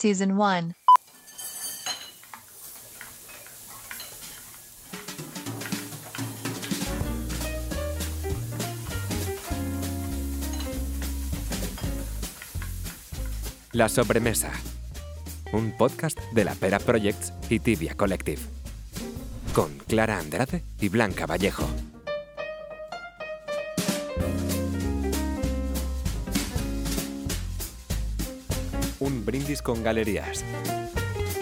Season 0.00 0.32
1. 0.32 0.72
La 13.72 13.90
sobremesa. 13.90 14.50
Un 15.52 15.76
podcast 15.76 16.18
de 16.32 16.44
la 16.46 16.54
Pera 16.54 16.78
Projects 16.78 17.34
y 17.50 17.58
Tibia 17.58 17.94
Collective. 17.94 18.40
Con 19.52 19.76
Clara 19.86 20.18
Andrade 20.18 20.64
y 20.80 20.88
Blanca 20.88 21.26
Vallejo. 21.26 21.68
Galerías. 29.74 30.44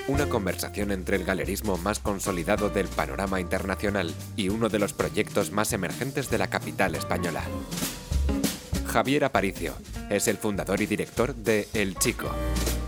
Una 0.07 0.27
conversación 0.27 0.91
entre 0.91 1.17
el 1.17 1.25
galerismo 1.25 1.77
más 1.77 1.99
consolidado 1.99 2.71
del 2.71 2.89
panorama 2.89 3.41
internacional 3.41 4.15
y 4.37 4.49
uno 4.49 4.69
de 4.69 4.79
los 4.79 4.93
proyectos 4.93 5.51
más 5.51 5.73
emergentes 5.73 6.31
de 6.31 6.39
la 6.39 6.49
capital 6.49 6.95
española. 6.95 7.43
Javier 8.87 9.25
Aparicio 9.25 9.75
es 10.09 10.29
el 10.29 10.39
fundador 10.39 10.81
y 10.81 10.87
director 10.87 11.35
de 11.35 11.69
El 11.75 11.97
Chico, 11.97 12.31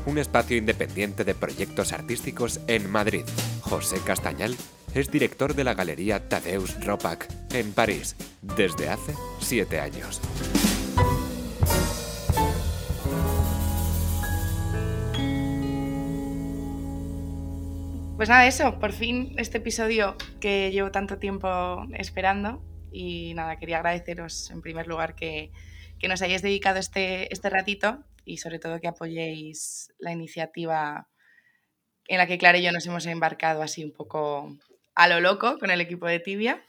un 0.06 0.18
espacio 0.18 0.56
independiente 0.56 1.24
de 1.24 1.34
proyectos 1.34 1.92
artísticos 1.92 2.60
en 2.66 2.90
Madrid. 2.90 3.24
José 3.60 3.98
Castañal 4.04 4.56
es 4.94 5.10
director 5.10 5.54
de 5.54 5.64
la 5.64 5.74
Galería 5.74 6.28
Tadeusz 6.28 6.82
Ropak 6.84 7.28
en 7.52 7.72
París 7.72 8.16
desde 8.42 8.88
hace 8.88 9.14
siete 9.40 9.78
años. 9.78 10.20
Pues 18.20 18.28
nada, 18.28 18.46
eso, 18.46 18.78
por 18.78 18.92
fin 18.92 19.32
este 19.38 19.56
episodio 19.56 20.14
que 20.42 20.70
llevo 20.70 20.90
tanto 20.90 21.18
tiempo 21.18 21.86
esperando 21.94 22.62
y 22.92 23.32
nada, 23.32 23.56
quería 23.56 23.78
agradeceros 23.78 24.50
en 24.50 24.60
primer 24.60 24.86
lugar 24.86 25.14
que, 25.14 25.52
que 25.98 26.06
nos 26.06 26.20
hayáis 26.20 26.42
dedicado 26.42 26.78
este, 26.78 27.32
este 27.32 27.48
ratito 27.48 28.04
y 28.26 28.36
sobre 28.36 28.58
todo 28.58 28.78
que 28.78 28.88
apoyéis 28.88 29.94
la 29.98 30.12
iniciativa 30.12 31.08
en 32.08 32.18
la 32.18 32.26
que 32.26 32.36
Clara 32.36 32.58
y 32.58 32.62
yo 32.62 32.72
nos 32.72 32.84
hemos 32.84 33.06
embarcado 33.06 33.62
así 33.62 33.82
un 33.84 33.94
poco 33.94 34.54
a 34.94 35.08
lo 35.08 35.20
loco 35.20 35.58
con 35.58 35.70
el 35.70 35.80
equipo 35.80 36.06
de 36.06 36.20
Tibia. 36.20 36.62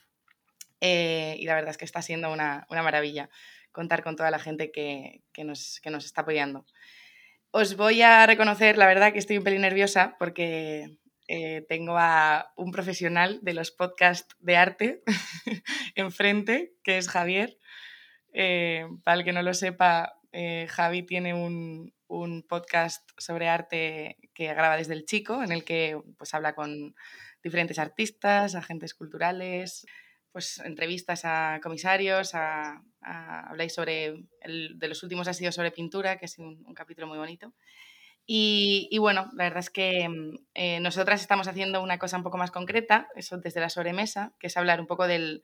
Eh, 0.79 1.35
y 1.37 1.43
la 1.43 1.55
verdad 1.55 1.71
es 1.71 1.77
que 1.77 1.83
está 1.83 2.01
siendo 2.01 2.31
una, 2.31 2.65
una 2.69 2.81
maravilla 2.81 3.29
contar 3.73 4.03
con 4.03 4.15
toda 4.15 4.31
la 4.31 4.39
gente 4.39 4.71
que, 4.71 5.21
que, 5.33 5.43
nos, 5.43 5.81
que 5.83 5.89
nos 5.89 6.05
está 6.05 6.21
apoyando. 6.21 6.65
Os 7.51 7.75
voy 7.75 8.03
a 8.03 8.25
reconocer, 8.25 8.77
la 8.77 8.87
verdad, 8.87 9.11
que 9.11 9.19
estoy 9.19 9.37
un 9.37 9.43
pelín 9.43 9.63
nerviosa 9.63 10.15
porque 10.17 10.95
eh, 11.27 11.65
tengo 11.67 11.97
a 11.97 12.51
un 12.55 12.71
profesional 12.71 13.39
de 13.41 13.53
los 13.53 13.71
podcasts 13.71 14.35
de 14.39 14.57
arte 14.57 15.03
enfrente, 15.95 16.73
que 16.83 16.97
es 16.97 17.07
Javier. 17.09 17.57
Eh, 18.33 18.87
para 19.03 19.17
el 19.17 19.23
que 19.23 19.33
no 19.33 19.41
lo 19.41 19.53
sepa, 19.53 20.19
eh, 20.31 20.67
Javi 20.69 21.03
tiene 21.03 21.33
un, 21.33 21.93
un, 22.07 22.43
podcast 22.43 23.09
sobre 23.17 23.49
arte 23.49 24.17
que 24.33 24.47
graba 24.53 24.77
desde 24.77 24.93
el 24.93 25.05
chico, 25.05 25.43
en 25.43 25.51
el 25.51 25.63
que 25.63 25.99
pues, 26.17 26.33
habla 26.33 26.55
con 26.55 26.95
diferentes 27.43 27.79
artistas, 27.79 28.55
agentes 28.55 28.93
culturales, 28.93 29.85
pues 30.31 30.59
entrevistas 30.59 31.25
a 31.25 31.59
comisarios, 31.61 32.35
a, 32.35 32.81
habláis 33.01 33.73
sobre, 33.73 34.25
de 34.45 34.87
los 34.87 35.03
últimos 35.03 35.27
ha 35.27 35.33
sido 35.33 35.51
sobre 35.51 35.71
pintura, 35.71 36.17
que 36.17 36.25
es 36.25 36.37
un, 36.39 36.63
un 36.65 36.73
capítulo 36.73 37.07
muy 37.07 37.17
bonito. 37.17 37.53
Y, 38.33 38.87
y, 38.89 38.97
bueno, 38.97 39.29
la 39.33 39.43
verdad 39.43 39.59
es 39.59 39.69
que 39.69 40.07
eh, 40.53 40.79
nosotras 40.79 41.19
estamos 41.19 41.49
haciendo 41.49 41.83
una 41.83 41.99
cosa 41.99 42.15
un 42.15 42.23
poco 42.23 42.37
más 42.37 42.49
concreta, 42.49 43.09
eso 43.13 43.37
desde 43.39 43.59
la 43.59 43.69
sobremesa, 43.69 44.31
que 44.39 44.47
es 44.47 44.55
hablar 44.55 44.79
un 44.79 44.87
poco, 44.87 45.05
del, 45.05 45.43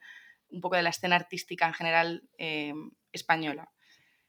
un 0.51 0.61
poco 0.61 0.77
de 0.77 0.83
la 0.83 0.91
escena 0.91 1.17
artística 1.17 1.67
en 1.67 1.73
general 1.73 2.23
eh, 2.37 2.73
española. 3.11 3.73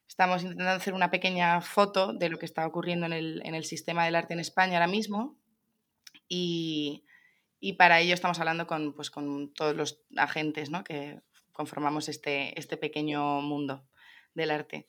Estamos 0.08 0.42
intentando 0.42 0.72
hacer 0.72 0.92
una 0.92 1.08
pequeña 1.08 1.60
foto 1.60 2.12
de 2.12 2.30
lo 2.30 2.40
que 2.40 2.46
está 2.46 2.66
ocurriendo 2.66 3.06
en 3.06 3.12
el, 3.12 3.42
en 3.44 3.54
el 3.54 3.62
sistema 3.62 4.04
del 4.04 4.16
arte 4.16 4.34
en 4.34 4.40
España 4.40 4.78
ahora 4.78 4.88
mismo 4.88 5.38
y, 6.26 7.04
y 7.60 7.74
para 7.74 8.00
ello 8.00 8.12
estamos 8.12 8.40
hablando 8.40 8.66
con, 8.66 8.92
pues, 8.92 9.12
con 9.12 9.54
todos 9.54 9.76
los 9.76 10.02
agentes 10.16 10.68
¿no? 10.68 10.82
que 10.82 11.20
conformamos 11.52 12.08
este, 12.08 12.58
este 12.58 12.76
pequeño 12.76 13.40
mundo 13.40 13.86
del 14.34 14.50
arte. 14.50 14.88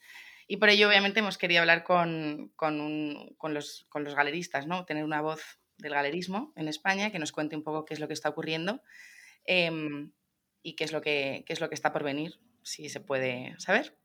Y 0.51 0.57
por 0.57 0.69
ello, 0.69 0.89
obviamente, 0.89 1.19
hemos 1.19 1.37
querido 1.37 1.61
hablar 1.61 1.83
con, 1.83 2.51
con, 2.55 2.81
un, 2.81 3.35
con, 3.37 3.53
los, 3.53 3.85
con 3.87 4.03
los 4.03 4.15
galeristas, 4.15 4.65
¿no? 4.65 4.83
tener 4.83 5.03
una 5.03 5.21
voz 5.21 5.59
del 5.77 5.93
galerismo 5.93 6.53
en 6.55 6.67
España 6.67 7.11
que 7.11 7.19
nos 7.19 7.31
cuente 7.31 7.55
un 7.55 7.63
poco 7.63 7.85
qué 7.85 7.93
es 7.93 7.99
lo 7.99 8.07
que 8.07 8.15
está 8.15 8.29
ocurriendo 8.29 8.81
eh, 9.45 9.69
y 10.63 10.75
qué 10.75 10.85
es, 10.85 10.91
lo 10.91 11.01
que, 11.01 11.43
qué 11.45 11.53
es 11.53 11.61
lo 11.61 11.69
que 11.69 11.75
está 11.75 11.93
por 11.93 12.03
venir, 12.03 12.39
si 12.63 12.89
se 12.89 12.99
puede 12.99 13.53
saber. 13.59 13.95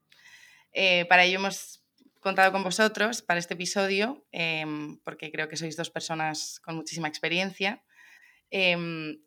Eh, 0.75 1.07
para 1.07 1.25
ello 1.25 1.39
hemos 1.39 1.83
contado 2.21 2.53
con 2.53 2.63
vosotros 2.63 3.23
para 3.23 3.41
este 3.41 3.55
episodio, 3.55 4.27
eh, 4.31 4.67
porque 5.03 5.33
creo 5.33 5.49
que 5.49 5.57
sois 5.57 5.79
dos 5.79 5.89
personas 5.89 6.61
con 6.61 6.77
muchísima 6.77 7.09
experiencia 7.09 7.83
eh, 8.51 8.77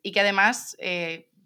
y 0.04 0.12
que 0.12 0.20
además 0.20 0.76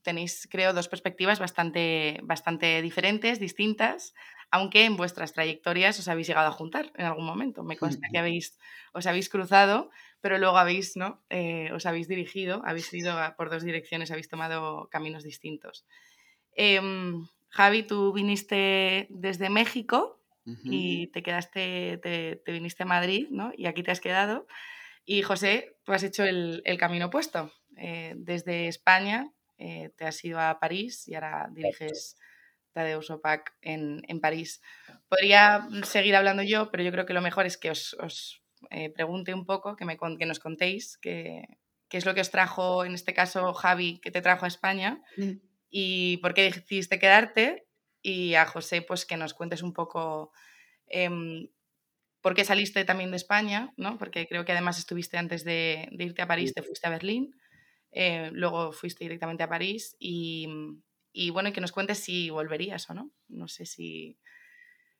tenéis, 0.03 0.49
creo, 0.51 0.75
dos 0.75 0.89
perspectivas 0.89 1.39
bastante, 1.39 2.21
bastante 2.25 2.83
diferentes, 2.83 3.41
distintas, 3.41 4.13
aunque 4.53 4.85
en 4.85 4.97
vuestras 4.97 5.33
trayectorias 5.33 5.99
os 5.99 6.09
habéis 6.09 6.29
llegado 6.29 6.47
a 6.47 6.53
juntar 6.53 6.93
en 6.97 7.07
algún 7.07 7.25
momento. 7.25 7.65
Me 7.65 7.77
consta 7.77 8.07
que 8.13 8.19
habéis, 8.19 8.59
os 8.93 9.07
habéis 9.07 9.29
cruzado, 9.29 9.91
pero 10.21 10.39
luego 10.39 10.59
habéis, 10.59 10.97
¿no? 10.97 11.25
Eh, 11.31 11.73
os 11.73 11.87
habéis 11.87 12.07
dirigido, 12.07 12.63
habéis 12.65 12.93
ido 12.93 13.17
por 13.37 13.51
dos 13.51 13.65
direcciones, 13.65 14.11
habéis 14.11 14.29
tomado 14.29 14.89
caminos 14.91 15.25
distintos. 15.25 15.87
Eh, 16.55 16.81
Javi, 17.49 17.83
tú 17.83 18.13
viniste 18.13 19.07
desde 19.09 19.49
México 19.49 20.21
uh 20.47 20.51
-huh. 20.51 20.61
y 20.65 21.07
te 21.09 21.23
quedaste, 21.23 21.99
te, 22.03 22.37
te, 22.45 22.53
viniste 22.53 22.83
a 22.83 22.87
Madrid, 22.87 23.29
¿no? 23.31 23.53
Y 23.57 23.67
aquí 23.67 23.83
te 23.83 23.91
has 23.91 24.01
quedado. 24.01 24.47
Y 25.05 25.23
José, 25.23 25.77
tú 25.85 25.93
has 25.93 26.03
hecho 26.03 26.25
el, 26.25 26.61
el 26.65 26.79
camino 26.79 27.07
opuesto. 27.07 27.51
Eh, 27.77 28.13
desde 28.17 28.69
España 28.69 29.33
eh, 29.57 29.91
te 29.97 30.05
has 30.05 30.23
ido 30.25 30.39
a 30.39 30.59
París 30.61 31.09
y 31.09 31.15
ahora 31.15 31.49
diriges 31.51 32.17
Tadeusz 32.73 33.11
Opak 33.11 33.55
en, 33.61 34.03
en, 34.09 34.21
París. 34.21 34.61
Podría 35.09 35.67
seguir 35.85 36.17
hablando 36.17 36.43
yo, 36.43 36.71
pero 36.71 36.83
yo 36.83 36.93
creo 36.93 37.07
que 37.07 37.15
lo 37.15 37.21
mejor 37.21 37.47
es 37.47 37.57
que 37.57 37.71
os, 37.71 37.95
os 37.95 38.43
eh, 38.71 38.91
pregunte 38.91 39.35
un 39.35 39.47
poco, 39.47 39.77
que, 39.77 39.85
me, 39.85 39.99
que 40.19 40.27
nos 40.27 40.39
contéis 40.39 40.99
qué, 40.99 41.59
es 41.91 42.07
lo 42.07 42.15
que 42.15 42.21
os 42.21 42.31
trajo, 42.31 42.85
en 42.85 42.95
este 42.95 43.15
caso 43.15 43.53
Javi, 43.53 43.99
que 44.01 44.11
te 44.11 44.23
trajo 44.23 44.45
a 44.45 44.49
España 44.49 45.03
mm. 45.17 45.33
y 45.71 46.17
por 46.19 46.35
qué 46.35 46.45
decidiste 46.45 46.99
quedarte 46.99 47.67
y 48.01 48.35
a 48.35 48.47
José 48.47 48.83
pues 48.83 49.05
que 49.05 49.17
nos 49.17 49.35
cuentes 49.35 49.63
un 49.63 49.73
poco 49.73 50.33
eh, 50.87 51.11
por 52.23 52.35
qué 52.35 52.45
saliste 52.45 52.85
también 52.85 53.11
de 53.11 53.17
España, 53.17 53.75
¿no? 53.77 53.99
porque 53.99 54.27
creo 54.27 54.45
que 54.45 54.53
además 54.53 54.79
estuviste 54.79 55.19
antes 55.19 55.45
de, 55.45 55.89
de 55.93 56.05
irte 56.05 56.23
a 56.23 56.27
París, 56.27 56.55
te 56.55 56.63
fuiste 56.63 56.87
a 56.87 56.91
Berlín. 56.91 57.35
Eh, 57.91 58.31
luego 58.33 58.73
fuiste 58.73 59.05
directamente 59.05 59.43
a 59.43 59.49
París 59.49 59.97
y, 59.99 60.49
y, 61.13 61.31
bueno, 61.31 61.51
y 61.51 61.53
que 61.53 61.61
nos 61.61 61.73
cuentes 61.73 61.99
si 61.99 62.31
volverías 62.31 62.89
o 62.91 62.95
no. 62.95 63.11
No 63.29 63.49
sé 63.49 63.67
si, 63.67 64.19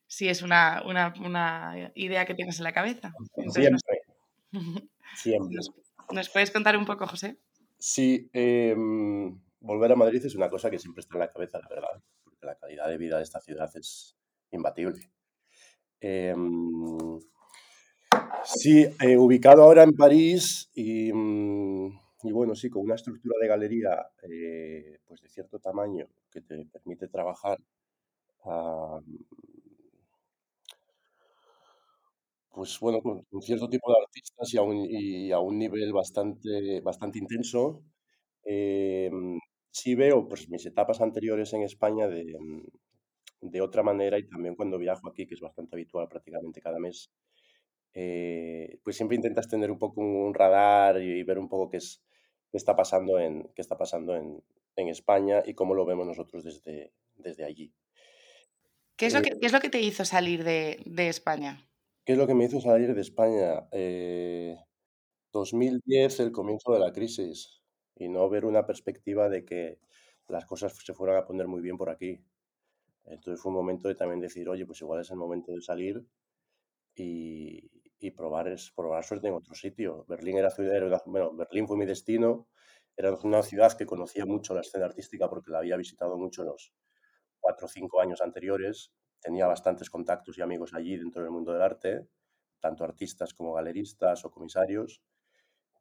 si 0.07 0.29
es 0.29 0.43
una, 0.43 0.83
una, 0.87 1.15
una 1.21 1.93
idea 1.95 2.27
que 2.27 2.35
tienes 2.35 2.59
en 2.59 2.65
la 2.65 2.73
cabeza. 2.73 3.13
Entonces, 3.37 3.65
Siempre. 3.65 4.03
Nos, 4.53 4.83
Siempre. 5.17 5.57
Nos, 5.57 5.71
¿Nos, 6.11 6.29
puedes 6.29 6.51
contar 6.51 6.77
un 6.77 6.85
poco, 6.85 7.07
José? 7.07 7.39
Sí, 7.79 8.31
eh, 8.33 8.77
volver 9.61 9.93
a 9.93 9.97
Madrid 9.97 10.25
es 10.25 10.35
una 10.35 10.51
cosa 10.51 10.71
que 10.71 10.79
siempre 10.79 11.01
está 11.01 11.15
en 11.15 11.21
la 11.21 11.33
cabeza, 11.33 11.59
la 11.59 11.69
verdad, 11.69 12.03
porque 12.23 12.47
la 12.47 12.57
calidad 12.57 12.89
de 12.89 12.99
vida 12.99 13.17
de 13.17 13.23
esta 13.23 13.41
ciudad 13.41 13.71
es 13.75 14.17
imbatible. 14.51 15.11
Eh, 16.01 16.35
sí, 18.45 18.87
eh, 19.01 19.17
ubicado 19.17 19.63
ahora 19.63 19.85
en 19.85 19.93
París 19.93 20.71
y 20.75 21.13
mm, 21.13 21.99
y 22.23 22.33
bueno, 22.33 22.55
sí, 22.55 22.71
con 22.71 22.83
una 22.83 22.95
estructura 22.95 23.37
de 23.41 23.49
galería 23.49 24.07
eh, 24.23 24.99
pues 25.07 25.21
de 25.23 25.29
cierto 25.29 25.59
tamaño 25.59 26.07
que 26.31 26.41
te 26.43 26.65
permite 26.67 27.09
trabajar 27.09 27.59
uh, 28.45 29.01
pues 32.51 32.79
bueno, 32.81 33.01
con, 33.03 33.23
con, 33.25 33.43
cierto 33.43 33.69
tipo 33.69 33.91
de 33.91 33.97
artistas 34.05 34.53
y 34.55 34.59
a 34.59 34.63
un, 34.63 34.87
y 34.89 35.33
a 35.33 35.39
un 35.39 35.59
nivel 35.59 35.93
bastante, 35.93 36.81
bastante 36.81 37.19
intenso. 37.19 37.83
Eh, 38.45 39.11
sí 39.71 39.95
veo 39.95 40.29
pues, 40.29 40.49
mis 40.49 40.67
etapas 40.67 41.01
anteriores 41.01 41.53
en 41.55 41.63
España 41.63 42.09
de, 42.09 42.35
de 43.41 43.61
otra 43.61 43.83
manera 43.83 44.19
y 44.19 44.29
también 44.29 44.55
cuando 44.55 44.79
viajo 44.79 45.09
aquí, 45.09 45.27
que 45.27 45.35
es 45.35 45.41
bastante 45.41 45.77
habitual 45.77 46.09
prácticamente 46.09 46.61
cada 46.61 46.79
mes, 46.79 47.11
eh, 47.95 48.79
pues 48.85 48.97
siempre 48.97 49.17
intentas 49.17 49.49
tener 49.49 49.71
un 49.71 49.79
poco 49.79 50.01
un 50.01 50.35
radar 50.35 51.01
y, 51.03 51.21
y 51.21 51.23
ver 51.25 51.39
un 51.39 51.49
poco 51.49 51.69
qué 51.71 51.79
es, 51.79 52.03
qué 52.53 52.59
está 52.59 52.77
pasando 52.77 53.19
en, 53.19 53.51
qué 53.55 53.63
está 53.63 53.77
pasando 53.77 54.15
en, 54.15 54.45
en 54.77 54.89
España 54.89 55.43
y 55.45 55.55
cómo 55.55 55.75
lo 55.75 55.85
vemos 55.85 56.07
nosotros 56.07 56.45
desde, 56.45 56.93
desde 57.17 57.45
allí. 57.45 57.73
¿Qué 58.97 59.07
es, 59.07 59.15
lo 59.15 59.23
que, 59.23 59.31
¿Qué 59.41 59.47
es 59.47 59.53
lo 59.53 59.61
que 59.61 59.71
te 59.71 59.81
hizo 59.81 60.05
salir 60.05 60.45
de, 60.45 60.81
de 60.85 61.09
España? 61.09 61.67
¿Qué 62.05 62.13
es 62.13 62.19
lo 62.19 62.27
que 62.27 62.35
me 62.35 62.45
hizo 62.45 62.61
salir 62.61 62.95
de 62.95 63.01
España? 63.01 63.67
2010, 65.33 66.21
eh, 66.21 66.23
el 66.23 66.31
comienzo 66.31 66.73
de 66.73 66.79
la 66.79 66.93
crisis, 66.93 67.63
y 67.97 68.09
no 68.09 68.29
ver 68.29 68.45
una 68.45 68.67
perspectiva 68.67 69.29
de 69.29 69.45
que 69.45 69.79
las 70.29 70.45
cosas 70.45 70.77
se 70.77 70.95
fueran 70.95 71.17
a 71.17 71.25
poner 71.25 71.49
muy 71.49 71.63
bien 71.63 71.79
por 71.79 71.91
aquí. 71.91 72.23
Entonces 73.05 73.41
fue 73.41 73.51
un 73.51 73.57
momento 73.57 73.89
de 73.89 73.95
también 73.95 74.21
decir, 74.21 74.49
oye, 74.49 74.67
pues 74.67 74.81
igual 74.83 75.01
es 75.01 75.11
el 75.11 75.17
momento 75.17 75.53
de 75.53 75.63
salir 75.63 76.05
y, 76.95 77.82
probar, 78.11 78.49
es, 78.49 78.73
probar 78.75 79.05
suerte 79.05 79.29
en 79.29 79.35
otro 79.35 79.55
sitio. 79.55 80.05
Berlín 80.09 80.39
era 80.39 80.51
ciudad, 80.51 81.03
bueno, 81.07 81.35
Berlín 81.35 81.67
fue 81.67 81.77
mi 81.77 81.87
destino, 81.87 82.49
era 82.97 83.15
una 83.23 83.43
ciudad 83.43 83.73
que 83.77 83.87
conocía 83.87 84.27
mucho 84.27 84.55
la 84.55 84.61
escena 84.61 84.87
artística 84.87 85.29
porque 85.29 85.51
la 85.51 85.59
había 85.59 85.77
visitado 85.77 86.19
mucho 86.19 86.43
en 86.43 86.49
los 86.49 86.75
cuatro 87.41 87.67
o 87.67 87.69
cinco 87.69 88.01
años 88.01 88.21
anteriores 88.21 88.93
tenía 89.23 89.47
bastantes 89.47 89.89
contactos 89.89 90.37
y 90.37 90.43
amigos 90.43 90.75
allí 90.75 90.97
dentro 90.97 91.23
del 91.23 91.31
mundo 91.31 91.53
del 91.53 91.63
arte, 91.63 92.09
tanto 92.61 92.85
artistas 92.85 93.33
como 93.33 93.55
galeristas 93.55 94.25
o 94.25 94.31
comisarios, 94.31 95.01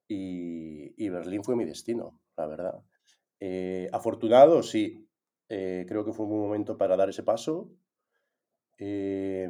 y, 0.08 1.10
Berlín 1.10 1.44
fue 1.44 1.56
mi 1.56 1.64
destino, 1.64 2.20
la 2.36 2.46
verdad. 2.46 2.84
Eh, 3.40 3.90
afortunado, 3.94 4.62
sí. 4.62 5.08
Eh, 5.48 5.86
creo 5.88 6.04
que 6.04 6.12
fue 6.12 6.26
un 6.26 6.32
buen 6.32 6.42
momento 6.44 6.78
para 6.78 6.98
dar 6.98 7.10
ese 7.10 7.24
paso. 7.24 7.72
Eh, 8.84 9.48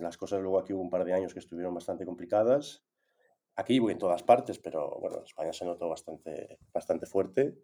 las 0.00 0.16
cosas 0.16 0.40
luego 0.40 0.60
aquí 0.60 0.72
hubo 0.72 0.82
un 0.82 0.88
par 0.88 1.04
de 1.04 1.12
años 1.12 1.32
que 1.32 1.40
estuvieron 1.40 1.74
bastante 1.74 2.06
complicadas. 2.06 2.84
Aquí 3.56 3.78
y 3.78 3.90
en 3.90 3.98
todas 3.98 4.22
partes, 4.22 4.60
pero 4.60 5.00
bueno, 5.00 5.16
en 5.16 5.24
España 5.24 5.52
se 5.52 5.64
notó 5.64 5.88
bastante, 5.88 6.60
bastante 6.72 7.06
fuerte. 7.06 7.58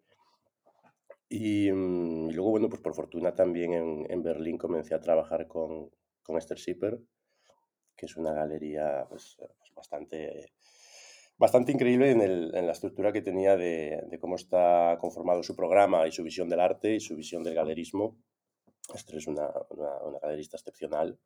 Y, 1.29 1.71
luego, 1.71 2.51
bueno, 2.51 2.69
pues 2.69 2.83
por 2.83 2.95
fortuna 2.95 3.33
también 3.33 3.73
en, 3.75 4.07
en 4.11 4.23
Berlín 4.25 4.59
comencé 4.59 4.93
a 4.95 5.01
trabajar 5.01 5.47
con, 5.47 5.89
con 6.25 6.37
Esther 6.37 6.59
Schipper, 6.59 7.01
que 7.97 8.07
es 8.07 8.17
una 8.17 8.33
galería 8.33 9.07
pues, 9.09 9.37
pues 9.39 9.73
bastante, 9.73 10.53
bastante 11.39 11.71
increíble 11.71 12.11
en, 12.11 12.23
el, 12.23 12.57
en, 12.57 12.67
la 12.67 12.73
estructura 12.73 13.13
que 13.13 13.23
tenía 13.23 13.57
de, 13.57 14.19
cómo 14.21 14.35
está 14.35 14.99
conformado 15.01 15.45
su 15.45 15.55
programa 15.55 16.09
y 16.09 16.13
su 16.13 16.25
visión 16.25 16.49
del 16.49 16.59
arte 16.59 16.97
y 16.97 17.01
su 17.01 17.15
visión 17.15 17.45
del 17.45 17.55
galerismo. 17.55 18.19
Esther 18.93 19.17
es 19.17 19.27
una, 19.27 19.49
una, 19.71 19.99
una 20.03 20.19
galerista 20.19 20.57
excepcional. 20.57 21.19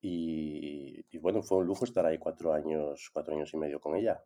Y, 0.00 1.04
y, 1.10 1.18
bueno, 1.18 1.42
fue 1.42 1.58
un 1.58 1.66
lujo 1.66 1.84
estar 1.84 2.06
ahí 2.06 2.18
cuatro 2.18 2.52
años, 2.52 3.10
cuatro 3.12 3.34
años 3.34 3.52
y 3.52 3.56
medio 3.56 3.80
con 3.80 3.96
ella. 3.96 4.22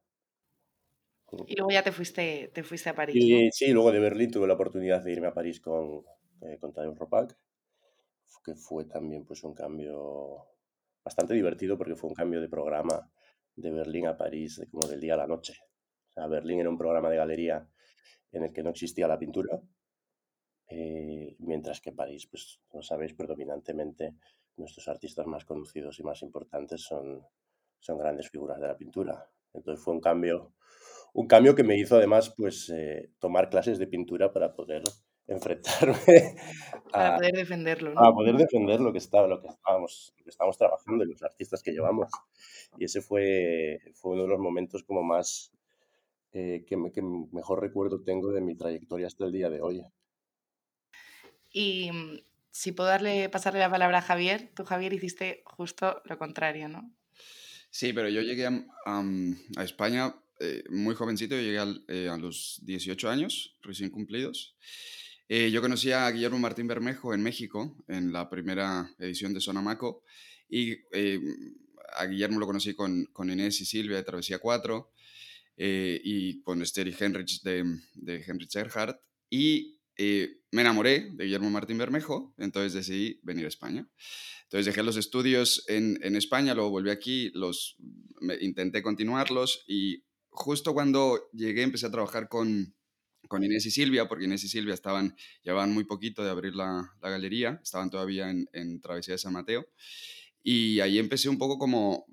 Y 1.47 1.57
luego 1.57 1.71
ya 1.71 1.83
te 1.83 1.93
fuiste, 1.93 2.51
te 2.53 2.63
fuiste 2.63 2.91
a 2.91 2.95
París. 2.95 3.17
Y, 3.17 3.51
Sí, 3.53 3.73
luego 3.73 3.91
de 3.91 4.01
Berlín 4.01 4.31
tuve 4.31 4.47
la 4.47 4.55
oportunidad 4.55 5.03
de 5.03 5.13
irme 5.13 5.29
a 5.29 5.35
París 5.35 5.61
con, 5.61 6.05
eh, 6.43 6.59
con 6.61 6.73
Tadeusz 6.73 6.99
Ropac, 6.99 7.37
que 8.45 8.55
fue 8.55 8.85
también 8.85 9.25
pues, 9.25 9.43
un 9.45 9.55
cambio 9.55 10.47
bastante 11.03 11.35
divertido 11.35 11.79
porque 11.79 11.97
fue 11.97 12.11
un 12.11 12.15
cambio 12.15 12.41
de 12.41 12.49
programa 12.49 13.11
de 13.57 13.71
Berlín 13.71 14.07
a 14.07 14.17
París, 14.17 14.57
de, 14.57 14.69
como 14.69 14.87
del 14.87 15.01
día 15.01 15.15
a 15.15 15.19
la 15.19 15.27
noche. 15.27 15.55
O 16.09 16.13
sea, 16.13 16.27
Berlín 16.27 16.61
era 16.61 16.69
un 16.69 16.79
programa 16.79 17.09
de 17.09 17.17
galería 17.17 17.67
en 18.33 18.45
el 18.45 18.53
que 18.53 18.63
no 18.63 18.71
existía 18.71 19.09
la 19.09 19.19
pintura, 19.19 19.61
eh, 20.75 21.37
mientras 21.41 21.83
que 21.83 21.93
París, 21.93 22.27
pues 22.27 22.61
no 22.73 22.81
sabéis, 22.81 23.13
predominantemente 23.13 24.15
nuestros 24.57 24.89
artistas 24.89 25.27
más 25.27 25.45
conocidos 25.45 25.99
y 26.01 26.03
más 26.03 26.23
importantes 26.23 26.81
son, 26.81 27.27
son 27.79 27.99
grandes 27.99 28.31
figuras 28.31 28.59
de 28.59 28.69
la 28.69 28.77
pintura. 28.77 29.31
Entonces 29.53 29.85
fue 29.85 29.93
un 29.93 30.01
cambio 30.01 30.55
un 31.15 31.27
cambio 31.27 31.55
que 31.55 31.63
me 31.63 31.79
hizo 31.79 31.97
además 31.97 32.33
pues 32.35 32.71
eh, 32.71 33.11
tomar 33.19 33.51
clases 33.51 33.79
de 33.79 33.87
pintura 33.87 34.33
para 34.33 34.55
poder 34.55 34.83
enfrentarme 35.27 36.37
a, 36.87 36.91
para 36.91 37.17
poder 37.17 37.33
defenderlo, 37.33 37.93
¿no? 37.93 38.01
a 38.01 38.15
poder 38.15 38.37
defender 38.37 38.81
lo 38.81 38.93
que 38.93 38.99
estaba 38.99 39.29
lo 39.29 39.41
que 39.41 39.49
estábamos 39.49 40.15
lo 40.17 40.25
que 40.25 40.31
estábamos 40.31 40.57
trabajando 40.57 41.05
y 41.05 41.09
los 41.09 41.23
artistas 41.23 41.63
que 41.63 41.73
llevamos 41.73 42.11
y 42.79 42.85
ese 42.87 43.03
fue 43.03 43.79
fue 43.93 44.13
uno 44.13 44.23
de 44.23 44.29
los 44.29 44.41
momentos 44.41 44.83
como 44.85 45.03
más 45.03 45.53
eh, 46.33 46.65
que, 46.67 46.77
que, 46.93 47.03
mejor 47.03 47.61
recuerdo 47.61 48.03
tengo 48.03 48.33
de 48.33 48.41
mi 48.41 48.57
trayectoria 48.57 49.07
hasta 49.07 49.27
el 49.27 49.33
día 49.33 49.51
de 49.51 49.61
hoy 49.61 49.85
y 51.53 51.91
mm, 51.93 52.21
si 52.51 52.73
puedo 52.73 52.89
darle 52.89 53.29
pasarle 53.29 53.61
la 53.61 53.71
palabra 53.71 53.99
a 53.99 54.03
Javier 54.03 54.51
tú 54.55 54.65
Javier 54.65 54.93
hiciste 54.93 55.43
justo 55.45 56.03
lo 56.05 56.19
contrario 56.19 56.69
no 56.69 56.91
sí 57.71 57.93
pero 57.93 58.09
yo 58.09 58.23
llegué 58.23 58.47
a, 58.47 58.63
a 58.87 59.65
España 59.65 60.15
eh, 60.45 60.65
muy 60.71 60.97
jovencito, 60.97 61.37
yo 61.37 61.41
llegué 61.41 61.83
eh, 61.87 62.09
a 62.09 62.17
los 62.17 62.59
18 62.65 63.09
años, 63.09 63.55
recién 63.63 63.91
cumplidos. 63.91 64.57
Eh, 65.29 65.53
yo 65.53 65.61
conocí 65.63 65.93
a 65.93 66.11
Guillermo 66.11 66.41
Martín 66.41 66.67
Bermejo 66.67 67.15
en 67.15 67.23
México, 67.23 67.77
en 67.87 68.13
la 68.13 68.29
primera 68.29 68.93
edición 68.99 69.33
de 69.35 69.41
Sonamaco, 69.41 70.03
y 70.49 70.79
a 71.97 72.07
Guillermo 72.07 72.41
lo 72.41 72.47
conocí 72.47 72.75
con, 72.75 73.05
con, 73.13 73.31
Inés 73.31 73.61
y 73.61 73.65
Silvia 73.65 73.99
de 73.99 74.03
Travesía 74.03 74.41
4, 74.41 74.93
y 75.57 76.41
con 76.41 76.61
Esther 76.61 76.89
y 76.89 76.97
Henrich 76.99 77.41
de, 77.43 77.79
de 77.95 78.25
Henrich 78.27 78.57
Erhardt, 78.57 79.01
y 79.31 79.79
me 80.53 80.61
enamoré 80.61 81.11
de 81.15 81.25
Guillermo 81.25 81.51
Martín 81.51 81.79
Bermejo, 81.79 82.35
entonces 82.37 82.75
decidí 82.75 83.19
venir 83.23 83.47
a 83.47 83.49
España. 83.49 83.89
Entonces 84.45 84.67
dejé 84.67 84.83
los 84.83 84.99
estudios 84.99 85.65
en, 85.67 85.99
en 86.03 86.15
España, 86.15 86.55
luego 86.55 86.71
volví 86.71 86.91
aquí, 86.91 87.31
los, 87.35 87.77
intenté 88.41 88.83
continuarlos 88.83 89.65
y 89.67 90.05
justo 90.29 90.75
cuando 90.75 91.31
llegué 91.33 91.63
empecé 91.63 91.87
a 91.87 91.91
trabajar 91.91 92.29
con, 92.29 92.77
con 93.29 93.43
Inés 93.43 93.65
y 93.65 93.71
Silvia, 93.71 94.09
porque 94.09 94.27
Inés 94.27 94.45
y 94.45 94.49
Silvia 94.49 94.75
estaban, 94.75 95.17
llevaban 95.43 95.73
muy 95.73 95.85
poquito 95.85 96.23
de 96.23 96.29
abrir 96.29 96.55
la, 96.55 96.95
la 97.01 97.09
galería, 97.09 97.59
estaban 97.63 97.89
todavía 97.89 98.29
en, 98.29 98.47
en, 98.53 98.79
Travesía 98.83 99.15
de 99.15 99.19
San 99.19 99.33
Mateo, 99.33 99.67
y 100.43 100.81
ahí 100.81 100.99
empecé 100.99 101.31
un 101.31 101.39
poco 101.39 101.57
como 101.57 102.05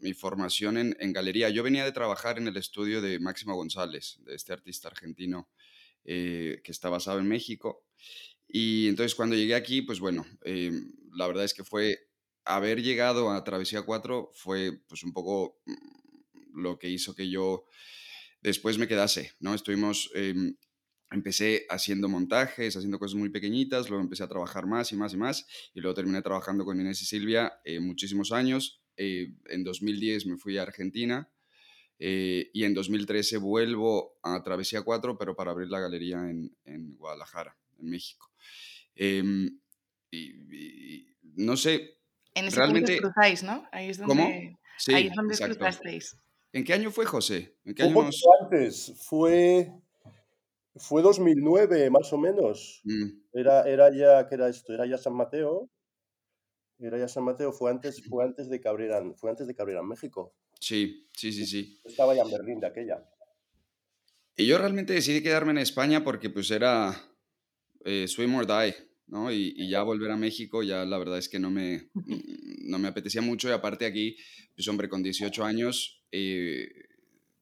mi 0.00 0.14
formación 0.14 0.78
en, 0.78 0.96
en, 1.00 1.12
galería. 1.12 1.50
Yo 1.50 1.62
venía 1.62 1.84
de 1.84 1.92
trabajar 1.92 2.38
en 2.38 2.48
el 2.48 2.56
estudio 2.56 3.02
de 3.02 3.18
Máximo 3.18 3.54
González, 3.56 4.20
de 4.24 4.34
este 4.34 4.54
artista 4.54 4.88
argentino 4.88 5.50
eh, 6.10 6.62
que 6.64 6.72
está 6.72 6.88
basado 6.88 7.18
en 7.18 7.28
México, 7.28 7.84
y 8.48 8.88
entonces 8.88 9.14
cuando 9.14 9.36
llegué 9.36 9.54
aquí, 9.54 9.82
pues 9.82 10.00
bueno, 10.00 10.26
eh, 10.42 10.72
la 11.14 11.26
verdad 11.26 11.44
es 11.44 11.52
que 11.52 11.64
fue 11.64 12.08
haber 12.46 12.82
llegado 12.82 13.30
a 13.30 13.44
Travesía 13.44 13.82
4 13.82 14.30
fue 14.32 14.80
pues 14.88 15.04
un 15.04 15.12
poco 15.12 15.60
mm, 15.66 16.62
lo 16.62 16.78
que 16.78 16.88
hizo 16.88 17.14
que 17.14 17.28
yo 17.28 17.66
después 18.40 18.78
me 18.78 18.88
quedase, 18.88 19.32
¿no? 19.40 19.54
Estuvimos, 19.54 20.10
em, 20.14 20.56
empecé 21.10 21.66
haciendo 21.68 22.08
montajes, 22.08 22.74
haciendo 22.74 22.98
cosas 22.98 23.16
muy 23.16 23.28
pequeñitas, 23.28 23.90
luego 23.90 24.02
empecé 24.02 24.22
a 24.22 24.28
trabajar 24.28 24.66
más 24.66 24.92
y 24.92 24.96
más 24.96 25.12
y 25.12 25.18
más, 25.18 25.46
y 25.74 25.80
luego 25.80 25.94
terminé 25.94 26.22
trabajando 26.22 26.64
con 26.64 26.80
Inés 26.80 27.02
y 27.02 27.04
Silvia 27.04 27.60
eh, 27.64 27.80
muchísimos 27.80 28.32
años. 28.32 28.82
Eh, 28.96 29.34
en 29.50 29.62
2010 29.62 30.26
me 30.26 30.38
fui 30.38 30.56
a 30.56 30.62
Argentina 30.62 31.30
eh, 31.98 32.50
y 32.52 32.64
en 32.64 32.74
2013 32.74 33.38
vuelvo 33.38 34.18
a 34.22 34.42
Travesía 34.42 34.82
4, 34.82 35.18
pero 35.18 35.34
para 35.34 35.50
abrir 35.50 35.68
la 35.68 35.80
galería 35.80 36.18
en, 36.30 36.54
en 36.64 36.96
Guadalajara, 36.96 37.56
en 37.78 37.90
México. 37.90 38.30
Em, 38.94 39.58
y, 40.10 41.06
no 41.36 41.56
sé. 41.56 41.98
En 42.34 42.46
ese 42.46 42.56
realmente, 42.56 42.92
punto 42.94 43.12
cruzáis, 43.12 43.42
¿no? 43.42 43.66
Ahí 43.72 43.90
es 43.90 43.98
donde, 43.98 44.14
¿Cómo? 44.14 44.28
Sí, 44.78 44.94
ahí 44.94 45.06
es 45.08 45.14
donde 45.14 45.36
cruzasteis. 45.36 46.16
¿En 46.52 46.64
qué 46.64 46.72
año 46.72 46.90
fue, 46.90 47.04
José? 47.04 47.56
¿En 47.64 47.74
qué 47.74 47.82
año 47.82 48.08
antes, 48.42 48.94
fue, 49.04 49.70
fue 50.76 51.02
2009 51.02 51.90
más 51.90 52.12
o 52.12 52.18
menos. 52.18 52.80
Mm. 52.84 53.08
Era, 53.32 53.62
era 53.62 53.90
ya, 53.90 54.26
¿qué 54.26 54.36
era 54.36 54.48
esto? 54.48 54.72
Era 54.72 54.86
ya 54.86 54.98
San 54.98 55.14
Mateo. 55.14 55.68
Era 56.80 56.98
ya 56.98 57.08
San 57.08 57.24
Mateo, 57.24 57.52
fue 57.52 57.70
antes, 57.70 58.02
fue 58.08 58.24
antes 58.24 58.48
de 58.48 58.60
que 58.60 58.68
abrieran, 58.68 59.16
fue 59.16 59.30
antes 59.30 59.46
de 59.46 59.54
que 59.54 59.62
abrieran 59.62 59.86
México. 59.86 60.34
Sí, 60.60 61.08
sí, 61.12 61.32
sí, 61.32 61.46
sí. 61.46 61.80
Estaba 61.84 62.14
ya 62.14 62.22
en 62.22 62.30
Berlín 62.30 62.60
de 62.60 62.66
aquella. 62.68 63.04
Y 64.36 64.46
yo 64.46 64.58
realmente 64.58 64.92
decidí 64.92 65.22
quedarme 65.22 65.50
en 65.50 65.58
España 65.58 66.04
porque 66.04 66.30
pues 66.30 66.50
era 66.50 66.94
eh, 67.84 68.06
swim 68.06 68.34
or 68.36 68.46
die, 68.46 68.76
¿no? 69.08 69.32
Y, 69.32 69.54
y, 69.56 69.68
ya 69.68 69.82
volver 69.82 70.12
a 70.12 70.16
México 70.16 70.62
ya 70.62 70.84
la 70.84 70.98
verdad 70.98 71.18
es 71.18 71.28
que 71.28 71.40
no 71.40 71.50
me, 71.50 71.90
no 72.62 72.78
me 72.78 72.88
apetecía 72.88 73.22
mucho 73.22 73.48
y 73.48 73.52
aparte 73.52 73.84
aquí, 73.84 74.16
pues 74.54 74.68
hombre, 74.68 74.88
con 74.88 75.02
18 75.02 75.44
años 75.44 75.98
eh, 76.12 76.68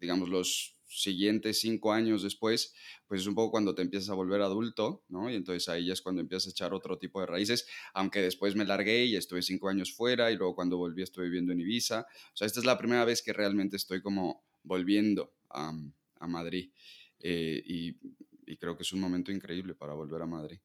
digamos, 0.01 0.29
los 0.29 0.76
siguientes 0.89 1.61
cinco 1.61 1.93
años 1.93 2.23
después, 2.23 2.75
pues 3.07 3.21
es 3.23 3.27
un 3.27 3.35
poco 3.35 3.51
cuando 3.51 3.75
te 3.75 3.83
empiezas 3.83 4.11
a 4.11 4.15
volver 4.15 4.41
adulto, 4.43 5.05
¿no? 5.09 5.31
Y 5.31 5.35
entonces 5.35 5.69
ahí 5.69 5.87
ya 5.87 5.93
es 5.93 6.03
cuando 6.03 6.21
empiezas 6.21 6.49
a 6.49 6.51
echar 6.51 6.75
otro 6.75 6.99
tipo 6.99 7.21
de 7.21 7.27
raíces, 7.27 7.67
aunque 7.95 8.23
después 8.23 8.55
me 8.57 8.65
largué 8.65 9.05
y 9.05 9.17
estuve 9.17 9.43
cinco 9.43 9.69
años 9.69 9.93
fuera 9.93 10.31
y 10.31 10.37
luego 10.37 10.55
cuando 10.55 10.77
volví 10.77 11.03
estuve 11.03 11.27
viviendo 11.27 11.53
en 11.53 11.61
Ibiza. 11.61 12.07
O 12.33 12.37
sea, 12.37 12.47
esta 12.47 12.61
es 12.61 12.67
la 12.67 12.79
primera 12.79 13.05
vez 13.05 13.23
que 13.23 13.33
realmente 13.33 13.77
estoy 13.77 14.03
como 14.03 14.45
volviendo 14.63 15.35
a, 15.51 15.73
a 16.21 16.27
Madrid 16.27 16.73
eh, 17.21 17.63
y, 17.65 17.97
y 18.47 18.57
creo 18.57 18.77
que 18.77 18.83
es 18.83 18.93
un 18.93 19.01
momento 19.01 19.33
increíble 19.33 19.75
para 19.75 19.95
volver 19.95 20.23
a 20.23 20.27
Madrid. 20.27 20.59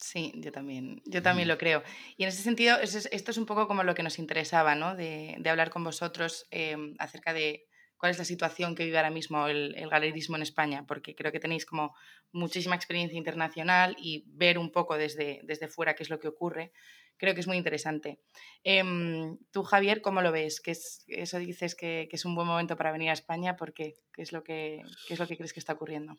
Sí, 0.00 0.32
yo 0.36 0.52
también, 0.52 1.02
yo 1.06 1.22
también 1.22 1.48
lo 1.48 1.58
creo. 1.58 1.82
Y 2.16 2.22
en 2.22 2.28
ese 2.28 2.42
sentido, 2.42 2.78
esto 2.78 3.30
es 3.30 3.36
un 3.36 3.46
poco 3.46 3.66
como 3.66 3.82
lo 3.82 3.96
que 3.96 4.04
nos 4.04 4.20
interesaba, 4.20 4.76
¿no? 4.76 4.94
De, 4.94 5.34
de 5.40 5.50
hablar 5.50 5.70
con 5.70 5.82
vosotros 5.82 6.46
em, 6.52 6.94
acerca 7.00 7.32
de 7.32 7.67
cuál 7.98 8.12
es 8.12 8.18
la 8.18 8.24
situación 8.24 8.74
que 8.74 8.84
vive 8.84 8.96
ahora 8.96 9.10
mismo 9.10 9.48
el, 9.48 9.74
galerismo 9.90 10.36
en 10.36 10.42
España, 10.42 10.86
porque 10.86 11.14
creo 11.14 11.32
que 11.32 11.40
tenéis 11.40 11.66
como 11.66 11.94
muchísima 12.32 12.76
experiencia 12.76 13.18
internacional 13.18 13.96
y 13.98 14.24
ver 14.28 14.56
un 14.56 14.70
poco 14.70 14.96
desde, 14.96 15.40
desde 15.42 15.68
fuera 15.68 15.94
qué 15.94 16.04
es 16.04 16.10
lo 16.10 16.18
que 16.18 16.28
ocurre. 16.28 16.72
creo 17.18 17.34
que 17.34 17.40
es 17.40 17.48
muy 17.48 17.56
interesante. 17.56 18.20
Em, 18.62 19.36
tú, 19.50 19.64
Javier, 19.64 20.00
¿cómo 20.00 20.22
lo 20.22 20.30
ves? 20.30 20.60
¿Qué 20.60 20.70
es, 20.70 21.04
eso 21.08 21.38
dices 21.40 21.74
que, 21.74 22.08
es 22.10 22.24
un 22.24 22.36
buen 22.36 22.46
momento 22.46 22.76
para 22.76 22.92
venir 22.92 23.10
a 23.10 23.14
España. 23.14 23.56
¿Por 23.56 23.74
qué? 23.74 23.96
¿Qué 24.12 24.22
es 24.22 24.30
lo 24.32 24.44
que, 24.44 24.82
es 25.08 25.18
lo 25.18 25.26
que 25.26 25.36
crees 25.36 25.52
que 25.52 25.60
está 25.60 25.72
ocurriendo? 25.72 26.16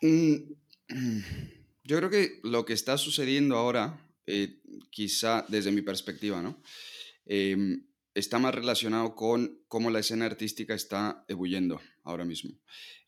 Mm, 0.00 0.54
yo 1.84 1.98
creo 1.98 2.08
que 2.08 2.40
lo 2.42 2.64
que 2.64 2.72
está 2.72 2.96
sucediendo 2.96 3.56
ahora, 3.56 4.00
eh, 4.26 4.62
quizá 4.90 5.44
desde 5.48 5.70
mi 5.70 5.82
perspectiva, 5.82 6.40
¿no? 6.40 6.62
Em, 7.26 7.86
está 8.14 8.38
más 8.38 8.54
relacionado 8.54 9.14
con 9.14 9.60
cómo 9.68 9.90
la 9.90 9.98
escena 9.98 10.26
artística 10.26 10.74
está 10.74 11.24
ebulliendo 11.28 11.80
ahora 12.04 12.24
mismo. 12.24 12.52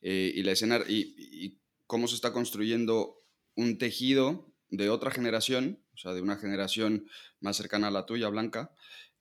Eh, 0.01 0.33
y 0.35 0.43
la 0.43 0.53
escena 0.53 0.81
y, 0.89 1.59
cómo 1.87 2.09
se 2.09 2.17
está 2.17 2.33
construyendo 2.33 3.25
un 3.55 3.79
tejido 3.79 4.53
de 4.69 4.91
otra 4.91 5.13
generación, 5.13 5.85
o 5.95 5.97
sea, 5.97 6.13
de 6.13 6.21
una 6.21 6.37
generación 6.37 7.07
más 7.41 7.57
cercana 7.57 7.87
a 7.87 7.93
la 7.93 8.07
tuya, 8.07 8.29
Blanca, 8.29 8.73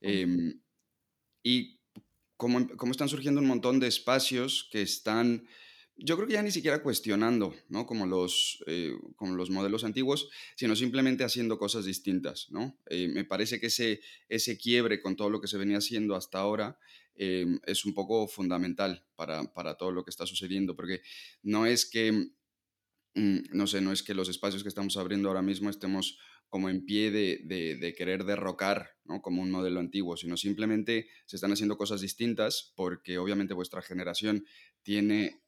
em, 0.01 0.61
y 1.43 1.79
cómo, 2.37 2.67
cómo, 2.75 2.91
están 2.91 3.07
surgiendo 3.07 3.39
un 3.39 3.47
montón 3.47 3.79
de 3.79 3.87
espacios 3.87 4.67
que 4.71 4.81
están 4.81 5.47
yo 5.97 6.15
creo 6.15 6.27
que 6.27 6.33
ya 6.33 6.41
ni 6.41 6.51
siquiera 6.51 6.83
cuestionando, 6.83 7.55
¿no? 7.69 7.85
Como 7.85 8.05
los, 8.05 8.63
eh, 8.67 8.93
como 9.15 9.35
los 9.35 9.49
modelos 9.49 9.83
antiguos, 9.83 10.29
sino 10.55 10.75
simplemente 10.75 11.23
haciendo 11.23 11.57
cosas 11.57 11.85
distintas, 11.85 12.47
¿no? 12.51 12.77
Eh, 12.87 13.07
me 13.07 13.23
parece 13.23 13.59
que 13.59 13.67
ese, 13.67 14.01
ese 14.27 14.57
quiebre 14.57 15.01
con 15.01 15.15
todo 15.15 15.29
lo 15.29 15.39
que 15.39 15.47
se 15.47 15.57
venía 15.57 15.77
haciendo 15.77 16.15
hasta 16.15 16.39
ahora 16.39 16.77
eh, 17.15 17.45
es 17.65 17.85
un 17.85 17.93
poco 17.93 18.27
fundamental 18.27 19.05
para, 19.15 19.53
para, 19.53 19.75
todo 19.75 19.91
lo 19.91 20.03
que 20.03 20.09
está 20.09 20.25
sucediendo, 20.25 20.75
porque 20.75 21.01
no 21.43 21.65
es 21.65 21.85
que, 21.85 22.11
mm, 22.11 23.37
no 23.53 23.65
sé, 23.67 23.79
no 23.79 23.93
es 23.93 24.03
que 24.03 24.13
los 24.13 24.27
espacios 24.27 24.63
que 24.63 24.69
estamos 24.69 24.97
abriendo 24.97 25.29
ahora 25.29 25.41
mismo 25.41 25.69
estemos 25.69 26.19
como 26.49 26.69
en 26.69 26.85
pie 26.85 27.09
de, 27.11 27.41
de, 27.45 27.77
de, 27.77 27.93
querer 27.95 28.23
derrocar 28.23 28.97
¿no? 29.05 29.21
como 29.21 29.41
un 29.41 29.49
modelo 29.49 29.79
antiguo, 29.79 30.15
sino 30.15 30.37
simplemente 30.37 31.07
se 31.25 31.37
están 31.37 31.51
haciendo 31.51 31.77
cosas 31.77 32.01
distintas 32.01 32.73
porque 32.75 33.17
obviamente 33.17 33.53
vuestra 33.53 33.81
generación 33.81 34.45
tiene 34.83 35.44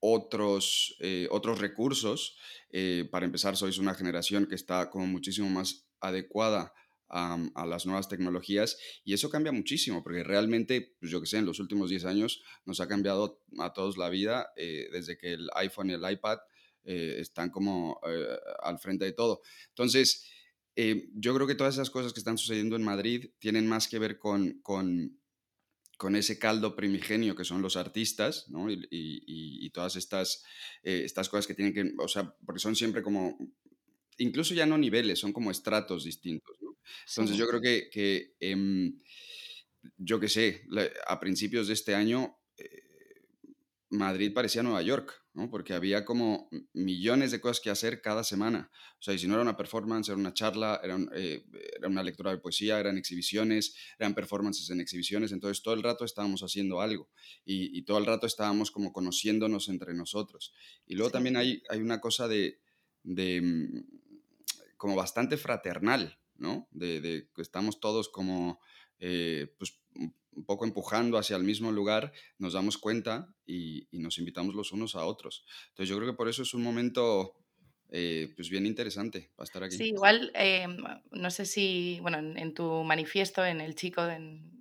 otros, 0.00 0.96
eh, 1.00 1.28
otros 1.30 1.60
recursos. 1.60 2.36
Eh, 2.70 3.08
para 3.10 3.26
empezar, 3.26 3.56
sois 3.56 3.78
una 3.78 3.94
generación 3.94 4.46
que 4.46 4.54
está 4.54 4.90
como 4.90 5.06
muchísimo 5.06 5.48
más 5.48 5.86
adecuada 6.00 6.72
a, 7.12 7.66
las 7.66 7.86
nuevas 7.86 8.08
tecnologías 8.08 8.78
y 9.04 9.14
eso 9.14 9.30
cambia 9.30 9.50
muchísimo 9.50 10.00
porque 10.04 10.22
realmente, 10.22 10.94
pues 11.00 11.10
yo 11.10 11.20
que 11.20 11.26
sé, 11.26 11.38
en 11.38 11.44
los 11.44 11.58
últimos 11.58 11.90
10 11.90 12.04
años 12.04 12.40
nos 12.64 12.78
ha 12.80 12.86
cambiado 12.86 13.42
a 13.58 13.72
todos 13.72 13.98
la 13.98 14.08
vida 14.08 14.52
eh, 14.56 14.88
desde 14.92 15.18
que 15.18 15.32
el 15.32 15.50
iPhone 15.56 15.90
y 15.90 15.94
el 15.94 16.08
iPad 16.08 16.38
están 16.82 17.50
como 17.50 18.00
al 18.62 18.78
frente 18.78 19.04
de 19.04 19.12
todo. 19.12 19.42
Entonces, 19.68 20.26
yo 20.74 21.34
creo 21.34 21.46
que 21.46 21.54
todas 21.54 21.74
esas 21.74 21.90
cosas 21.90 22.14
que 22.14 22.20
están 22.20 22.38
sucediendo 22.38 22.74
en 22.74 22.82
Madrid 22.82 23.30
tienen 23.38 23.68
más 23.68 23.86
que 23.86 23.98
ver 23.98 24.18
con, 24.18 24.60
con 24.62 25.19
con 26.00 26.16
ese 26.16 26.38
caldo 26.38 26.74
primigenio 26.74 27.36
que 27.36 27.44
son 27.44 27.60
los 27.60 27.76
artistas, 27.76 28.48
¿no? 28.48 28.68
Y, 28.70 29.70
todas 29.74 29.96
estas, 29.96 30.42
eh, 30.82 31.02
estas 31.04 31.28
cosas 31.28 31.46
que 31.46 31.54
tienen 31.54 31.74
que, 31.74 31.92
o 32.02 32.08
sea, 32.08 32.34
porque 32.46 32.58
son 32.58 32.74
siempre 32.74 33.02
como, 33.02 33.36
incluso 34.16 34.54
ya 34.54 34.64
no 34.64 34.78
niveles, 34.78 35.18
son 35.18 35.34
como 35.34 35.50
estratos 35.50 36.04
distintos, 36.04 36.56
¿no? 36.62 36.78
Entonces 37.06 37.36
yo 37.36 37.46
creo 37.46 37.60
que, 37.60 37.90
que 37.90 38.34
em, 38.40 38.98
yo 39.98 40.18
qué 40.18 40.30
sé, 40.30 40.66
a 41.06 41.20
principios 41.20 41.68
de 41.68 41.74
este 41.74 41.94
año 41.94 42.34
eh, 42.56 42.82
Madrid 43.90 44.32
parecía 44.32 44.62
Nueva 44.62 44.80
York, 44.80 45.19
porque 45.50 45.74
había 45.74 46.04
como 46.04 46.48
millones 46.72 47.30
de 47.30 47.40
cosas 47.40 47.60
que 47.60 47.70
hacer 47.70 48.02
cada 48.02 48.24
semana. 48.24 48.70
O 48.98 49.02
sea, 49.02 49.14
y 49.14 49.18
si 49.18 49.28
no 49.28 49.34
era 49.34 49.42
una 49.42 49.56
performance, 49.56 50.08
era 50.08 50.18
una 50.18 50.34
charla, 50.34 50.80
era, 50.82 50.98
eh, 51.14 51.44
era, 51.76 51.88
una 51.88 52.02
lectura 52.02 52.32
de 52.32 52.38
poesía, 52.38 52.80
eran 52.80 52.98
exhibiciones, 52.98 53.74
eran 53.98 54.14
performances 54.14 54.68
en 54.70 54.80
exhibiciones, 54.80 55.32
entonces 55.32 55.62
todo 55.62 55.74
el 55.74 55.82
rato 55.82 56.04
estábamos 56.04 56.42
haciendo 56.42 56.80
algo 56.80 57.10
y, 57.44 57.82
todo 57.82 57.98
el 57.98 58.06
rato 58.06 58.26
estábamos 58.26 58.70
como 58.70 58.92
conociéndonos 58.92 59.68
entre 59.68 59.94
nosotros. 59.94 60.52
Y 60.86 60.94
luego 60.96 61.10
también 61.10 61.36
hay, 61.36 61.62
hay 61.70 61.80
una 61.80 62.00
cosa 62.00 62.28
de, 62.28 62.60
de, 63.02 63.40
mm, 63.40 63.84
como 64.76 64.96
bastante 64.96 65.36
fraternal, 65.36 66.18
¿no? 66.36 66.68
De, 66.72 67.28
que 67.34 67.42
estamos 67.42 67.80
todos 67.80 68.08
como, 68.08 68.60
eh, 68.98 69.54
pues 69.58 69.80
un 70.32 70.44
poco 70.44 70.64
empujando 70.64 71.18
hacia 71.18 71.36
el 71.36 71.44
mismo 71.44 71.72
lugar, 71.72 72.12
nos 72.38 72.52
damos 72.52 72.78
cuenta 72.78 73.34
y, 73.46 73.88
nos 73.92 74.18
invitamos 74.18 74.54
los 74.54 74.72
unos 74.72 74.94
a 74.94 75.04
otros. 75.04 75.44
Entonces 75.68 75.88
yo 75.88 75.96
creo 75.96 76.10
que 76.10 76.16
por 76.16 76.28
eso 76.28 76.42
es 76.42 76.54
un 76.54 76.62
momento 76.62 77.34
eh, 77.90 78.32
pues 78.36 78.48
bien 78.48 78.66
interesante 78.66 79.30
para 79.34 79.44
estar 79.44 79.64
aquí. 79.64 79.76
Sí, 79.76 79.88
igual, 79.88 80.30
eh, 80.34 80.66
no 81.10 81.30
sé 81.30 81.44
si, 81.46 81.98
bueno, 82.00 82.18
en, 82.18 82.54
tu 82.54 82.84
manifiesto, 82.84 83.44
en 83.44 83.60
El 83.60 83.74
Chico, 83.74 84.02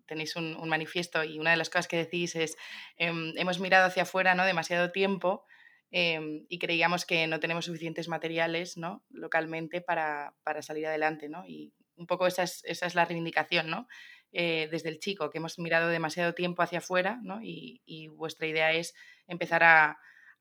tenéis 0.05 0.35
un, 0.35 0.57
manifiesto 0.67 1.23
y 1.23 1.39
una 1.39 1.51
de 1.51 1.57
las 1.57 1.69
cosas 1.69 1.87
que 1.87 1.97
decís 1.97 2.35
es, 2.35 2.57
em, 2.97 3.33
hemos 3.37 3.59
mirado 3.59 3.85
hacia 3.85 4.03
afuera 4.03 4.33
¿no? 4.33 4.45
demasiado 4.45 4.91
tiempo 4.91 5.45
em, 5.91 6.45
y 6.49 6.57
creíamos 6.57 7.05
que 7.05 7.27
no 7.27 7.39
tenemos 7.39 7.65
suficientes 7.65 8.07
materiales 8.07 8.77
¿no? 8.77 9.05
localmente 9.11 9.81
para, 9.81 10.35
para 10.43 10.63
salir 10.63 10.87
adelante. 10.87 11.29
¿no? 11.29 11.45
Y 11.45 11.73
un 11.99 12.07
poco 12.07 12.25
esa 12.25 12.43
es, 12.43 12.61
esa 12.63 12.87
es 12.87 12.95
la 12.95 13.05
reivindicación, 13.05 13.69
¿no? 13.69 13.87
Eh, 14.31 14.67
desde 14.69 14.89
el 14.89 14.99
chico, 14.99 15.31
que 15.31 15.39
hemos 15.39 15.57
mirado 15.57 15.89
demasiado 15.89 16.35
tiempo 16.35 16.61
hacia 16.61 16.77
afuera 16.79 17.19
¿no? 17.23 17.39
y, 17.41 18.07
vuestra 18.09 18.45
idea 18.45 18.71
es 18.73 18.93
empezar 19.27 19.63
a, 19.63 19.97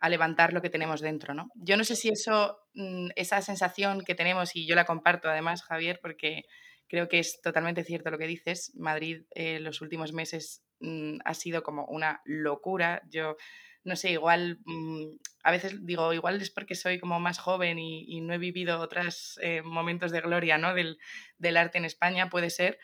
levantar 0.09 0.53
lo 0.53 0.61
que 0.61 0.69
tenemos 0.69 1.01
dentro. 1.01 1.33
¿no? 1.33 1.49
Yo 1.55 1.77
no 1.77 1.85
sé 1.85 1.97
si 1.97 2.11
eso, 2.11 2.59
mm, 2.75 3.09
esa 3.17 3.41
sensación 3.41 4.03
que 4.05 4.15
tenemos, 4.15 4.55
y 4.55 4.67
yo 4.67 4.75
la 4.75 4.85
comparto 4.85 5.29
además, 5.29 5.63
Javier, 5.63 6.01
porque 6.03 6.43
creo 6.87 7.09
que 7.09 7.19
es 7.19 7.41
totalmente 7.43 7.83
cierto 7.83 8.11
lo 8.11 8.19
que 8.19 8.27
dices, 8.27 8.73
Madrid 8.75 9.23
eh, 9.35 9.59
los 9.59 9.81
últimos 9.81 10.13
meses 10.13 10.63
mm, 10.81 11.19
ha 11.25 11.35
sido 11.35 11.63
como 11.63 11.87
una 11.87 12.21
locura. 12.27 13.03
Yo 13.09 13.37
no 13.85 13.97
sé, 13.97 14.11
igual, 14.11 14.59
mm, 14.67 15.17
a 15.45 15.51
veces 15.51 15.85
digo, 15.87 16.13
igual 16.13 16.41
es 16.41 16.51
porque 16.51 16.75
soy 16.75 16.99
como 17.01 17.19
más 17.21 17.39
joven 17.39 17.79
y, 17.79 18.21
no 18.21 18.35
he 18.35 18.39
vivido 18.39 18.81
otros 18.81 19.39
eh, 19.43 19.63
momentos 19.63 20.13
de 20.13 20.21
gloria 20.21 20.59
¿no? 20.59 20.75
del, 20.75 20.99
del, 21.39 21.57
arte 21.57 21.79
en 21.79 21.87
España, 21.87 22.29
puede 22.29 22.51
ser, 22.51 22.79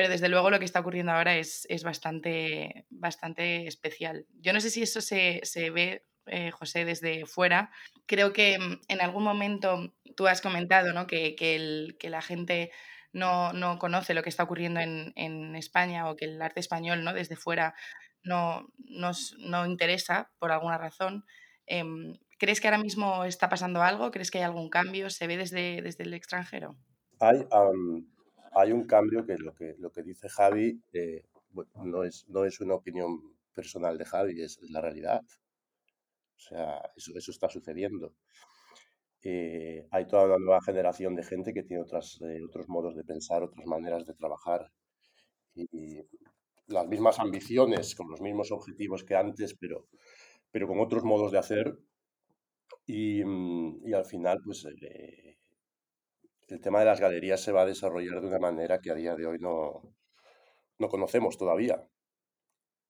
pero 0.00 0.08
desde 0.08 0.30
luego 0.30 0.48
lo 0.48 0.58
que 0.58 0.64
está 0.64 0.80
ocurriendo 0.80 1.12
ahora 1.12 1.36
es, 1.36 1.66
es 1.68 1.84
bastante, 1.84 2.86
bastante 2.88 3.66
especial. 3.66 4.24
Yo 4.40 4.54
no 4.54 4.60
sé 4.62 4.70
si 4.70 4.82
eso 4.82 5.02
se, 5.02 5.40
se 5.42 5.68
ve, 5.68 6.06
eh, 6.24 6.50
José, 6.52 6.86
desde 6.86 7.26
fuera. 7.26 7.70
Creo 8.06 8.32
que 8.32 8.58
mm, 8.58 8.80
en 8.88 9.02
algún 9.02 9.24
momento 9.24 9.94
tú 10.16 10.26
has 10.26 10.40
comentado 10.40 10.94
¿no? 10.94 11.06
que, 11.06 11.36
que, 11.36 11.54
el, 11.54 11.98
que 12.00 12.08
la 12.08 12.22
gente 12.22 12.72
no, 13.12 13.52
no, 13.52 13.78
conoce 13.78 14.14
lo 14.14 14.22
que 14.22 14.30
está 14.30 14.44
ocurriendo 14.44 14.80
en, 14.80 15.12
en, 15.16 15.54
España 15.54 16.08
o 16.08 16.16
que 16.16 16.24
el 16.24 16.40
arte 16.40 16.60
español 16.60 17.04
¿no? 17.04 17.12
desde 17.12 17.36
fuera 17.36 17.74
no, 18.22 18.72
nos, 18.78 19.36
no 19.38 19.66
interesa 19.66 20.32
por 20.38 20.50
alguna 20.50 20.78
razón. 20.78 21.26
Em, 21.66 22.14
¿Crees 22.38 22.62
que 22.62 22.68
ahora 22.68 22.82
mismo 22.82 23.26
está 23.26 23.50
pasando 23.50 23.82
algo? 23.82 24.10
¿Crees 24.10 24.30
que 24.30 24.38
hay 24.38 24.44
algún 24.44 24.70
cambio? 24.70 25.10
¿Se 25.10 25.26
ve 25.26 25.36
desde, 25.36 25.82
desde 25.82 26.04
el 26.04 26.14
extranjero? 26.14 26.74
Hay, 27.18 27.44
hay 28.50 28.72
un 28.72 28.84
cambio 28.84 29.24
que 29.24 29.38
lo 29.38 29.54
que, 29.54 29.76
lo 29.78 29.90
que 29.90 30.02
dice 30.02 30.28
Javi 30.28 30.80
eh, 30.92 31.24
no, 31.76 32.04
es, 32.04 32.28
no 32.28 32.44
es 32.44 32.60
una 32.60 32.74
opinión 32.74 33.36
personal 33.54 33.98
de 33.98 34.04
Javi, 34.04 34.42
es, 34.42 34.58
la 34.70 34.80
realidad. 34.80 35.22
O 36.36 36.40
sea, 36.40 36.80
eso, 36.96 37.12
eso 37.14 37.30
está 37.30 37.48
sucediendo. 37.48 38.14
Eh, 39.22 39.86
hay 39.90 40.06
toda 40.06 40.24
una 40.24 40.38
nueva 40.38 40.60
generación 40.62 41.14
de 41.14 41.22
gente 41.22 41.52
que 41.52 41.62
tiene 41.62 41.82
otras, 41.82 42.18
eh, 42.22 42.40
otros 42.42 42.68
modos 42.68 42.96
de 42.96 43.04
pensar, 43.04 43.42
otras 43.42 43.66
maneras 43.66 44.06
de 44.06 44.14
trabajar 44.14 44.72
y, 45.54 46.00
las 46.68 46.86
mismas 46.86 47.18
ambiciones, 47.18 47.96
con 47.96 48.08
los 48.08 48.20
mismos 48.20 48.52
objetivos 48.52 49.02
que 49.02 49.16
antes, 49.16 49.56
pero, 49.58 49.88
pero 50.52 50.68
con 50.68 50.78
otros 50.78 51.02
modos 51.02 51.32
de 51.32 51.38
hacer. 51.38 51.76
Y, 52.86 53.24
mm, 53.24 53.88
y 53.88 53.92
al 53.92 54.04
final, 54.04 54.40
pues 54.44 54.64
el 56.50 56.60
tema 56.60 56.80
de 56.80 56.86
las 56.86 57.00
galerías 57.00 57.42
se 57.42 57.52
va 57.52 57.62
a 57.62 57.66
desarrollar 57.66 58.20
de 58.20 58.26
una 58.26 58.38
manera 58.38 58.80
que 58.80 58.90
a 58.90 58.94
día 58.94 59.14
de 59.14 59.26
hoy 59.26 59.38
no, 59.38 59.82
no 60.78 60.88
conocemos 60.88 61.38
todavía. 61.38 61.82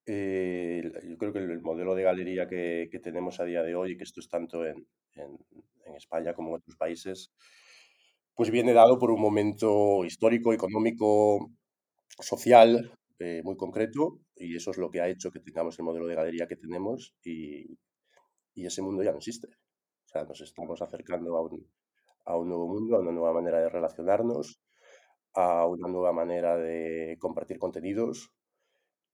Eh, 0.07 0.83
yo 1.09 1.19
creo 1.19 1.33
que 1.33 1.39
el 1.41 1.61
modelo 1.61 1.95
de 1.95 2.03
galería 2.03 2.49
que, 2.49 2.89
que, 2.91 3.01
tenemos 3.01 3.39
a 3.39 3.45
día 3.45 3.63
de 3.63 3.75
hoy, 3.75 3.93
y 3.93 3.97
que 3.97 4.05
esto 4.05 4.21
es 4.21 4.29
tanto 4.29 4.65
en, 4.67 4.87
en, 5.15 5.39
España 5.97 6.33
como 6.33 6.51
en 6.51 6.55
otros 6.57 6.77
países, 6.77 7.33
pues 8.35 8.51
viene 8.51 8.73
dado 8.73 8.99
por 8.99 9.11
un 9.11 9.21
momento 9.21 10.05
histórico, 10.05 10.53
económico, 10.53 11.51
social 12.21 12.93
eh, 13.19 13.43
muy 13.45 13.57
concreto, 13.57 14.21
y 14.37 14.57
eso 14.57 14.71
es 14.71 14.79
lo 14.79 14.91
que 14.91 15.01
ha 15.01 15.09
hecho 15.09 15.31
que 15.31 15.41
tengamos 15.41 15.79
el 15.79 15.85
modelo 15.85 16.07
de 16.07 16.15
galería 16.15 16.47
que 16.47 16.57
tenemos, 16.57 17.15
y, 17.25 17.79
y 18.55 18.67
ese 18.67 18.83
mundo 18.83 19.03
ya 19.03 19.13
no 19.13 19.19
existe. 19.19 19.49
O 19.49 20.09
sea, 20.09 20.25
nos 20.25 20.41
estamos 20.41 20.81
acercando 20.81 21.37
a 21.37 21.43
un, 21.43 21.67
a 22.25 22.37
un 22.37 22.49
nuevo 22.49 22.69
mundo, 22.69 22.97
a 22.97 23.01
una 23.01 23.13
nueva 23.13 23.33
manera 23.33 23.61
de 23.61 23.69
relacionarnos, 23.69 24.61
a 25.35 25.67
una 25.67 25.89
nueva 25.89 26.13
manera 26.13 26.57
de 26.57 27.17
compartir 27.21 27.59
contenidos 27.59 28.33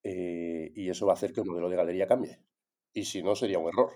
eh, 0.03 0.73
y 0.75 0.89
eso 0.89 1.07
va 1.07 1.13
a 1.13 1.15
hacer 1.15 1.33
que 1.33 1.41
el 1.41 1.47
modelo 1.47 1.69
de 1.69 1.77
galería 1.77 2.07
cambie. 2.07 2.39
Y 2.93 3.05
si 3.05 3.23
no, 3.23 3.35
sería 3.35 3.59
un 3.59 3.69
error. 3.69 3.91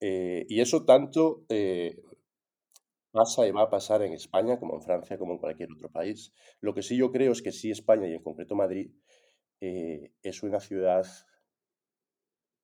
Eh, 0.00 0.46
y 0.48 0.60
eso 0.60 0.84
tanto, 0.84 1.44
eh, 1.48 1.96
pasa 3.12 3.46
y 3.46 3.52
va 3.52 3.62
a 3.62 3.70
pasar 3.70 4.02
en 4.02 4.12
España, 4.14 4.58
como 4.58 4.74
en 4.74 4.82
Francia, 4.82 5.18
como 5.18 5.32
en 5.34 5.38
cualquier 5.38 5.70
otro 5.72 5.90
país. 5.90 6.32
Lo 6.60 6.74
que 6.74 6.82
sí 6.82 6.96
yo 6.96 7.10
creo 7.12 7.32
es 7.32 7.42
que 7.42 7.52
sí 7.52 7.70
España 7.70 8.08
y 8.08 8.14
en 8.14 8.22
concreto 8.22 8.54
Madrid 8.54 8.90
es 9.60 10.42
una 10.42 10.58
ciudad 10.58 11.04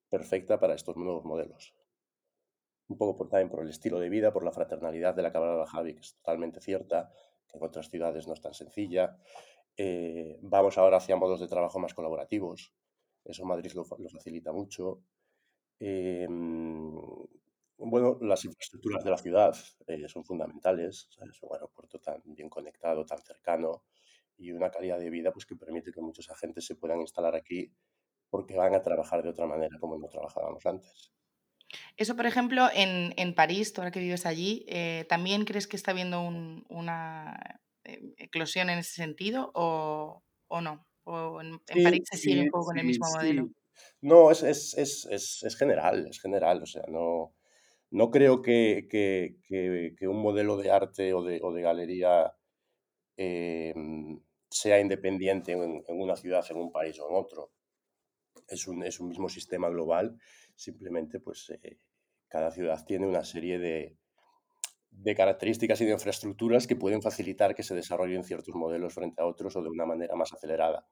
perfecta 0.09 0.59
para 0.59 0.75
estos 0.75 0.97
nuevos 0.97 1.25
modelos. 1.25 1.75
Un 2.89 2.97
poco 2.97 3.17
por, 3.17 3.29
también 3.29 3.49
por 3.49 3.63
el 3.63 3.71
estilo 3.71 3.99
de 3.99 4.09
vida, 4.09 4.33
por 4.33 4.45
la 4.45 4.53
fraternalidad 4.53 5.15
de 5.15 5.23
la 5.23 5.33
que 5.33 5.39
hablaba 5.39 5.67
Javi, 5.67 5.95
que 5.95 6.01
es 6.01 6.15
totalmente 6.15 6.61
cierta, 6.61 7.11
que 7.49 7.59
en 7.59 7.65
otras 7.65 7.89
ciudades 7.91 8.27
no 8.27 8.35
es 8.35 8.41
tan 8.41 8.55
sencilla. 8.55 9.17
Eh, 9.77 10.39
vamos 10.43 10.79
ahora 10.79 10.99
hacia 10.99 11.17
modos 11.17 11.41
de 11.41 11.49
trabajo 11.49 11.79
más 11.79 11.95
colaborativos. 11.95 12.73
Eso 13.25 13.45
Madrid 13.45 13.73
lo, 13.73 13.85
facilita 13.85 14.53
mucho. 14.53 15.03
Em, 15.81 16.95
bueno, 17.79 18.19
las 18.23 18.45
infraestructuras 18.45 19.05
de 19.05 19.11
la 19.11 19.19
ciudad 19.19 19.57
eh, 19.87 20.09
son 20.09 20.25
fundamentales. 20.25 21.09
Es 21.31 21.43
un 21.43 21.53
aeropuerto 21.53 21.99
tan 21.99 22.23
bien 22.25 22.49
conectado, 22.49 23.05
tan 23.05 23.19
cercano 23.19 23.83
y 24.39 24.53
una 24.53 24.71
calidad 24.71 24.99
de 24.99 25.11
vida 25.11 25.33
pues, 25.33 25.47
que 25.47 25.57
permite 25.57 25.93
que 25.93 26.01
muchos 26.01 26.31
agentes 26.31 26.67
se 26.67 26.77
puedan 26.77 27.01
instalar 27.01 27.35
aquí 27.35 27.73
porque 28.31 28.57
van 28.57 28.75
a 28.75 28.83
trabajar 28.83 29.23
de 29.23 29.31
otra 29.31 29.47
manera 29.47 29.79
como 29.79 29.99
no 29.99 30.09
trabajábamos 30.09 30.65
antes. 30.67 31.13
Eso, 31.97 32.17
por 32.17 32.27
ejemplo, 32.27 32.69
en, 32.73 33.13
en 33.17 33.35
París, 33.35 33.73
tú 33.73 33.81
ahora 33.81 33.91
que 33.91 34.01
vives 34.01 34.27
allí, 34.27 34.65
eh, 34.69 35.05
¿también 35.09 35.45
crees 35.45 35.67
que 35.67 35.77
está 35.77 35.91
habiendo 35.91 36.21
una 36.21 37.61
eh, 37.85 38.15
eclosión 38.19 38.71
en 38.71 38.79
ese 38.79 38.95
sentido 38.95 39.51
o, 39.55 40.23
o 40.49 40.61
no? 40.61 40.87
¿O 41.05 41.41
en, 41.41 41.59
París 41.61 42.03
se 42.11 42.17
sigue 42.17 42.43
un 42.43 42.51
poco 42.51 42.67
con 42.67 42.79
el 42.79 42.87
mismo 42.87 43.07
modelo? 43.15 43.49
No, 44.01 44.31
es, 44.31 44.43
es, 44.43 44.75
es, 44.77 45.43
es, 45.43 45.57
general, 45.57 46.07
es 46.09 46.21
general. 46.21 46.63
O 46.63 46.67
sea, 46.67 46.83
no, 46.89 47.35
no 47.91 48.11
creo 48.11 48.43
que, 48.43 48.89
que, 48.91 49.37
que, 49.97 50.09
un 50.09 50.21
modelo 50.21 50.57
de 50.57 50.71
arte 50.71 51.15
o 51.15 51.23
de, 51.23 51.41
o 51.43 51.53
de 51.53 51.63
galería 51.63 52.35
em, 53.17 54.21
sea 54.51 54.81
independiente 54.81 55.53
en, 55.53 55.85
en, 55.87 56.01
una 56.01 56.17
ciudad, 56.17 56.45
en 56.51 56.57
un 56.57 56.73
país 56.73 56.99
o 56.99 57.09
en 57.09 57.17
otro 57.17 57.53
es 58.49 58.67
un, 58.67 58.83
es 58.83 59.01
un 59.01 59.09
mismo 59.09 59.29
sistema 59.29 59.69
global, 59.69 60.19
simplemente 60.57 61.21
pues 61.21 61.51
eh, 61.51 61.79
cada 62.29 62.51
ciudad 62.51 62.85
tiene 62.85 63.07
una 63.07 63.25
serie 63.25 63.59
de, 63.59 63.97
de 64.91 65.15
características 65.15 65.81
y 65.81 65.85
de 65.85 65.93
infraestructuras 65.93 66.67
que 66.67 66.77
pueden 66.77 67.03
facilitar 67.03 67.55
que 67.55 67.63
se 67.63 67.75
desarrollen 67.75 68.25
ciertos 68.25 68.55
modelos 68.55 68.95
frente 68.95 69.23
a 69.23 69.27
otros 69.27 69.55
o 69.57 69.63
de 69.63 69.69
una 69.69 69.87
manera 69.87 70.17
más 70.17 70.33
acelerada. 70.33 70.89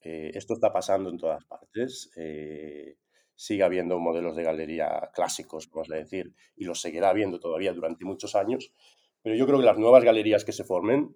Eh, 0.00 0.30
esto 0.34 0.54
está 0.54 0.72
pasando 0.72 1.10
en 1.10 1.18
todas 1.18 1.44
partes. 1.44 2.10
Eh, 2.16 2.96
sigue 3.34 3.62
habiendo 3.62 3.98
modelos 3.98 4.36
de 4.36 4.44
galería 4.44 5.10
clásicos, 5.12 5.68
vamos 5.70 5.90
a 5.90 5.96
decir, 5.96 6.34
y 6.56 6.64
los 6.64 6.80
seguirá 6.80 7.10
habiendo 7.10 7.38
todavía 7.38 7.72
durante 7.72 8.04
muchos 8.04 8.34
años. 8.34 8.72
Pero 9.22 9.36
yo 9.36 9.46
creo 9.46 9.58
que 9.58 9.64
las 9.66 9.78
nuevas 9.78 10.04
galerías 10.04 10.44
que 10.44 10.52
se 10.52 10.64
formen 10.64 11.14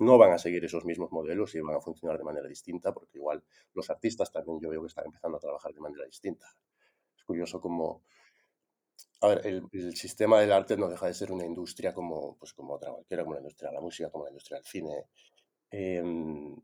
no 0.00 0.18
van 0.18 0.32
a 0.32 0.38
seguir 0.38 0.64
esos 0.64 0.84
mismos 0.84 1.12
modelos 1.12 1.54
y 1.54 1.60
van 1.60 1.76
a 1.76 1.80
funcionar 1.80 2.18
de 2.18 2.24
manera 2.24 2.48
distinta, 2.48 2.92
porque 2.92 3.18
igual 3.18 3.44
los 3.74 3.90
artistas 3.90 4.32
también 4.32 4.58
yo 4.60 4.68
veo 4.68 4.82
que 4.82 4.88
están 4.88 5.06
empezando 5.06 5.36
a 5.36 5.40
trabajar 5.40 5.72
de 5.72 5.80
manera 5.80 6.04
distinta. 6.04 6.46
Curioso 7.24 7.60
como, 7.60 8.02
el, 9.42 9.68
sistema 9.94 10.40
del 10.40 10.52
arte 10.52 10.76
no 10.76 10.88
deja 10.88 11.06
de 11.06 11.14
ser 11.14 11.32
una 11.32 11.44
industria 11.44 11.92
como, 11.94 12.36
pues 12.36 12.52
como 12.52 12.74
otra 12.74 12.92
cualquiera, 12.92 13.22
como 13.22 13.34
la 13.34 13.40
industria 13.40 13.70
de 13.70 13.74
la 13.74 13.80
música, 13.80 14.10
como 14.10 14.24
la 14.24 14.30
industria 14.30 14.58
del 14.58 14.66
cine. 14.66 15.06
Em, 15.70 16.56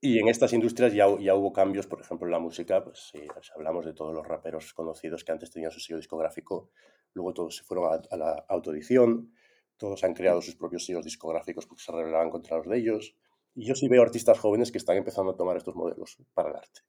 y 0.00 0.18
en 0.18 0.28
estas 0.28 0.52
industrias 0.52 0.92
ya, 0.92 1.06
ya, 1.18 1.34
hubo 1.34 1.52
cambios, 1.52 1.86
por 1.86 2.00
ejemplo, 2.00 2.26
en 2.26 2.32
la 2.32 2.38
música, 2.38 2.84
pues 2.84 3.10
si 3.10 3.26
hablamos 3.54 3.84
de 3.84 3.94
todos 3.94 4.14
los 4.14 4.26
raperos 4.26 4.72
conocidos 4.74 5.24
que 5.24 5.32
antes 5.32 5.50
tenían 5.50 5.72
su 5.72 5.80
sello 5.80 5.96
discográfico, 5.96 6.70
luego 7.14 7.34
todos 7.34 7.56
se 7.56 7.64
fueron 7.64 7.92
a, 7.92 8.00
a 8.10 8.16
la 8.16 8.44
autoedición, 8.48 9.32
todos 9.76 10.04
han 10.04 10.14
creado 10.14 10.40
sus 10.42 10.56
propios 10.56 10.84
sellos 10.84 11.04
discográficos 11.04 11.66
porque 11.66 11.82
se 11.82 11.92
rebelaban 11.92 12.30
contra 12.30 12.58
los 12.58 12.68
de 12.68 12.78
ellos. 12.78 13.16
Y 13.54 13.66
yo 13.66 13.74
sí 13.74 13.88
veo 13.88 14.02
artistas 14.02 14.38
jóvenes 14.38 14.70
que 14.70 14.78
están 14.78 14.96
empezando 14.96 15.32
a 15.32 15.36
tomar 15.36 15.56
estos 15.56 15.74
modelos 15.74 16.18
para 16.34 16.50
el 16.50 16.56
arte. 16.56 16.80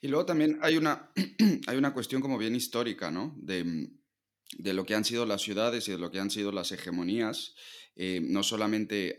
Y 0.00 0.08
luego 0.08 0.26
también 0.26 0.58
hay 0.62 0.76
una, 0.76 1.10
hay 1.66 1.76
una 1.76 1.92
cuestión 1.92 2.20
como 2.20 2.38
bien 2.38 2.54
histórica, 2.54 3.10
¿no? 3.10 3.36
De, 3.38 3.90
de, 4.58 4.74
lo 4.74 4.84
que 4.84 4.94
han 4.94 5.04
sido 5.04 5.26
las 5.26 5.42
ciudades 5.42 5.88
y 5.88 5.92
de 5.92 5.98
lo 5.98 6.10
que 6.10 6.18
han 6.18 6.30
sido 6.30 6.52
las 6.52 6.72
hegemonías, 6.72 7.54
eh, 7.96 8.20
no, 8.22 8.42
solamente 8.42 9.16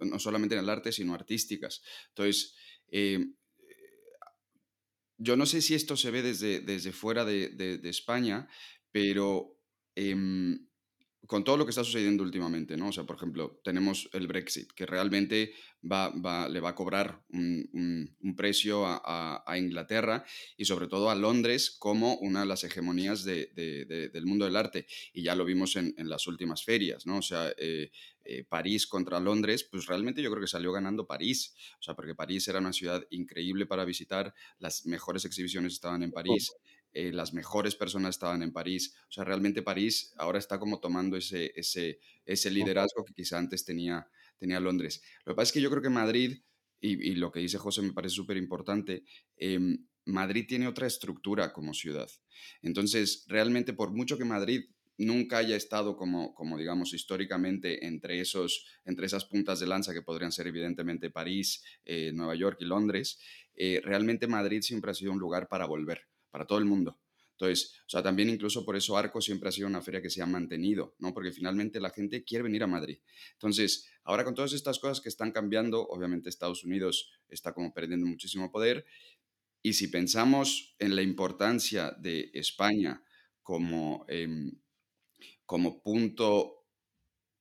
no 0.00 0.18
solamente 0.18 0.54
en 0.54 0.60
el 0.60 0.70
arte, 0.70 0.92
sino 0.92 1.14
artísticas. 1.14 1.82
Entonces, 2.08 2.54
eh, 2.88 3.18
yo 5.18 5.36
no 5.36 5.46
sé 5.46 5.62
si 5.62 5.74
esto 5.74 5.96
se 5.96 6.10
ve 6.10 6.22
desde, 6.22 6.60
desde 6.60 6.92
fuera 6.92 7.24
de, 7.24 7.48
de, 7.48 7.88
España, 7.88 8.48
pero 8.90 9.58
em, 9.94 10.68
con 11.26 11.44
todo 11.44 11.56
lo 11.56 11.64
que 11.64 11.70
está 11.70 11.84
sucediendo 11.84 12.22
últimamente, 12.22 12.76
¿no? 12.76 12.88
O 12.88 12.92
sea, 12.92 13.04
por 13.04 13.16
ejemplo, 13.16 13.60
tenemos 13.62 14.08
el 14.12 14.26
Brexit, 14.26 14.72
que 14.72 14.86
realmente 14.86 15.52
va, 15.90 16.10
va, 16.10 16.48
le 16.48 16.60
va 16.60 16.70
a 16.70 16.74
cobrar 16.74 17.22
un, 17.30 17.68
un, 18.20 18.36
precio 18.36 18.84
a, 18.86 19.42
a, 19.46 19.58
Inglaterra 19.58 20.24
y 20.56 20.64
sobre 20.64 20.88
todo 20.88 21.10
a 21.10 21.14
Londres 21.14 21.70
como 21.70 22.16
una 22.16 22.40
de 22.40 22.46
las 22.46 22.64
hegemonías 22.64 23.24
de, 23.24 23.50
de, 23.54 24.08
del 24.08 24.26
mundo 24.26 24.44
del 24.44 24.56
arte. 24.56 24.86
Y 25.12 25.22
ya 25.22 25.34
lo 25.34 25.44
vimos 25.44 25.76
en, 25.76 25.94
en 25.96 26.08
las 26.08 26.26
últimas 26.26 26.64
ferias, 26.64 27.06
¿no? 27.06 27.18
O 27.18 27.22
sea, 27.22 27.52
eh, 27.56 27.90
eh, 28.24 28.44
París 28.44 28.86
contra 28.86 29.20
Londres, 29.20 29.64
pues 29.64 29.86
realmente 29.86 30.22
yo 30.22 30.30
creo 30.30 30.40
que 30.40 30.48
salió 30.48 30.72
ganando 30.72 31.06
París. 31.06 31.54
O 31.78 31.82
sea, 31.82 31.94
porque 31.94 32.14
París 32.14 32.48
era 32.48 32.58
una 32.58 32.72
ciudad 32.72 33.06
increíble 33.10 33.66
para 33.66 33.84
visitar, 33.84 34.34
las 34.58 34.86
mejores 34.86 35.24
exhibiciones 35.24 35.74
estaban 35.74 36.02
en 36.02 36.10
París. 36.10 36.52
Eh, 36.94 37.10
las 37.12 37.34
mejores 37.34 37.74
personas 37.74 38.14
estaban 38.14 38.42
en 38.42 38.52
París. 38.52 38.94
O 39.08 39.12
sea, 39.12 39.24
realmente 39.24 39.62
París 39.62 40.14
ahora 40.16 40.38
está 40.38 40.60
como 40.60 40.78
tomando 40.78 41.16
ese, 41.16 41.52
ese, 41.56 41.98
ese 42.24 42.50
liderazgo 42.50 43.04
que 43.04 43.12
quizá 43.12 43.36
antes 43.36 43.64
tenía, 43.64 44.08
tenía 44.38 44.60
Londres. 44.60 45.02
Lo 45.24 45.32
que 45.32 45.36
pasa 45.36 45.48
es 45.48 45.52
que 45.52 45.60
yo 45.60 45.70
creo 45.70 45.82
que 45.82 45.90
Madrid, 45.90 46.42
y, 46.80 47.14
lo 47.16 47.32
que 47.32 47.40
dice 47.40 47.58
José 47.58 47.82
me 47.82 47.92
parece 47.92 48.14
súper 48.14 48.36
importante, 48.36 49.04
em, 49.36 49.86
Madrid 50.04 50.44
tiene 50.46 50.68
otra 50.68 50.86
estructura 50.86 51.52
como 51.52 51.74
ciudad. 51.74 52.08
Entonces, 52.62 53.24
realmente 53.26 53.72
por 53.72 53.90
mucho 53.90 54.16
que 54.16 54.24
Madrid 54.24 54.66
nunca 54.96 55.38
haya 55.38 55.56
estado 55.56 55.96
como, 55.96 56.32
como 56.34 56.56
digamos, 56.56 56.94
históricamente 56.94 57.86
entre, 57.86 58.20
esos, 58.20 58.66
entre 58.84 59.06
esas 59.06 59.24
puntas 59.24 59.58
de 59.58 59.66
lanza 59.66 59.92
que 59.92 60.02
podrían 60.02 60.30
ser 60.30 60.46
evidentemente 60.46 61.10
París, 61.10 61.64
eh, 61.84 62.12
Nueva 62.14 62.36
York 62.36 62.58
y 62.60 62.66
Londres, 62.66 63.18
eh, 63.56 63.80
realmente 63.82 64.28
Madrid 64.28 64.60
siempre 64.60 64.92
ha 64.92 64.94
sido 64.94 65.10
un 65.10 65.18
lugar 65.18 65.48
para 65.48 65.66
volver 65.66 66.02
para 66.34 66.48
todo 66.48 66.58
el 66.58 66.64
mundo. 66.64 66.98
Entonces, 67.30 67.76
o 67.86 67.88
sea, 67.88 68.02
también 68.02 68.28
incluso 68.28 68.64
por 68.64 68.74
eso 68.74 68.96
Arco 68.96 69.20
siempre 69.20 69.48
ha 69.48 69.52
sido 69.52 69.68
una 69.68 69.80
feria 69.80 70.02
que 70.02 70.10
se 70.10 70.20
ha 70.20 70.26
mantenido, 70.26 70.96
¿no? 70.98 71.14
Porque 71.14 71.30
finalmente 71.30 71.78
la 71.78 71.90
gente 71.90 72.24
quiere 72.24 72.42
venir 72.42 72.64
a 72.64 72.66
Madrid. 72.66 72.98
Entonces, 73.34 73.88
ahora 74.02 74.24
con 74.24 74.34
todas 74.34 74.52
estas 74.52 74.80
cosas 74.80 75.00
que 75.00 75.08
están 75.08 75.30
cambiando, 75.30 75.86
obviamente 75.86 76.28
Estados 76.28 76.64
Unidos 76.64 77.12
está 77.28 77.54
como 77.54 77.72
perdiendo 77.72 78.04
muchísimo 78.06 78.50
poder. 78.50 78.84
Y 79.62 79.74
si 79.74 79.86
pensamos 79.86 80.74
en 80.80 80.96
la 80.96 81.02
importancia 81.02 81.92
de 82.00 82.32
España 82.34 83.04
como, 83.44 84.04
em, 84.08 84.50
como 85.46 85.84
punto 85.84 86.66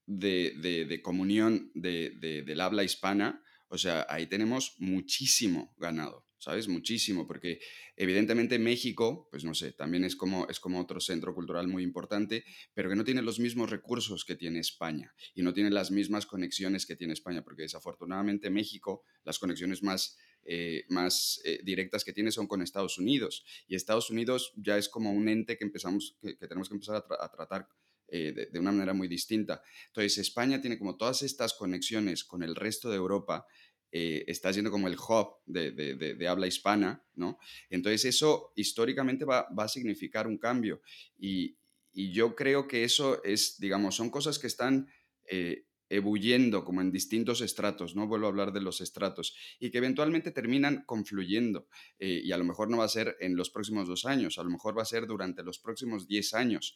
de, 0.06 0.86
de, 0.88 1.02
comunión 1.02 1.72
del 1.74 2.62
habla 2.62 2.84
hispana, 2.84 3.44
o 3.70 3.80
sea, 3.80 4.06
ahí 4.08 4.28
tenemos 4.28 4.76
muchísimo 4.78 5.74
ganado. 5.78 6.23
¿Sabes? 6.44 6.68
Muchísimo, 6.68 7.26
porque 7.26 7.62
evidentemente 7.96 8.60
México, 8.60 9.30
pues 9.32 9.46
no 9.46 9.56
sé, 9.56 9.72
también 9.72 10.04
es 10.04 10.18
como, 10.18 10.46
es 10.50 10.60
como 10.60 10.82
otro 10.82 11.00
centro 11.00 11.34
cultural 11.34 11.70
muy 11.70 11.84
importante, 11.84 12.44
pero 12.74 12.90
que 12.90 12.98
no 12.98 13.06
tiene 13.06 13.22
los 13.22 13.40
mismos 13.40 13.70
recursos 13.70 14.26
que 14.26 14.36
tiene 14.36 14.60
España 14.60 15.16
y 15.34 15.42
no 15.42 15.54
tiene 15.54 15.70
las 15.70 15.90
mismas 15.90 16.26
conexiones 16.26 16.86
que 16.86 16.98
tiene 16.98 17.14
España, 17.14 17.44
porque 17.44 17.62
desafortunadamente 17.62 18.50
México, 18.50 19.04
las 19.24 19.40
conexiones 19.40 19.84
más, 19.84 20.18
eh, 20.44 20.84
más 20.90 21.40
eh, 21.46 21.62
directas 21.64 22.04
que 22.04 22.12
tiene 22.12 22.30
son 22.30 22.48
con 22.48 22.62
Estados 22.62 22.98
Unidos, 22.98 23.46
y 23.66 23.76
Estados 23.76 24.10
Unidos 24.10 24.52
ya 24.58 24.78
es 24.78 24.90
como 24.90 25.14
un 25.14 25.30
ente 25.30 25.58
que, 25.58 25.64
empezamos, 25.64 26.18
que, 26.22 26.36
tenemos 26.36 26.68
que 26.68 26.76
empezar 26.76 27.06
a, 27.22 27.32
tratar 27.32 27.70
eh, 28.10 28.34
de, 28.34 28.48
de, 28.48 28.60
una 28.60 28.74
manera 28.74 28.94
muy 28.94 29.08
distinta. 29.08 29.64
Entonces, 29.88 30.18
España 30.18 30.60
tiene 30.60 30.78
como 30.78 30.98
todas 30.98 31.24
estas 31.24 31.54
conexiones 31.54 32.26
con 32.26 32.44
el 32.44 32.54
resto 32.54 32.90
de 32.90 32.98
Europa 32.98 33.48
eh, 33.96 34.24
está 34.26 34.52
siendo 34.52 34.72
como 34.72 34.88
el 34.88 34.96
hub 34.96 35.36
de, 35.46 36.28
habla 36.28 36.48
hispana, 36.48 37.06
¿no? 37.14 37.38
Entonces 37.70 38.06
eso 38.06 38.52
históricamente 38.56 39.24
va, 39.24 39.48
a 39.56 39.68
significar 39.68 40.26
un 40.26 40.40
cambio 40.40 40.82
y, 41.20 41.58
yo 41.96 42.36
creo 42.36 42.68
que 42.68 42.84
eso 42.84 43.24
es, 43.24 43.60
digamos, 43.60 43.94
son 43.94 44.10
cosas 44.10 44.40
que 44.40 44.48
están 44.48 44.88
eh, 45.30 45.68
ebulliendo 45.90 46.66
como 46.66 46.82
en 46.82 46.92
distintos 46.92 47.42
estratos, 47.42 47.96
¿no? 47.96 48.08
Vuelvo 48.08 48.26
a 48.26 48.30
hablar 48.30 48.52
de 48.52 48.62
los 48.62 48.82
estratos, 48.82 49.36
y 49.60 49.70
que 49.70 49.78
eventualmente 49.78 50.32
terminan 50.32 50.86
confluyendo. 50.88 51.68
Eh, 52.00 52.20
y 52.24 52.32
a 52.32 52.38
lo 52.40 52.46
mejor 52.46 52.72
no 52.72 52.78
va 52.78 52.86
a 52.86 52.90
ser 52.90 53.16
en 53.20 53.36
los 53.36 53.52
próximos 53.52 53.88
dos 53.88 54.06
años, 54.08 54.40
a 54.40 54.44
lo 54.44 54.50
mejor 54.50 54.76
va 54.76 54.82
a 54.82 54.86
ser 54.86 55.06
durante 55.06 55.44
los 55.44 55.60
próximos 55.60 56.08
diez 56.08 56.34
años, 56.34 56.76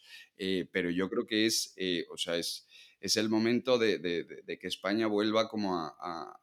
pero 0.71 0.91
yo 0.91 1.09
creo 1.09 1.25
que 1.25 1.47
es, 1.47 1.73
o 2.11 2.17
sea, 2.17 2.37
es, 2.37 2.67
es 2.99 3.17
el 3.17 3.29
momento 3.29 3.77
de, 3.77 3.99
que 4.59 4.67
España 4.67 5.07
vuelva 5.07 5.49
como 5.49 5.75
a, 5.77 6.39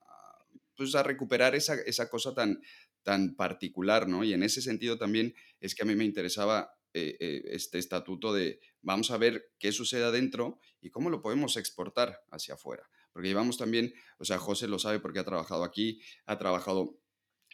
pues, 0.77 0.95
a 0.95 1.03
recuperar 1.03 1.55
esa, 1.55 2.11
cosa 2.11 2.35
tan, 2.35 2.61
tan 3.03 3.35
particular, 3.37 4.09
¿no? 4.09 4.25
Y 4.25 4.33
en 4.33 4.43
ese 4.43 4.63
sentido 4.63 4.99
también 4.99 5.35
es 5.61 5.75
que 5.75 5.83
a 5.83 5.87
mí 5.87 5.95
me 5.95 6.05
interesaba 6.05 6.75
eh, 6.93 7.17
eh, 7.19 7.43
este 7.47 7.79
estatuto 7.79 8.33
de 8.33 8.61
vamos 8.83 9.11
a 9.11 9.17
ver 9.17 9.51
qué 9.59 9.73
sucede 9.73 10.05
adentro 10.05 10.61
y 10.81 10.91
cómo 10.91 11.11
lo 11.11 11.23
podemos 11.23 11.57
exportar 11.57 12.21
hacia 12.31 12.55
afuera. 12.55 12.89
Porque 13.13 13.29
llevamos 13.29 13.59
también, 13.59 13.93
o 14.19 14.25
sea, 14.25 14.39
José 14.39 14.69
lo 14.69 14.79
sabe 14.79 15.01
porque 15.01 15.21
ha 15.21 15.25
trabajado 15.25 15.65
aquí, 15.65 16.01
ha 16.27 16.39
trabajado 16.39 17.01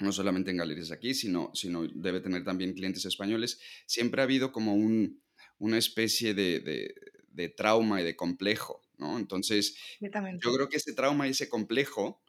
no 0.00 0.12
solamente 0.12 0.50
en 0.50 0.56
galerías 0.56 0.90
aquí, 0.90 1.14
sino, 1.14 1.50
sino 1.54 1.87
debe 1.87 2.20
tener 2.20 2.44
también 2.44 2.72
clientes 2.72 3.04
españoles. 3.04 3.61
Siempre 3.87 4.22
ha 4.22 4.24
habido 4.24 4.52
como 4.52 4.74
un, 4.74 5.22
una 5.59 5.78
especie 5.78 6.35
de, 6.35 6.61
de, 6.61 7.48
trauma 7.50 8.00
y 8.00 8.04
de 8.04 8.16
complejo, 8.16 8.83
¿no? 8.98 9.18
Entonces, 9.18 9.76
yo 10.00 10.54
creo 10.54 10.68
que 10.68 10.76
ese 10.76 10.94
trauma 10.94 11.26
y 11.26 11.30
ese 11.30 11.48
complejo 11.48 12.20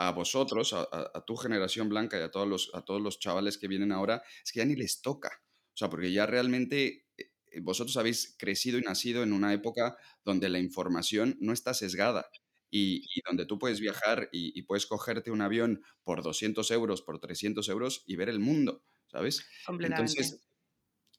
a 0.00 0.12
vosotros, 0.12 0.72
a, 0.72 0.88
a, 0.90 1.24
tu 1.26 1.36
generación 1.36 1.90
blanca 1.90 2.18
y 2.18 2.22
a 2.22 2.30
todos, 2.30 2.48
los, 2.48 2.70
a 2.72 2.82
todos 2.82 3.02
los 3.02 3.18
chavales 3.18 3.58
que 3.58 3.68
vienen 3.68 3.92
ahora, 3.92 4.22
es 4.42 4.50
que 4.50 4.60
ya 4.60 4.64
ni 4.64 4.74
les 4.74 5.02
toca. 5.02 5.42
O 5.74 5.76
sea, 5.76 5.90
porque 5.90 6.10
ya 6.10 6.24
realmente 6.24 7.04
eh, 7.18 7.30
eh, 7.52 7.60
vosotros 7.60 7.98
habéis 7.98 8.34
crecido 8.38 8.78
y 8.78 8.80
nacido 8.80 9.22
en 9.22 9.34
una 9.34 9.52
época 9.52 9.98
donde 10.24 10.48
la 10.48 10.58
información 10.58 11.36
no 11.40 11.52
está 11.52 11.74
sesgada 11.74 12.30
y, 12.70 13.04
donde 13.26 13.44
tú 13.44 13.58
puedes 13.58 13.78
viajar 13.78 14.30
y, 14.32 14.62
puedes 14.62 14.86
cogerte 14.86 15.30
un 15.30 15.42
avión 15.42 15.82
por 16.02 16.22
200 16.22 16.70
euros, 16.70 17.02
por 17.02 17.20
300 17.20 17.68
euros 17.68 18.02
y 18.06 18.16
ver 18.16 18.30
el 18.30 18.38
mundo, 18.38 18.82
¿sabes? 19.12 19.44
Entonces, 19.68 20.40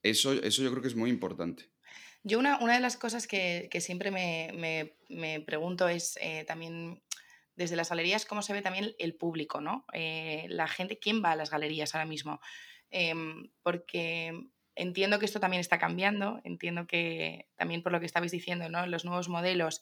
eso, 0.01 0.33
eso 0.33 0.63
yo 0.63 0.71
creo 0.71 0.81
que 0.81 0.87
es 0.87 0.95
muy 0.95 1.11
importante. 1.11 1.69
Yo 2.23 2.39
una, 2.39 2.57
una 2.59 2.73
de 2.73 2.79
las 2.79 2.97
cosas 2.97 3.27
que, 3.27 3.67
que 3.71 3.81
siempre 3.81 4.09
me, 4.09 4.51
me, 4.55 4.95
me, 5.09 5.41
pregunto 5.41 5.87
es 5.87 6.17
eh, 6.21 6.45
también 6.47 7.01
desde 7.55 7.75
las 7.75 7.89
galerías 7.89 8.25
cómo 8.25 8.41
se 8.41 8.53
ve 8.53 8.61
también 8.61 8.93
el 8.97 9.15
público, 9.15 9.61
¿no? 9.61 9.85
Eh, 9.93 10.45
la 10.49 10.67
gente, 10.67 10.99
¿quién 10.99 11.23
va 11.23 11.31
a 11.31 11.35
las 11.35 11.49
galerías 11.49 11.93
ahora 11.93 12.05
mismo? 12.05 12.39
Em, 12.89 13.49
porque 13.63 14.33
entiendo 14.75 15.19
que 15.19 15.25
esto 15.25 15.39
también 15.39 15.61
está 15.61 15.79
cambiando, 15.79 16.41
entiendo 16.43 16.87
que 16.87 17.47
también 17.55 17.83
por 17.83 17.91
lo 17.91 17.99
que 17.99 18.05
estabais 18.05 18.31
diciendo, 18.31 18.69
¿no? 18.69 18.85
Los 18.87 19.05
nuevos 19.05 19.29
modelos 19.29 19.81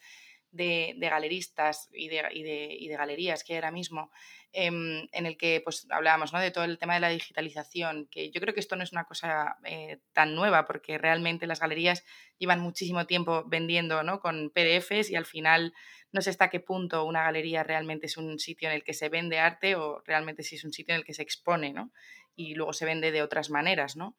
de, 0.51 0.95
galeristas 0.99 1.89
y 1.93 2.07
de, 2.09 2.95
galerías 2.97 3.43
que 3.43 3.53
hay 3.53 3.57
ahora 3.57 3.71
mismo, 3.71 4.11
em, 4.51 5.07
en 5.11 5.25
el 5.25 5.37
que 5.37 5.61
pues, 5.63 5.87
hablábamos 5.89 6.31
de 6.31 6.51
todo 6.51 6.63
el 6.63 6.77
tema 6.77 6.95
de 6.95 6.99
la 6.99 7.09
digitalización, 7.09 8.07
que 8.09 8.31
yo 8.31 8.41
creo 8.41 8.53
que 8.53 8.59
esto 8.59 8.75
no 8.75 8.83
es 8.83 8.91
una 8.91 9.05
cosa 9.05 9.57
eh, 9.63 9.99
tan 10.13 10.35
nueva, 10.35 10.65
porque 10.65 10.97
realmente 10.97 11.47
las 11.47 11.59
galerías 11.59 12.03
llevan 12.37 12.59
muchísimo 12.59 13.05
tiempo 13.05 13.43
vendiendo 13.47 14.03
¿no? 14.03 14.19
con 14.19 14.49
PDFs 14.49 15.09
y 15.09 15.15
al 15.15 15.25
final 15.25 15.73
no 16.11 16.21
sé 16.21 16.31
hasta 16.31 16.49
qué 16.49 16.59
punto 16.59 17.05
una 17.05 17.23
galería 17.23 17.63
realmente 17.63 18.07
es 18.07 18.17
un 18.17 18.39
sitio 18.39 18.69
en 18.69 18.75
el 18.75 18.83
que 18.83 18.93
se 18.93 19.09
vende 19.09 19.39
arte 19.39 19.75
o 19.75 20.01
realmente 20.05 20.43
si 20.43 20.55
es 20.55 20.63
un 20.63 20.73
sitio 20.73 20.95
en 20.95 21.01
el 21.01 21.05
que 21.05 21.13
se 21.13 21.21
expone 21.21 21.71
¿no? 21.71 21.91
y 22.35 22.55
luego 22.55 22.73
se 22.73 22.85
vende 22.85 23.11
de 23.11 23.21
otras 23.21 23.49
maneras. 23.49 23.95
¿no? 23.95 24.17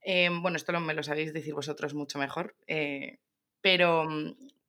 Em, 0.00 0.42
bueno, 0.42 0.56
esto 0.56 0.72
lo, 0.72 0.80
me 0.80 0.94
lo 0.94 1.02
sabéis 1.02 1.32
decir 1.32 1.54
vosotros 1.54 1.94
mucho 1.94 2.18
mejor. 2.18 2.54
Eh, 2.66 3.18
pero, 3.60 4.06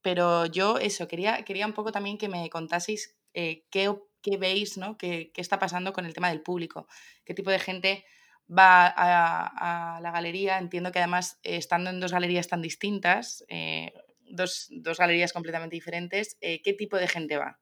pero 0.03 0.45
yo 0.45 0.77
eso, 0.77 1.07
quería, 1.07 1.43
quería 1.43 1.65
un 1.65 1.73
poco 1.73 1.91
también 1.91 2.17
que 2.19 2.27
me 2.27 2.49
contaseis 2.49 3.17
eh, 3.33 3.63
qué, 3.71 3.91
qué, 4.21 4.37
veis, 4.37 4.77
¿no? 4.77 4.97
Qué, 4.97 5.31
qué, 5.33 5.41
está 5.41 5.57
pasando 5.57 5.93
con 5.93 6.05
el 6.05 6.13
tema 6.13 6.29
del 6.29 6.41
público, 6.41 6.87
qué 7.25 7.33
tipo 7.33 7.49
de 7.49 7.57
gente 7.57 8.05
va 8.47 8.85
a, 8.85 9.99
la 10.01 10.11
galería. 10.11 10.59
Entiendo 10.59 10.91
que 10.91 10.99
además, 10.99 11.39
eh, 11.41 11.55
estando 11.55 11.89
en 11.89 12.01
dos 12.01 12.11
galerías 12.11 12.49
tan 12.49 12.61
distintas, 12.61 13.45
eh, 13.47 13.93
dos, 14.29 14.67
dos, 14.71 14.99
galerías 14.99 15.31
completamente 15.31 15.75
diferentes, 15.75 16.37
¿qué 16.39 16.75
tipo 16.77 16.97
de 16.97 17.07
gente 17.07 17.37
va? 17.37 17.59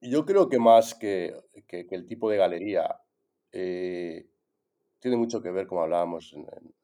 Yo 0.00 0.24
creo 0.24 0.48
que 0.48 0.58
más 0.58 0.94
que, 0.94 1.34
que, 1.68 1.86
el 1.90 2.06
tipo 2.06 2.30
de 2.30 2.38
galería, 2.38 2.98
tiene 3.50 5.16
mucho 5.16 5.42
que 5.42 5.50
ver, 5.50 5.66
como 5.66 5.82
hablábamos 5.82 6.34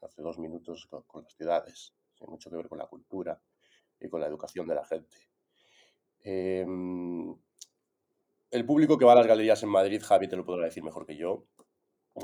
hace 0.02 0.22
dos 0.22 0.38
minutos, 0.38 0.86
con 1.06 1.22
las 1.22 1.34
ciudades, 1.34 1.94
tiene 2.14 2.30
mucho 2.30 2.50
que 2.50 2.56
ver 2.56 2.68
con 2.68 2.78
la 2.78 2.86
cultura 2.86 3.40
y 4.00 4.08
con 4.08 4.20
la 4.20 4.26
educación 4.26 4.66
de 4.66 4.74
la 4.74 4.84
gente. 4.84 5.16
Em, 6.20 7.34
el 8.50 8.66
público 8.66 8.98
que 8.98 9.04
va 9.04 9.12
a 9.12 9.16
las 9.16 9.26
galerías 9.26 9.62
en 9.62 9.68
Madrid, 9.68 10.02
Javi 10.02 10.28
te 10.28 10.36
lo 10.36 10.44
podrá 10.44 10.64
decir 10.64 10.82
mejor 10.82 11.06
que 11.06 11.16
yo. 11.16 11.44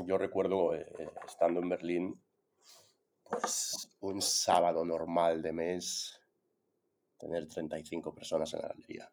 Yo 0.06 0.18
recuerdo, 0.18 0.74
eh, 0.74 0.86
eh, 0.98 1.08
estando 1.26 1.60
en 1.60 1.68
Berlín, 1.68 2.20
pues 3.22 3.90
un 4.00 4.20
sábado 4.20 4.84
normal 4.84 5.42
de 5.42 5.52
mes, 5.52 6.20
tener 7.18 7.46
35 7.46 8.14
personas 8.14 8.52
en 8.54 8.60
la 8.62 8.68
galería. 8.68 9.10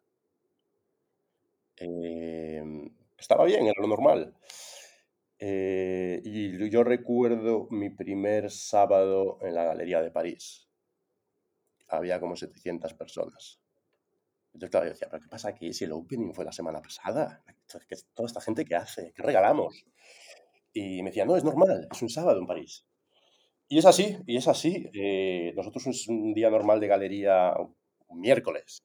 Em, 1.76 2.94
estaba 3.16 3.44
bien, 3.44 3.66
era 3.66 3.80
lo 3.80 3.88
normal. 3.88 4.34
Eh, 5.38 6.20
y 6.24 6.70
yo 6.70 6.84
recuerdo 6.84 7.66
mi 7.70 7.90
primer 7.90 8.50
sábado 8.50 9.38
en 9.40 9.54
la 9.54 9.64
Galería 9.64 10.00
de 10.00 10.10
París 10.10 10.71
había 11.92 12.20
como 12.20 12.36
700 12.36 12.94
personas. 12.94 13.60
Entonces, 14.54 14.70
claro, 14.70 14.86
yo 14.86 14.92
decía, 14.92 15.08
¿pero 15.10 15.22
qué 15.22 15.28
pasa 15.28 15.48
aquí? 15.48 15.72
Si 15.72 15.84
el 15.84 15.92
opening 15.92 16.32
fue 16.34 16.44
la 16.44 16.52
semana 16.52 16.82
pasada, 16.82 17.42
¿qué, 17.88 17.96
¿toda 18.14 18.26
esta 18.26 18.40
gente 18.40 18.64
qué 18.64 18.76
hace? 18.76 19.12
¿Qué 19.14 19.22
regalamos? 19.22 19.84
Y 20.72 21.02
me 21.02 21.10
decía, 21.10 21.24
no, 21.24 21.36
es 21.36 21.44
normal, 21.44 21.88
es 21.90 22.02
un 22.02 22.10
sábado 22.10 22.38
en 22.38 22.46
París. 22.46 22.86
Y 23.68 23.78
es 23.78 23.86
así, 23.86 24.18
y 24.26 24.36
es 24.36 24.48
así. 24.48 24.90
Eh, 24.92 25.52
nosotros 25.56 25.86
es 25.86 26.06
un 26.08 26.34
día 26.34 26.50
normal 26.50 26.80
de 26.80 26.88
galería, 26.88 27.54
un 28.08 28.20
miércoles. 28.20 28.82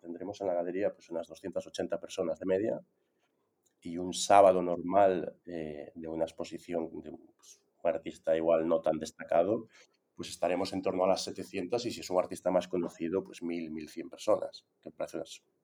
Tendremos 0.00 0.40
en 0.40 0.48
la 0.48 0.54
galería 0.54 0.92
pues, 0.92 1.08
unas 1.10 1.28
280 1.28 2.00
personas 2.00 2.38
de 2.40 2.46
media. 2.46 2.80
Y 3.82 3.98
un 3.98 4.12
sábado 4.12 4.62
normal 4.62 5.36
eh, 5.46 5.92
de 5.94 6.08
una 6.08 6.24
exposición 6.24 6.90
de 7.02 7.12
pues, 7.12 7.60
un 7.84 7.90
artista 7.90 8.36
igual 8.36 8.66
no 8.66 8.80
tan 8.80 8.98
destacado, 8.98 9.68
pues 10.16 10.30
estaremos 10.30 10.72
en 10.72 10.82
torno 10.82 11.04
a 11.04 11.08
las 11.08 11.22
700 11.24 11.84
y 11.86 11.90
si 11.90 12.00
es 12.00 12.10
un 12.10 12.18
artista 12.18 12.50
más 12.50 12.66
conocido, 12.66 13.22
pues 13.22 13.42
1000, 13.42 13.70
1100 13.70 14.08
personas, 14.08 14.64
que 14.82 14.90
parece 14.90 15.18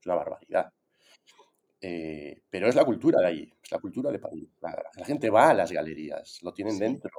una, 0.04 0.14
barbaridad. 0.14 0.72
Eh, 1.80 2.42
pero 2.50 2.68
es 2.68 2.74
la 2.74 2.84
cultura 2.84 3.20
de 3.20 3.26
allí, 3.26 3.54
es 3.62 3.72
la 3.72 3.78
cultura 3.78 4.12
de 4.12 4.18
París. 4.18 4.50
La, 4.60 5.04
gente 5.04 5.30
va 5.30 5.50
a 5.50 5.54
las 5.54 5.72
galerías, 5.72 6.38
lo 6.42 6.52
tienen 6.52 6.78
dentro. 6.78 7.10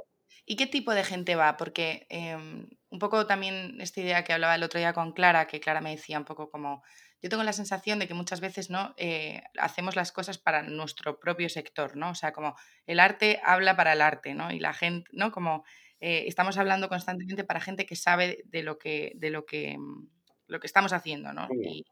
¿Y 0.46 0.56
qué 0.56 0.68
tipo 0.68 0.94
de 0.94 1.04
gente 1.04 1.36
va? 1.36 1.58
Porque 1.58 2.06
em, 2.10 2.68
un 2.90 3.00
poco 3.00 3.26
también 3.26 3.82
esta 3.82 4.02
idea 4.02 4.24
que 4.24 4.34
hablaba 4.34 4.56
el 4.56 4.64
otro 4.64 4.80
día 4.80 4.94
con 4.94 5.14
Clara, 5.14 5.48
que 5.48 5.60
Clara 5.60 5.82
me 5.82 5.92
decía 5.92 6.20
un 6.20 6.26
poco 6.26 6.50
como, 6.52 6.84
yo 7.22 7.30
tengo 7.30 7.44
la 7.44 7.54
sensación 7.54 8.00
de 8.00 8.08
que 8.08 8.14
muchas 8.14 8.42
veces 8.42 8.70
no 8.70 8.94
eh, 8.98 9.42
hacemos 9.58 9.96
las 9.96 10.12
cosas 10.12 10.38
para 10.38 10.62
nuestro 10.62 11.20
propio 11.20 11.50
sector, 11.50 11.96
¿no? 11.96 12.12
O 12.12 12.16
sea, 12.16 12.34
como 12.34 12.56
el 12.86 13.00
arte 13.00 13.42
habla 13.44 13.76
para 13.76 13.94
el 13.94 14.02
arte, 14.02 14.34
¿no? 14.34 14.52
Y 14.52 14.60
la 14.60 14.74
gente, 14.74 15.10
¿no? 15.14 15.32
Como 15.32 15.64
eh, 16.06 16.28
estamos 16.28 16.58
hablando 16.58 16.90
constantemente 16.90 17.46
para 17.46 17.62
gente 17.62 17.86
que 17.86 17.96
sabe 17.96 18.44
de 18.48 18.62
lo 18.62 18.78
que, 18.78 19.14
de 19.16 19.30
lo 19.30 19.46
que, 19.46 19.78
mm, 19.78 20.10
lo 20.48 20.60
que 20.60 20.68
estamos 20.68 20.92
haciendo, 20.92 21.32
¿no? 21.32 21.48
Y, 21.64 21.86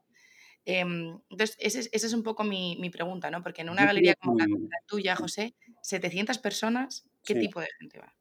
em, 0.66 1.18
entonces, 1.30 1.56
esa 1.58 2.06
es, 2.06 2.12
un 2.12 2.22
poco 2.22 2.44
mi, 2.44 2.90
pregunta, 2.90 3.30
¿no? 3.30 3.42
Porque 3.42 3.62
en 3.62 3.70
una 3.70 3.86
galería 3.86 4.14
como 4.16 4.36
la, 4.38 4.46
tuya, 4.86 5.16
José, 5.16 5.54
700 5.80 6.36
personas, 6.40 7.08
¿qué 7.24 7.36
tipo 7.36 7.58
de 7.58 7.68
gente 7.78 8.00
va? 8.00 8.14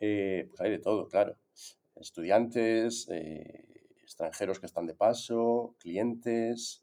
Eh, 0.00 0.46
pues 0.48 0.62
hay 0.62 0.70
de 0.70 0.78
todo, 0.78 1.08
claro. 1.08 1.36
Estudiantes, 1.96 3.06
eh, 3.10 3.84
extranjeros 4.02 4.58
que 4.58 4.64
están 4.64 4.86
de 4.86 4.94
paso, 4.94 5.76
clientes, 5.78 6.82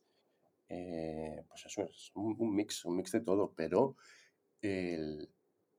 pues 0.67 1.65
eso 1.65 1.81
es 1.81 2.11
un, 2.13 2.55
mix, 2.55 2.85
un 2.85 2.95
mix 2.95 3.11
de 3.11 3.21
todo, 3.21 3.55
pero 3.55 3.95
el 4.61 5.27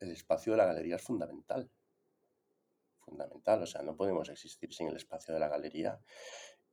espacio 0.01 0.55
de 0.55 0.59
la 0.59 0.67
galería 0.67 0.97
es 0.97 1.03
fundamental 1.03 1.71
fundamental. 3.03 3.63
O 3.63 3.67
sea, 3.67 3.83
no 3.83 3.97
podemos 3.97 4.29
existir 4.29 4.73
sin 4.73 4.89
el 4.89 4.97
espacio 4.97 5.35
de 5.35 5.41
la 5.41 5.49
galería. 5.49 6.01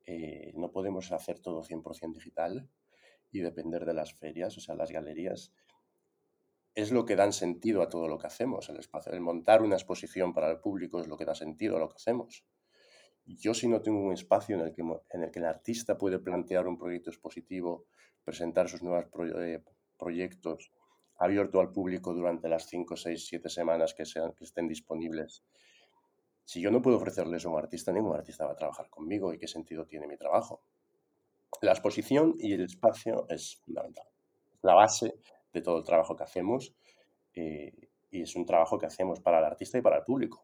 Eh, 0.06 0.54
no 0.56 0.72
podemos 0.72 1.12
hacer 1.12 1.40
todo 1.40 1.64
100% 1.64 2.14
digital 2.14 2.70
y 3.32 3.42
depender 3.42 3.86
de 3.86 3.94
las 3.94 4.14
ferias. 4.14 4.58
O 4.58 4.62
sea, 4.62 4.76
las 4.76 4.92
galerías 4.92 5.54
es 6.76 6.92
lo 6.92 7.06
que 7.06 7.16
dan 7.16 7.34
sentido 7.34 7.82
a 7.82 7.90
todo 7.90 8.08
lo 8.08 8.18
que 8.18 8.28
hacemos. 8.28 8.70
El 8.70 8.78
espacio, 8.78 9.12
el 9.12 9.22
montar 9.22 9.62
una 9.62 9.76
exposición 9.76 10.34
para 10.34 10.50
el 10.50 10.60
público 10.60 11.00
es 11.00 11.08
lo 11.08 11.18
que 11.18 11.26
da 11.26 11.36
sentido 11.36 11.76
a 11.78 11.80
lo 11.80 11.90
que 11.90 11.96
hacemos. 11.98 12.46
Yo 13.26 13.54
si 13.54 13.68
no 13.68 13.82
tengo 13.82 14.02
un 14.02 14.14
espacio 14.14 14.56
en 14.56 14.62
el 14.62 14.74
que, 14.74 14.82
en 14.82 15.24
el, 15.24 15.32
que 15.32 15.40
el 15.40 15.46
artista 15.46 15.98
puede 15.98 16.20
plantear 16.20 16.68
un 16.68 16.78
proyecto 16.78 17.10
expositivo, 17.12 17.86
presentar 18.24 18.70
sus 18.70 18.82
nuevos 18.82 19.06
eh, 19.36 19.64
proyectos 19.98 20.72
abierto 21.18 21.60
al 21.60 21.72
público 21.72 22.14
durante 22.14 22.48
las 22.48 22.68
5, 22.68 22.96
6, 22.96 23.28
7 23.28 23.50
semanas 23.50 23.94
que, 23.94 24.06
sean, 24.06 24.34
que 24.34 24.46
estén 24.46 24.68
disponibles 24.68 25.44
si 26.50 26.62
yo 26.62 26.72
no 26.72 26.82
puedo 26.82 26.98
ofrecerles 26.98 27.46
a 27.46 27.50
un 27.50 27.60
artista, 27.60 27.92
ningún 27.92 28.16
artista 28.16 28.44
va 28.44 28.54
a 28.54 28.56
trabajar 28.56 28.90
conmigo 28.90 29.32
y 29.32 29.38
qué 29.38 29.48
sentido 29.48 29.86
tiene 29.86 30.08
mi 30.08 30.18
trabajo. 30.18 30.64
La 31.62 31.74
exposición 31.74 32.38
y 32.40 32.54
el 32.54 32.62
espacio 32.62 33.28
es 33.30 33.58
fundamental. 33.58 34.08
Es 34.52 34.64
la 34.64 34.74
base 34.74 35.14
de 35.54 35.62
todo 35.62 35.78
el 35.78 35.84
trabajo 35.84 36.16
que 36.16 36.24
hacemos 36.24 36.74
eh, 37.36 37.72
y 38.10 38.24
es 38.24 38.36
un 38.36 38.48
trabajo 38.48 38.80
que 38.80 38.88
hacemos 38.88 39.20
para 39.20 39.38
el 39.38 39.46
artista 39.46 39.78
y 39.78 39.84
para 39.84 39.98
el 39.98 40.04
público. 40.04 40.44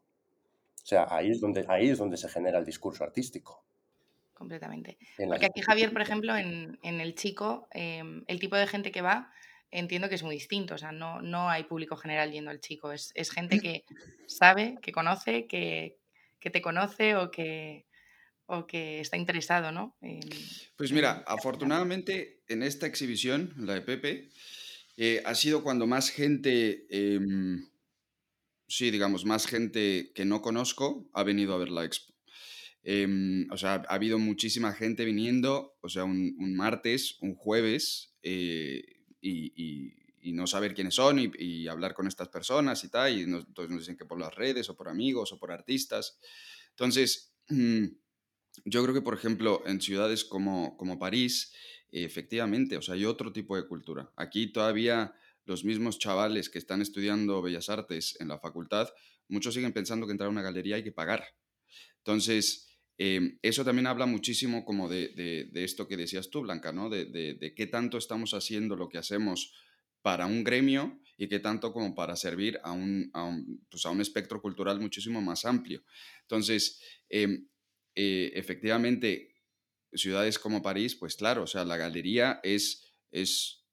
O 0.80 0.86
sea, 0.86 1.08
ahí 1.10 1.32
es 1.32 1.40
donde, 1.40 1.66
ahí 1.68 1.88
es 1.88 1.98
donde 1.98 2.16
se 2.16 2.28
genera 2.28 2.60
el 2.60 2.64
discurso 2.64 3.02
artístico. 3.02 3.64
Completamente. 4.32 4.98
Porque 5.16 5.46
aquí, 5.46 5.60
Javier, 5.60 5.92
por 5.92 6.02
ejemplo, 6.02 6.36
en, 6.36 6.78
El 6.84 7.16
Chico, 7.16 7.66
em, 7.72 8.22
el 8.28 8.38
tipo 8.38 8.54
de 8.54 8.68
gente 8.68 8.92
que 8.92 9.02
va, 9.02 9.32
entiendo 9.70 10.08
que 10.08 10.14
es 10.14 10.22
muy 10.22 10.34
distinto. 10.34 10.74
O 10.74 10.78
sea, 10.78 10.92
no, 10.92 11.22
no 11.22 11.48
hay 11.48 11.64
público 11.64 11.96
general 11.96 12.32
yendo 12.32 12.50
al 12.50 12.60
chico. 12.60 12.92
Es, 12.92 13.12
es 13.14 13.30
gente 13.30 13.58
que 13.60 13.84
sabe, 14.26 14.76
que 14.82 14.92
conoce, 14.92 15.46
que, 15.46 15.98
que 16.40 16.50
te 16.50 16.62
conoce 16.62 17.16
o 17.16 17.30
que, 17.30 17.86
o 18.46 18.66
que 18.66 19.00
está 19.00 19.16
interesado, 19.16 19.72
¿no? 19.72 19.96
pues 20.76 20.92
mira, 20.92 21.24
afortunadamente 21.26 22.42
en 22.48 22.62
esta 22.62 22.86
exhibición, 22.86 23.52
la 23.56 23.74
de 23.74 23.82
Pepe, 23.82 24.30
eh, 24.96 25.22
ha 25.24 25.34
sido 25.34 25.62
cuando 25.62 25.86
más 25.86 26.10
gente, 26.10 26.86
em, 26.90 27.68
sí, 28.68 28.90
digamos, 28.90 29.24
más 29.24 29.46
gente 29.46 30.12
que 30.14 30.24
no 30.24 30.40
conozco 30.40 31.10
ha 31.12 31.22
venido 31.22 31.54
a 31.54 31.58
ver 31.58 31.70
la 31.70 31.84
expo. 31.84 32.14
Em, 32.82 33.50
o 33.50 33.56
sea, 33.56 33.82
ha 33.88 33.94
habido 33.94 34.18
muchísima 34.18 34.72
gente 34.72 35.04
viniendo, 35.04 35.76
o 35.80 35.88
sea, 35.88 36.04
un, 36.04 36.36
martes, 36.54 37.18
un 37.20 37.34
jueves, 37.34 38.14
eh, 38.22 38.84
y, 39.20 39.92
no 40.32 40.46
saber 40.46 40.74
quiénes 40.74 40.96
son 40.96 41.18
y, 41.20 41.68
hablar 41.68 41.94
con 41.94 42.06
estas 42.06 42.28
personas 42.28 42.82
y 42.84 42.88
tal, 42.88 43.18
y 43.18 43.26
nos, 43.26 43.46
entonces 43.46 43.70
nos 43.70 43.80
dicen 43.80 43.96
que 43.96 44.04
por 44.04 44.18
las 44.18 44.34
redes 44.34 44.68
o 44.68 44.76
por 44.76 44.88
amigos 44.88 45.32
o 45.32 45.38
por 45.38 45.52
artistas. 45.52 46.18
Entonces, 46.70 47.34
yo 47.48 48.82
creo 48.82 48.94
que, 48.94 49.02
por 49.02 49.14
ejemplo, 49.14 49.62
en 49.66 49.80
ciudades 49.80 50.24
como, 50.24 50.76
como 50.76 50.98
París, 50.98 51.52
efectivamente, 51.90 52.76
o 52.76 52.82
sea, 52.82 52.94
hay 52.94 53.04
otro 53.04 53.32
tipo 53.32 53.56
de 53.56 53.66
cultura. 53.66 54.12
Aquí 54.16 54.52
todavía 54.52 55.14
los 55.44 55.64
mismos 55.64 55.98
chavales 55.98 56.50
que 56.50 56.58
están 56.58 56.82
estudiando 56.82 57.40
Bellas 57.40 57.68
Artes 57.68 58.16
en 58.20 58.28
la 58.28 58.38
facultad, 58.38 58.88
muchos 59.28 59.54
siguen 59.54 59.72
pensando 59.72 60.06
que 60.06 60.12
entrar 60.12 60.26
a 60.26 60.30
una 60.30 60.42
galería 60.42 60.76
hay 60.76 60.84
que 60.84 60.92
pagar. 60.92 61.24
Entonces, 61.98 62.75
em, 62.98 63.38
eso 63.42 63.64
también 63.64 63.86
habla 63.86 64.06
muchísimo 64.06 64.64
como 64.64 64.88
de, 64.88 65.50
esto 65.54 65.86
que 65.88 65.96
decías 65.96 66.30
tú, 66.30 66.42
Blanca, 66.42 66.72
¿no? 66.72 66.88
De, 66.88 67.54
qué 67.56 67.66
tanto 67.66 67.98
estamos 67.98 68.32
haciendo 68.34 68.76
lo 68.76 68.88
que 68.88 68.98
hacemos 68.98 69.52
para 70.02 70.26
un 70.26 70.44
gremio 70.44 71.00
y 71.16 71.28
qué 71.28 71.40
tanto 71.40 71.72
como 71.72 71.94
para 71.94 72.16
servir 72.16 72.58
a 72.62 72.72
un, 72.72 73.10
a 73.12 73.24
un, 73.24 73.66
pues, 73.70 73.84
espectro 74.00 74.40
cultural 74.40 74.80
muchísimo 74.80 75.20
más 75.20 75.44
amplio. 75.44 75.82
Entonces, 76.22 76.80
em, 77.08 77.48
eh, 77.94 78.32
efectivamente, 78.34 79.34
ciudades 79.92 80.38
como 80.38 80.62
París, 80.62 80.94
pues 80.94 81.16
claro, 81.16 81.42
o 81.44 81.46
sea, 81.46 81.64
la 81.64 81.76
galería 81.76 82.40
es, 82.42 82.94
es 83.10 83.65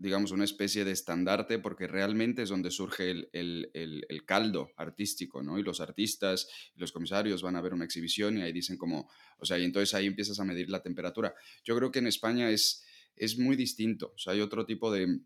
digamos, 0.00 0.30
una 0.32 0.44
especie 0.44 0.86
de 0.86 0.92
estandarte 0.92 1.58
porque 1.58 1.86
realmente 1.86 2.42
es 2.42 2.48
donde 2.48 2.70
surge 2.70 3.28
el, 3.32 4.22
caldo 4.24 4.70
artístico, 4.76 5.42
¿no? 5.42 5.58
Y 5.58 5.62
los 5.62 5.80
artistas, 5.80 6.48
los 6.74 6.90
comisarios 6.90 7.42
van 7.42 7.56
a 7.56 7.60
ver 7.60 7.74
una 7.74 7.84
exhibición 7.84 8.38
y 8.38 8.42
ahí 8.42 8.52
dicen 8.52 8.78
como, 8.78 9.10
o 9.36 9.44
sea, 9.44 9.58
y 9.58 9.64
entonces 9.64 9.92
ahí 9.92 10.06
empiezas 10.06 10.40
a 10.40 10.44
medir 10.44 10.70
la 10.70 10.82
temperatura. 10.82 11.34
Yo 11.64 11.76
creo 11.76 11.90
que 11.92 11.98
en 11.98 12.06
España 12.06 12.48
es, 12.48 12.82
es 13.14 13.38
muy 13.38 13.56
distinto, 13.56 14.14
o 14.14 14.18
sea, 14.18 14.32
hay 14.32 14.40
otro 14.40 14.64
tipo 14.64 14.90
de, 14.90 15.20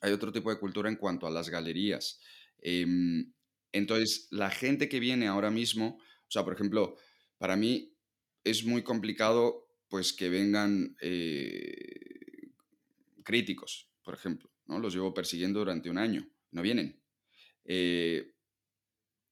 hay 0.00 0.12
otro 0.12 0.32
tipo 0.32 0.48
de 0.48 0.58
cultura 0.58 0.88
en 0.88 0.96
cuanto 0.96 1.26
a 1.26 1.30
las 1.30 1.50
galerías. 1.50 2.18
Em, 2.62 3.34
entonces, 3.72 4.28
la 4.30 4.50
gente 4.50 4.88
que 4.88 5.00
viene 5.00 5.26
ahora 5.26 5.50
mismo, 5.50 5.98
o 5.98 6.30
sea, 6.30 6.44
por 6.44 6.54
ejemplo, 6.54 6.96
para 7.36 7.56
mí 7.56 7.94
es 8.42 8.64
muy 8.64 8.82
complicado 8.82 9.68
pues 9.88 10.14
que 10.14 10.30
vengan 10.30 10.96
eh, 11.02 12.48
críticos, 13.22 13.87
por 14.08 14.14
ejemplo, 14.14 14.50
¿no? 14.64 14.78
Los 14.78 14.94
llevo 14.94 15.12
persiguiendo 15.12 15.58
durante 15.58 15.90
un 15.90 15.98
año, 15.98 16.26
no 16.52 16.62
vienen. 16.62 16.98
Eh, 17.66 18.32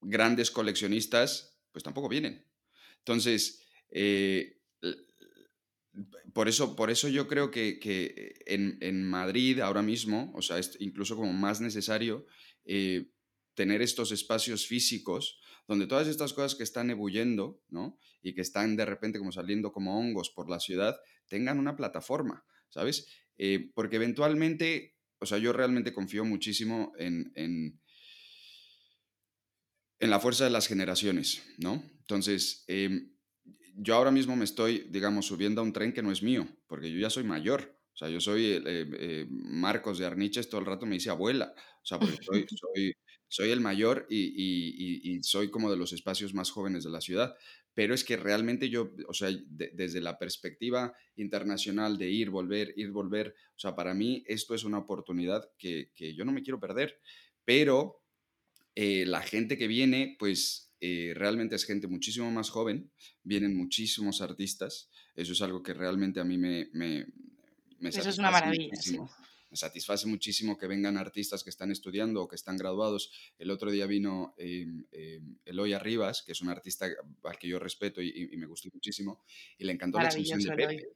grandes 0.03 0.51
coleccionistas, 0.51 1.59
pues 1.73 1.83
tampoco 1.83 2.11
vienen. 2.11 2.45
Entonces, 2.99 3.63
eh, 3.89 4.61
por, 6.35 6.47
eso, 6.47 6.77
por 6.77 6.91
eso 6.91 7.09
yo 7.09 7.27
creo 7.27 7.51
que, 7.51 7.81
en, 8.45 9.09
Madrid 9.09 9.61
ahora 9.61 9.81
mismo, 9.81 10.31
o 10.35 10.43
sea, 10.43 10.59
es 10.59 10.77
incluso 10.79 11.17
como 11.17 11.33
más 11.33 11.63
necesario 11.63 12.27
tener 13.55 13.81
estos 13.81 14.13
espacios 14.13 14.67
físicos 14.67 15.41
donde 15.67 15.87
todas 15.87 16.07
estas 16.07 16.35
cosas 16.35 16.55
que 16.55 16.65
están 16.65 16.91
ebulliendo, 16.91 17.63
¿no? 17.71 17.99
Y 18.21 18.35
que 18.35 18.43
están 18.43 18.77
de 18.77 18.85
repente 18.85 19.19
como 19.19 19.33
saliendo 19.33 19.73
como 19.73 19.99
hongos 19.99 20.29
por 20.29 20.51
la 20.51 20.61
ciudad, 20.61 21.01
tengan 21.29 21.59
una 21.59 21.77
plataforma, 21.77 22.45
¿sabes? 22.69 23.07
Eh, 23.39 23.71
porque 23.75 23.97
eventualmente, 23.97 24.97
o 25.19 25.27
sea, 25.27 25.39
yo 25.39 25.53
realmente 25.53 25.93
confío 25.93 26.25
muchísimo 26.25 26.93
en, 26.99 27.33
en, 27.35 27.81
la 30.01 30.21
fuerza 30.21 30.45
de 30.45 30.51
las 30.51 30.69
generaciones, 30.69 31.43
¿no? 31.59 31.83
Entonces, 32.01 32.65
em, 32.69 33.13
yo 33.75 33.95
ahora 33.95 34.11
mismo 34.11 34.37
me 34.37 34.45
estoy, 34.45 34.87
digamos, 34.91 35.27
subiendo 35.27 35.61
a 35.61 35.65
un 35.65 35.73
tren 35.73 35.93
que 35.93 36.03
no 36.03 36.13
es 36.13 36.23
mío, 36.23 36.47
porque 36.67 36.91
yo 36.91 36.99
ya 36.99 37.11
soy 37.11 37.25
mayor. 37.25 37.77
O 37.95 37.97
sea, 37.99 38.09
yo 38.11 38.21
soy 38.21 38.45
eh, 38.45 38.63
eh, 38.67 39.27
Marcos 39.31 39.99
de 39.99 40.07
Arniches, 40.07 40.49
todo 40.49 40.61
el 40.61 40.67
rato 40.67 40.85
me 40.85 40.97
dice 40.97 41.11
abuela. 41.11 41.55
O 41.83 41.87
sea, 41.87 41.99
porque 41.99 42.19
soy, 42.23 42.47
soy, 42.75 42.95
soy 43.29 43.51
el 43.51 43.61
mayor 43.61 44.07
y, 44.11 45.19
soy 45.23 45.51
como 45.51 45.71
de 45.71 45.77
los 45.77 45.93
espacios 45.93 46.35
más 46.35 46.51
jóvenes 46.51 46.85
de 46.85 46.91
la 46.91 47.01
ciudad. 47.01 47.35
Pero 47.77 47.93
es 47.93 48.05
que 48.05 48.17
realmente 48.17 48.71
yo, 48.71 48.95
o 49.07 49.13
sea, 49.13 49.29
desde 49.51 50.01
la 50.01 50.19
perspectiva 50.19 50.95
internacional 51.17 51.99
de 51.99 52.11
ir, 52.11 52.31
volver, 52.31 52.73
ir, 52.75 52.91
volver, 52.91 53.35
o 53.55 53.59
sea, 53.59 53.77
para 53.77 53.93
mí 53.93 54.25
esto 54.27 54.55
es 54.55 54.65
una 54.65 54.79
oportunidad 54.79 55.51
que, 55.59 55.91
yo 56.17 56.25
no 56.25 56.33
me 56.33 56.43
quiero 56.43 56.59
perder. 56.59 56.99
Pero 57.45 58.03
eh, 58.75 59.05
la 59.05 59.21
gente 59.21 59.59
que 59.59 59.67
viene, 59.67 60.17
pues 60.19 60.73
eh, 60.81 61.13
realmente 61.15 61.55
es 61.55 61.67
gente 61.67 61.87
muchísimo 61.87 62.31
más 62.31 62.49
joven, 62.49 62.91
vienen 63.23 63.55
muchísimos 63.55 64.23
artistas. 64.23 64.89
Eso 65.15 65.35
es 65.35 65.43
algo 65.43 65.63
que 65.63 65.75
realmente 65.75 66.19
a 66.19 66.25
mí 66.25 66.39
me... 66.39 66.71
me, 66.73 67.07
Eso 67.83 68.09
es 68.09 68.17
una 68.17 68.31
maravilla 68.31 68.71
me 69.51 69.57
satisface 69.57 70.07
muchísimo 70.07 70.59
que 70.59 70.67
vengan 70.67 70.97
artistas 70.97 71.45
que 71.45 71.51
están 71.51 71.71
estudiando 71.71 72.23
o 72.23 72.29
que 72.29 72.37
están 72.37 72.57
graduados. 72.57 73.11
El 73.39 73.51
otro 73.51 73.71
día 73.71 73.87
vino 73.87 74.35
eh, 74.39 74.67
eh, 74.93 75.21
Eloy 75.45 75.73
Arribas, 75.73 76.23
que 76.23 76.33
es 76.33 76.41
un 76.41 76.49
artista 76.49 76.87
al 77.25 77.39
que 77.39 77.49
yo 77.49 77.59
respeto 77.59 78.03
y, 78.03 78.37
me 78.37 78.47
gustó 78.47 78.69
muchísimo, 78.73 79.23
y 79.59 79.65
le 79.65 79.73
encantó 79.73 79.99
la 79.99 80.07
exhibición 80.07 80.41
de 80.41 80.53
Pepe. 80.53 80.89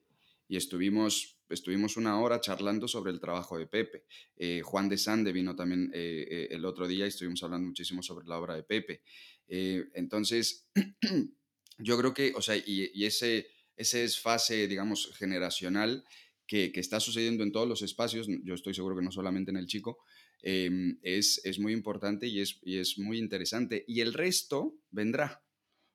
Y 0.49 0.57
estuvimos, 0.57 1.39
estuvimos 1.49 1.97
una 1.97 2.21
hora 2.21 2.41
charlando 2.41 2.89
sobre 2.89 3.13
el 3.13 3.21
trabajo 3.21 3.57
de 3.57 3.69
Pepe. 3.69 4.05
Eh, 4.37 4.63
Juan 4.63 4.89
de 4.89 4.99
Sande 4.99 5.33
vino 5.33 5.55
también 5.55 5.91
eh, 5.95 6.49
el 6.51 6.65
otro 6.65 6.89
día 6.89 7.05
y 7.05 7.09
estuvimos 7.09 7.43
hablando 7.45 7.69
muchísimo 7.69 8.03
sobre 8.03 8.27
la 8.27 8.39
obra 8.39 8.57
de 8.57 8.65
Pepe. 8.65 9.03
entonces, 9.47 10.67
yo 11.79 11.97
creo 11.99 12.13
que, 12.13 12.33
o 12.35 12.43
sea, 12.43 12.57
y, 12.57 12.91
y 12.93 13.05
ese, 13.05 13.47
ese 13.77 14.03
es 14.03 14.19
fase, 14.19 14.67
digamos, 14.67 15.13
generacional 15.17 16.05
que, 16.51 16.81
está 16.81 16.99
sucediendo 16.99 17.45
en 17.45 17.53
todos 17.53 17.69
los 17.69 17.81
espacios, 17.81 18.27
yo 18.43 18.55
estoy 18.55 18.75
seguro 18.75 18.97
que 18.97 19.05
no 19.05 19.13
solamente 19.13 19.53
en 19.53 19.57
el 19.57 19.67
chico, 19.67 19.99
em, 20.43 20.99
es, 21.01 21.41
es, 21.45 21.61
muy 21.61 21.73
importante 21.73 22.27
y 22.27 22.41
es, 22.41 22.59
y 22.63 22.79
es 22.79 22.99
muy 22.99 23.19
interesante. 23.19 23.85
Y 23.87 24.01
el 24.01 24.13
resto 24.13 24.75
vendrá. 24.91 25.45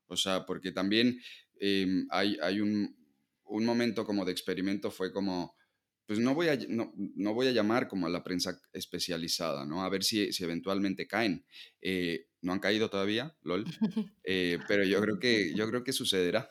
O 0.07 0.15
sea, 0.15 0.45
porque 0.45 0.71
también 0.71 1.19
em, 1.59 2.07
hay, 2.09 2.37
hay 2.41 2.61
un, 2.61 2.95
un, 3.43 3.65
momento 3.65 4.05
como 4.05 4.23
de 4.23 4.31
experimento, 4.31 4.91
fue 4.91 5.11
como, 5.11 5.57
pues 6.05 6.19
no 6.19 6.33
voy 6.33 6.47
a, 6.47 6.55
no, 6.69 6.93
no, 6.95 7.33
voy 7.33 7.47
a 7.47 7.51
llamar 7.51 7.89
como 7.89 8.07
a 8.07 8.09
la 8.09 8.23
prensa 8.23 8.57
especializada, 8.71 9.65
¿no? 9.65 9.83
A 9.83 9.89
ver 9.89 10.05
si, 10.05 10.31
si 10.31 10.45
eventualmente 10.45 11.05
caen. 11.05 11.45
Eh, 11.81 12.27
no 12.41 12.53
han 12.53 12.59
caído 12.59 12.89
todavía, 12.89 13.35
lol, 13.41 13.65
eh, 14.23 14.57
pero 14.69 14.85
yo 14.85 15.01
creo, 15.01 15.19
que, 15.19 15.53
yo 15.53 15.67
creo 15.67 15.83
que 15.83 15.91
sucederá. 15.91 16.49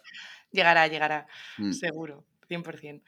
Llegará, 0.50 0.88
llegará, 0.88 1.26
mm. 1.56 1.72
seguro, 1.72 2.26
100%. 2.50 3.02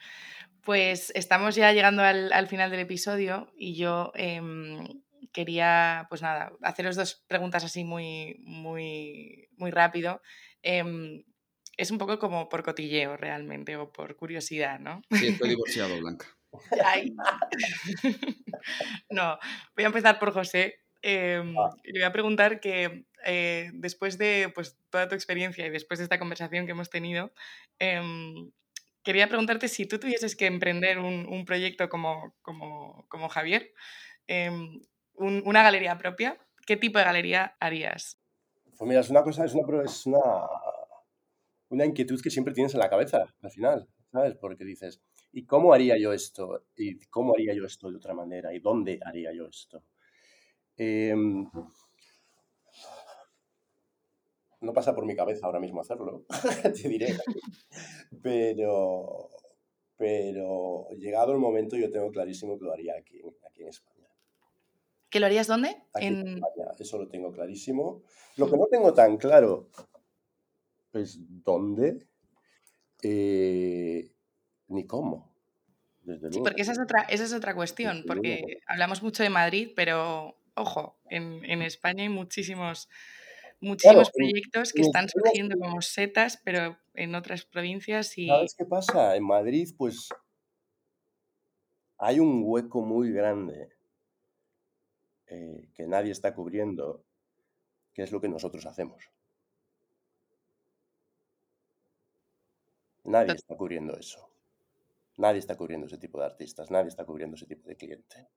Pues 0.67 1.13
estamos 1.15 1.55
ya 1.55 1.71
llegando 1.71 2.03
al, 2.03 2.47
final 2.49 2.69
del 2.69 2.81
episodio 2.81 3.49
y 3.55 3.77
yo 3.77 4.11
em, 4.15 5.01
quería, 5.31 6.07
pues 6.09 6.21
nada, 6.21 6.51
haceros 6.61 6.97
dos 6.97 7.23
preguntas 7.25 7.63
así 7.63 7.85
muy, 7.85 8.35
muy, 8.41 9.47
muy 9.55 9.71
rápido. 9.71 10.21
Em, 10.61 11.23
es 11.77 11.89
un 11.89 11.97
poco 11.97 12.19
como 12.19 12.49
por 12.49 12.63
cotilleo 12.63 13.15
realmente 13.15 13.77
o 13.77 13.93
por 13.93 14.17
curiosidad, 14.17 14.77
¿no? 14.77 15.01
Sí, 15.09 15.27
estoy 15.27 15.47
divorciado, 15.55 15.97
Blanca. 16.01 16.25
no, 19.09 19.39
voy 19.73 19.83
a 19.85 19.87
empezar 19.87 20.19
por 20.19 20.33
José. 20.33 20.81
Em. 21.01 21.55
Le 21.85 21.99
voy 21.99 22.03
a 22.03 22.11
preguntar 22.11 22.59
que 22.59 23.05
eh, 23.25 23.69
después 23.73 24.17
de 24.17 24.51
pues, 24.53 24.77
toda 24.89 25.07
tu 25.07 25.15
experiencia 25.15 25.65
y 25.65 25.69
después 25.69 25.99
de 25.99 26.03
esta 26.03 26.19
conversación 26.19 26.65
que 26.65 26.73
hemos 26.73 26.89
tenido, 26.89 27.31
quería 29.03 29.27
preguntarte 29.27 29.67
si 29.67 29.85
tú 29.85 29.99
tuvieses 29.99 30.35
que 30.35 30.45
emprender 30.45 30.99
un, 30.99 31.45
proyecto 31.45 31.89
como, 31.89 32.35
como, 32.41 33.29
Javier, 33.29 33.73
em, 34.27 34.81
una 35.15 35.63
galería 35.63 35.97
propia, 35.97 36.37
¿qué 36.65 36.77
tipo 36.77 36.99
de 36.99 37.05
galería 37.05 37.55
harías? 37.59 38.19
Pues 38.77 38.87
mira, 38.87 38.99
es 38.99 39.09
una 39.09 39.23
cosa, 39.23 39.45
es 39.45 39.55
una, 39.55 39.65
una, 40.05 40.19
una 41.69 41.85
inquietud 41.85 42.21
que 42.21 42.29
siempre 42.29 42.53
tienes 42.53 42.73
en 42.73 42.79
la 42.79 42.89
cabeza 42.89 43.25
al 43.41 43.51
final, 43.51 43.87
¿sabes? 44.11 44.35
Porque 44.35 44.65
dices, 44.65 45.01
¿y 45.31 45.45
cómo 45.45 45.73
haría 45.73 45.97
yo 45.97 46.13
esto? 46.13 46.65
¿Y 46.75 46.99
cómo 47.07 47.33
haría 47.33 47.53
yo 47.53 47.65
esto 47.65 47.89
de 47.89 47.97
otra 47.97 48.13
manera? 48.13 48.53
¿Y 48.53 48.59
dónde 48.59 48.99
haría 49.03 49.33
yo 49.33 49.47
esto? 49.47 49.83
Em, 50.75 51.49
no 54.67 54.73
pasa 54.73 54.93
por 54.93 55.05
mi 55.05 55.15
cabeza 55.15 55.45
ahora 55.45 55.59
mismo 55.59 55.81
hacerlo, 55.81 56.25
te 56.75 56.89
diré. 56.89 57.15
Pero, 58.21 59.29
pero 59.95 60.89
llegado 60.97 61.31
el 61.31 61.39
momento 61.39 61.77
yo 61.77 61.89
tengo 61.89 62.11
clarísimo 62.11 62.59
que 62.59 62.65
lo 62.65 62.73
haría 62.73 62.95
aquí, 62.97 63.21
aquí 63.49 63.63
en 63.63 63.69
España. 63.69 64.07
¿Que 65.09 65.21
lo 65.21 65.25
harías 65.25 65.47
dónde? 65.47 65.77
en... 65.95 66.35
España, 66.35 66.71
eso 66.77 66.97
lo 66.97 67.07
tengo 67.07 67.31
clarísimo. 67.31 68.03
Lo 68.35 68.49
que 68.49 68.57
no 68.57 68.65
tengo 68.65 68.93
tan 68.93 69.15
claro 69.17 69.69
es 70.93 71.17
dónde 71.43 72.05
eh, 73.01 74.11
ni 74.67 74.85
cómo. 74.85 75.33
Desde 76.03 76.31
Sí, 76.31 76.39
porque 76.43 76.61
esa 76.61 76.73
es 76.73 76.79
otra, 76.79 77.03
esa 77.03 77.23
es 77.23 77.33
otra 77.33 77.55
cuestión, 77.55 77.97
Desde 77.97 78.07
porque 78.07 78.41
luego. 78.45 78.61
hablamos 78.67 79.01
mucho 79.01 79.23
de 79.23 79.29
Madrid, 79.29 79.71
pero 79.75 80.37
ojo, 80.55 80.97
en, 81.09 81.45
en 81.45 81.61
España 81.61 82.03
hay 82.03 82.09
muchísimos, 82.09 82.89
muchísimos 83.59 84.11
proyectos 84.11 84.73
que 84.73 84.81
están 84.81 85.09
surgiendo 85.09 85.57
como 85.57 85.81
setas, 85.81 86.39
pero 86.43 86.77
en 86.93 87.15
otras 87.15 87.45
provincias 87.45 88.17
y 88.17 88.27
¿Sabes 88.27 88.55
qué 88.55 88.65
pasa? 88.65 89.15
En 89.15 89.23
Madrid, 89.23 89.69
pues 89.77 90.09
hay 91.97 92.19
un 92.19 92.41
hueco 92.45 92.81
muy 92.81 93.11
grande 93.11 93.69
eh, 95.27 95.69
que 95.73 95.87
nadie 95.87 96.11
está 96.11 96.33
cubriendo, 96.33 97.03
que 97.93 98.03
es 98.03 98.11
lo 98.11 98.21
que 98.21 98.29
nosotros 98.29 98.65
hacemos. 98.65 99.09
Nadie 103.03 103.33
está 103.33 103.55
cubriendo 103.55 103.97
eso. 103.97 104.29
Nadie 105.17 105.39
está 105.39 105.57
cubriendo 105.57 105.87
ese 105.87 105.97
tipo 105.97 106.19
de 106.19 106.25
artistas, 106.25 106.69
nadie 106.69 106.89
está 106.89 107.05
cubriendo 107.05 107.35
ese 107.35 107.47
tipo 107.47 107.67
de 107.67 107.75
cliente. 107.75 108.27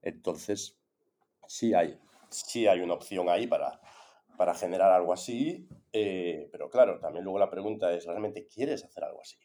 Entonces, 0.00 0.78
sí 1.46 1.74
hay, 1.74 1.98
sí 2.30 2.66
hay 2.66 2.80
una 2.80 2.94
opción 2.94 3.28
ahí 3.28 3.46
para, 3.46 3.80
para 4.36 4.54
generar 4.54 4.92
algo 4.92 5.12
así, 5.12 5.68
eh, 5.92 6.48
pero 6.52 6.68
claro, 6.70 6.98
también 7.00 7.24
luego 7.24 7.38
la 7.38 7.50
pregunta 7.50 7.92
es, 7.92 8.06
¿realmente 8.06 8.46
quieres 8.46 8.84
hacer 8.84 9.04
algo 9.04 9.20
así? 9.20 9.38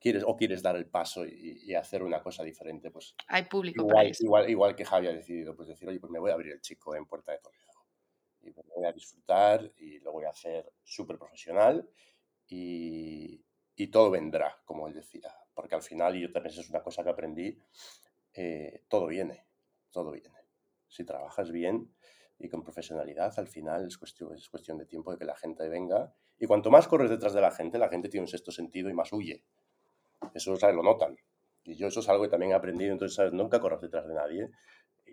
¿Quieres, 0.00 0.22
¿O 0.26 0.36
quieres 0.36 0.62
dar 0.62 0.76
el 0.76 0.86
paso 0.86 1.26
y, 1.26 1.60
y 1.64 1.74
hacer 1.74 2.02
una 2.02 2.22
cosa 2.22 2.44
diferente? 2.44 2.90
Pues 2.90 3.16
hay 3.26 3.44
público 3.44 3.86
para 3.86 4.02
igual, 4.02 4.10
eso. 4.10 4.24
igual, 4.24 4.50
igual 4.50 4.76
que 4.76 4.84
Javi 4.84 5.08
ha 5.08 5.12
decidido, 5.12 5.56
pues 5.56 5.68
decir, 5.68 5.88
oye, 5.88 5.98
pues 5.98 6.10
me 6.10 6.20
voy 6.20 6.30
a 6.30 6.34
abrir 6.34 6.52
el 6.52 6.60
chico 6.60 6.94
en 6.94 7.06
Puerta 7.06 7.32
de 7.32 7.38
Toledo. 7.38 7.64
Y 8.42 8.46
me 8.50 8.74
voy 8.76 8.86
a 8.86 8.92
disfrutar 8.92 9.72
y 9.76 9.98
lo 9.98 10.12
voy 10.12 10.24
a 10.24 10.30
hacer 10.30 10.72
súper 10.84 11.18
profesional 11.18 11.88
y, 12.46 13.44
y 13.74 13.86
todo 13.88 14.10
vendrá, 14.10 14.60
como 14.64 14.86
él 14.86 14.94
decía. 14.94 15.34
Porque 15.52 15.74
al 15.74 15.82
final, 15.82 16.14
y 16.14 16.22
yo 16.22 16.32
también 16.32 16.52
eso 16.52 16.60
es 16.60 16.70
una 16.70 16.82
cosa 16.82 17.02
que 17.02 17.10
aprendí, 17.10 17.58
eh, 18.34 18.84
todo 18.88 19.08
viene, 19.08 19.46
todo 19.90 20.12
viene. 20.12 20.38
Si 20.86 21.04
trabajas 21.04 21.50
bien 21.50 21.92
y 22.38 22.48
con 22.48 22.62
profesionalidad, 22.62 23.32
al 23.38 23.48
final 23.48 23.86
es 23.86 23.98
cuestión, 23.98 24.34
es 24.34 24.48
cuestión 24.48 24.78
de 24.78 24.86
tiempo 24.86 25.10
de 25.12 25.18
que 25.18 25.24
la 25.24 25.36
gente 25.36 25.68
venga. 25.68 26.12
Y 26.38 26.46
cuanto 26.46 26.70
más 26.70 26.86
corres 26.86 27.10
detrás 27.10 27.32
de 27.32 27.40
la 27.40 27.50
gente, 27.50 27.78
la 27.78 27.88
gente 27.88 28.08
tiene 28.08 28.24
un 28.24 28.28
sexto 28.28 28.52
sentido 28.52 28.88
y 28.88 28.94
más 28.94 29.12
huye. 29.12 29.42
Eso 30.34 30.56
¿sabes? 30.56 30.76
lo 30.76 30.82
notan. 30.82 31.16
Y 31.64 31.74
yo 31.74 31.88
eso 31.88 32.00
es 32.00 32.08
algo 32.08 32.22
que 32.24 32.30
también 32.30 32.52
he 32.52 32.54
aprendido, 32.54 32.92
entonces, 32.92 33.16
¿sabes? 33.16 33.32
Nunca 33.32 33.60
corras 33.60 33.80
detrás 33.80 34.06
de 34.06 34.14
nadie. 34.14 34.50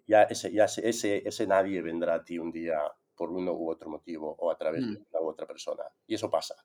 Ya 0.07 0.23
ese, 0.23 0.51
ya 0.51 0.65
ese, 0.65 0.87
ese, 0.87 1.27
ese 1.27 1.47
nadie 1.47 1.81
vendrá 1.81 2.13
a 2.15 2.23
ti 2.23 2.37
un 2.37 2.51
día 2.51 2.79
por 3.15 3.31
uno 3.31 3.53
u 3.53 3.69
otro 3.71 3.89
motivo 3.89 4.35
o 4.37 4.51
a 4.51 4.57
través 4.57 4.81
de 4.85 4.99
Mm. 4.99 5.05
una 5.11 5.21
u 5.21 5.27
otra 5.29 5.47
persona. 5.47 5.83
Y 6.05 6.15
eso 6.15 6.29
pasa. 6.29 6.55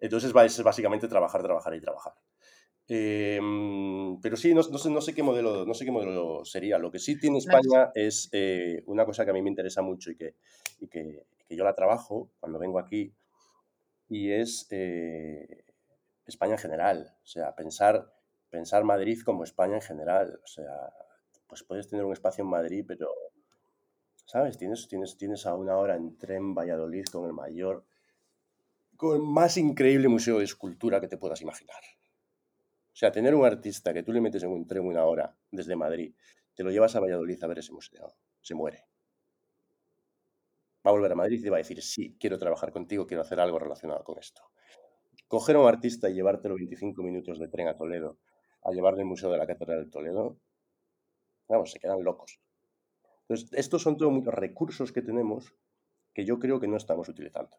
Entonces 0.00 0.32
es 0.34 0.62
básicamente 0.62 1.08
trabajar, 1.08 1.42
trabajar 1.42 1.74
y 1.74 1.80
trabajar. 1.80 2.14
Eh, 2.88 3.38
pero 4.22 4.36
sí, 4.36 4.54
no, 4.54 4.62
no 4.62 4.78
sé, 4.78 4.90
no, 4.90 5.00
sé 5.00 5.14
qué 5.14 5.22
modelo, 5.22 5.66
no 5.66 5.74
sé 5.74 5.84
qué 5.84 5.90
modelo 5.90 6.44
sería. 6.44 6.78
Lo 6.78 6.90
que 6.90 6.98
sí 6.98 7.18
tiene. 7.18 7.38
España 7.38 7.90
es 7.94 8.28
eh, 8.32 8.82
una 8.86 9.04
cosa 9.04 9.24
que 9.24 9.30
a 9.30 9.34
mí 9.34 9.42
me 9.42 9.50
interesa 9.50 9.82
mucho 9.82 10.10
y 10.10 10.16
que, 10.16 10.34
y 10.80 10.88
que, 10.88 11.26
que 11.46 11.56
yo 11.56 11.64
la 11.64 11.74
trabajo 11.74 12.30
cuando 12.40 12.58
vengo 12.58 12.78
aquí, 12.78 13.12
y 14.08 14.32
es 14.32 14.66
eh, 14.70 15.64
España 16.26 16.52
en 16.52 16.58
general. 16.58 17.16
O 17.22 17.26
sea, 17.26 17.54
pensar, 17.54 18.12
pensar 18.50 18.84
Madrid 18.84 19.20
como 19.24 19.44
España 19.44 19.76
en 19.76 19.82
general. 19.82 20.40
O 20.42 20.46
sea, 20.46 20.92
pues 21.46 21.62
puedes 21.62 21.88
tener 21.88 22.04
un 22.04 22.12
espacio 22.12 22.42
en 22.42 22.50
Madrid, 22.50 22.84
pero, 22.86 23.10
¿sabes? 24.24 24.56
Tienes, 24.56 24.88
tienes, 24.88 25.16
tienes 25.16 25.46
a 25.46 25.54
una 25.54 25.76
hora 25.76 25.96
en 25.96 26.16
tren 26.16 26.54
Valladolid 26.54 27.04
con 27.06 27.26
el 27.26 27.32
mayor, 27.32 27.84
con 28.96 29.16
el 29.16 29.22
más 29.22 29.56
increíble 29.56 30.08
museo 30.08 30.38
de 30.38 30.44
escultura 30.44 31.00
que 31.00 31.08
te 31.08 31.18
puedas 31.18 31.42
imaginar. 31.42 31.82
O 32.98 33.00
sea, 33.00 33.12
tener 33.12 33.32
un 33.32 33.46
artista 33.46 33.94
que 33.94 34.02
tú 34.02 34.12
le 34.12 34.20
metes 34.20 34.42
en 34.42 34.50
un 34.50 34.66
tren 34.66 34.84
una 34.84 35.04
hora 35.04 35.32
desde 35.52 35.76
Madrid, 35.76 36.16
te 36.52 36.64
lo 36.64 36.72
llevas 36.72 36.96
a 36.96 37.00
Valladolid 37.00 37.40
a 37.44 37.46
ver 37.46 37.60
ese 37.60 37.72
museo, 37.72 38.16
se 38.40 38.56
muere. 38.56 38.86
Va 40.84 40.90
a 40.90 40.94
volver 40.94 41.12
a 41.12 41.14
Madrid 41.14 41.38
y 41.38 41.42
te 41.44 41.48
va 41.48 41.58
a 41.58 41.64
decir, 41.64 41.80
sí, 41.80 42.16
quiero 42.18 42.40
trabajar 42.40 42.72
contigo, 42.72 43.06
quiero 43.06 43.22
hacer 43.22 43.38
algo 43.38 43.60
relacionado 43.60 44.02
con 44.02 44.18
esto. 44.18 44.42
Coger 45.28 45.54
a 45.54 45.60
un 45.60 45.68
artista 45.68 46.10
y 46.10 46.14
llevártelo 46.14 46.56
25 46.56 47.00
minutos 47.04 47.38
de 47.38 47.46
tren 47.46 47.68
a 47.68 47.76
Toledo, 47.76 48.18
a 48.64 48.72
llevarle 48.72 49.02
al 49.02 49.06
Museo 49.06 49.30
de 49.30 49.38
la 49.38 49.46
Catedral 49.46 49.84
de 49.84 49.90
Toledo, 49.92 50.40
vamos, 51.46 51.70
se 51.70 51.78
quedan 51.78 52.02
locos. 52.02 52.40
Entonces, 53.28 53.48
estos 53.52 53.80
son 53.80 53.96
todos 53.96 54.10
muchos 54.10 54.34
recursos 54.34 54.90
que 54.90 55.02
tenemos 55.02 55.54
que 56.12 56.24
yo 56.24 56.40
creo 56.40 56.58
que 56.58 56.66
no 56.66 56.76
estamos 56.76 57.08
utilizando. 57.08 57.58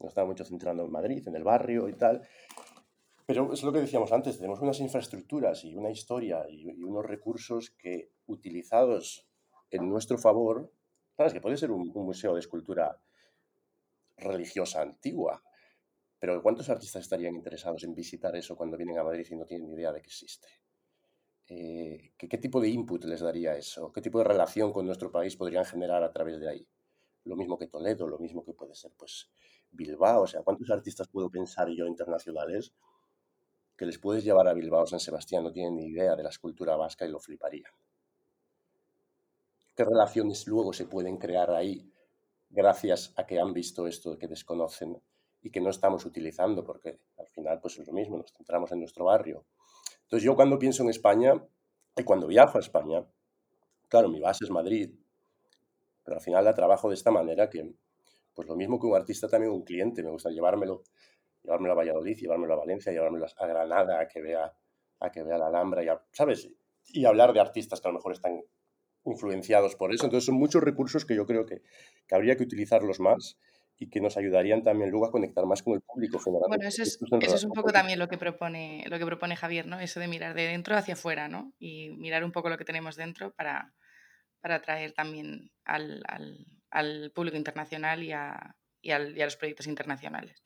Nos 0.00 0.08
estamos 0.08 0.30
mucho 0.30 0.44
centrando 0.44 0.84
en 0.84 0.90
Madrid, 0.90 1.28
en 1.28 1.36
el 1.36 1.44
barrio 1.44 1.88
y 1.88 1.92
tal. 1.92 2.26
Pero 3.30 3.52
es 3.52 3.62
lo 3.62 3.72
que 3.72 3.78
decíamos 3.78 4.10
antes, 4.10 4.38
tenemos 4.38 4.58
unas 4.58 4.80
infraestructuras 4.80 5.64
y 5.64 5.76
una 5.76 5.88
historia 5.88 6.44
y, 6.48 6.66
unos 6.82 7.06
recursos 7.06 7.70
que 7.70 8.10
utilizados 8.26 9.24
en 9.70 9.88
nuestro 9.88 10.18
favor, 10.18 10.72
sabes 11.16 11.32
que 11.32 11.40
puede 11.40 11.56
ser 11.56 11.70
un, 11.70 11.92
un 11.94 12.06
museo 12.06 12.34
de 12.34 12.40
escultura 12.40 13.00
religiosa 14.16 14.82
antigua, 14.82 15.44
pero 16.18 16.42
¿cuántos 16.42 16.68
artistas 16.70 17.02
estarían 17.02 17.36
interesados 17.36 17.84
en 17.84 17.94
visitar 17.94 18.34
eso 18.34 18.56
cuando 18.56 18.76
vienen 18.76 18.98
a 18.98 19.04
Madrid 19.04 19.24
y 19.30 19.36
no 19.36 19.46
tienen 19.46 19.68
ni 19.68 19.76
idea 19.76 19.92
de 19.92 20.00
que 20.00 20.08
existe? 20.08 20.48
Eh, 21.46 22.14
¿qué, 22.18 22.28
¿Qué 22.28 22.38
tipo 22.38 22.60
de 22.60 22.68
input 22.68 23.04
les 23.04 23.20
daría 23.20 23.56
eso? 23.56 23.92
¿Qué 23.92 24.00
tipo 24.00 24.18
de 24.18 24.24
relación 24.24 24.72
con 24.72 24.86
nuestro 24.86 25.12
país 25.12 25.36
podrían 25.36 25.64
generar 25.64 26.02
a 26.02 26.10
través 26.10 26.40
de 26.40 26.48
ahí? 26.48 26.68
Lo 27.26 27.36
mismo 27.36 27.56
que 27.56 27.68
Toledo, 27.68 28.08
lo 28.08 28.18
mismo 28.18 28.44
que 28.44 28.54
puede 28.54 28.74
ser 28.74 28.90
pues 28.98 29.30
Bilbao, 29.70 30.22
o 30.22 30.26
sea, 30.26 30.42
¿cuántos 30.42 30.68
artistas 30.70 31.06
puedo 31.06 31.30
pensar 31.30 31.68
yo 31.68 31.86
internacionales 31.86 32.74
que 33.80 33.86
les 33.86 33.96
puedes 33.96 34.22
llevar 34.22 34.46
a 34.46 34.52
Bilbao, 34.52 34.86
San 34.86 35.00
Sebastián, 35.00 35.42
no 35.42 35.52
tienen 35.52 35.76
ni 35.76 35.86
idea 35.86 36.14
de 36.14 36.22
la 36.22 36.28
escultura 36.28 36.76
vasca 36.76 37.06
y 37.06 37.10
lo 37.10 37.18
fliparían? 37.18 37.72
¿Qué 39.74 39.86
relaciones 39.86 40.46
luego 40.46 40.74
se 40.74 40.84
pueden 40.84 41.16
crear 41.16 41.50
ahí 41.50 41.90
gracias 42.50 43.14
a 43.16 43.24
que 43.24 43.40
han 43.40 43.54
visto 43.54 43.86
esto 43.86 44.18
que 44.18 44.28
desconocen 44.28 45.00
y 45.40 45.50
que 45.50 45.62
no 45.62 45.70
estamos 45.70 46.04
utilizando? 46.04 46.62
Porque 46.62 47.00
al 47.16 47.28
final 47.28 47.58
pues 47.58 47.78
es 47.78 47.86
lo 47.86 47.94
mismo, 47.94 48.18
nos 48.18 48.34
centramos 48.34 48.70
en 48.70 48.80
nuestro 48.80 49.06
barrio. 49.06 49.46
Entonces 50.02 50.24
yo 50.24 50.36
cuando 50.36 50.58
pienso 50.58 50.82
en 50.82 50.90
España 50.90 51.42
y 51.96 52.02
cuando 52.04 52.26
viajo 52.26 52.58
a 52.58 52.60
España, 52.60 53.02
claro, 53.88 54.10
mi 54.10 54.20
base 54.20 54.44
es 54.44 54.50
Madrid, 54.50 54.90
pero 56.04 56.18
al 56.18 56.22
final 56.22 56.44
la 56.44 56.52
trabajo 56.52 56.90
de 56.90 56.96
esta 56.96 57.10
manera 57.10 57.48
que, 57.48 57.72
pues 58.34 58.46
lo 58.46 58.56
mismo 58.56 58.78
que 58.78 58.86
un 58.88 58.94
artista, 58.94 59.26
también 59.26 59.54
un 59.54 59.62
cliente, 59.62 60.02
me 60.02 60.10
gusta 60.10 60.28
llevármelo, 60.28 60.82
llevármelo 61.42 61.72
a 61.72 61.76
Valladolid, 61.76 62.16
llevármelo 62.18 62.54
a 62.54 62.58
Valencia, 62.58 62.92
llevármelo 62.92 63.26
a 63.36 63.46
Granada, 63.46 64.00
a 64.00 64.08
que 64.08 64.20
vea, 64.20 64.52
a 65.00 65.10
que 65.10 65.22
vea 65.22 65.38
la 65.38 65.46
Alhambra, 65.48 65.82
y 65.84 65.88
a- 65.88 66.02
¿sabes? 66.12 66.48
Y 66.92 67.04
hablar 67.04 67.32
de 67.32 67.40
artistas 67.40 67.80
que 67.80 67.88
a 67.88 67.90
lo 67.92 67.98
mejor 67.98 68.12
están 68.12 68.40
influenciados 69.04 69.76
por 69.76 69.92
eso. 69.94 70.04
Entonces 70.04 70.26
son 70.26 70.34
muchos 70.36 70.62
recursos 70.62 71.04
que 71.04 71.14
yo 71.14 71.26
creo 71.26 71.46
que, 71.46 71.62
que 72.06 72.14
habría 72.14 72.36
que 72.36 72.42
utilizarlos 72.44 73.00
más 73.00 73.38
y 73.78 73.88
que 73.88 74.00
nos 74.00 74.16
ayudarían 74.18 74.62
también 74.62 74.90
luego 74.90 75.06
a 75.06 75.10
conectar 75.10 75.46
más 75.46 75.62
con 75.62 75.74
el 75.74 75.80
público, 75.80 76.18
Bueno, 76.48 76.68
eso 76.68 76.82
es, 76.82 76.98
eso 77.20 77.36
es 77.36 77.44
un 77.44 77.52
poco 77.52 77.72
también 77.72 77.98
lo 77.98 78.08
que 78.08 78.18
propone, 78.18 78.84
lo 78.88 78.98
que 78.98 79.06
propone 79.06 79.36
Javier, 79.36 79.66
¿no? 79.66 79.80
Eso 79.80 80.00
de 80.00 80.08
mirar 80.08 80.34
de 80.34 80.42
dentro 80.48 80.76
hacia 80.76 80.94
afuera, 80.94 81.28
¿no? 81.28 81.54
Y 81.58 81.90
mirar 81.96 82.22
un 82.24 82.32
poco 82.32 82.50
lo 82.50 82.58
que 82.58 82.66
tenemos 82.66 82.96
dentro 82.96 83.32
para, 83.32 83.72
para 84.40 84.56
atraer 84.56 84.92
también 84.92 85.50
al, 85.64 86.02
al- 86.08 86.46
al 86.70 87.10
público 87.14 87.36
internacional 87.38 88.02
y 88.02 88.12
a, 88.12 88.56
y 88.82 88.90
al- 88.90 89.16
y 89.16 89.22
a 89.22 89.24
los 89.24 89.36
proyectos 89.36 89.66
internacionales. 89.66 90.42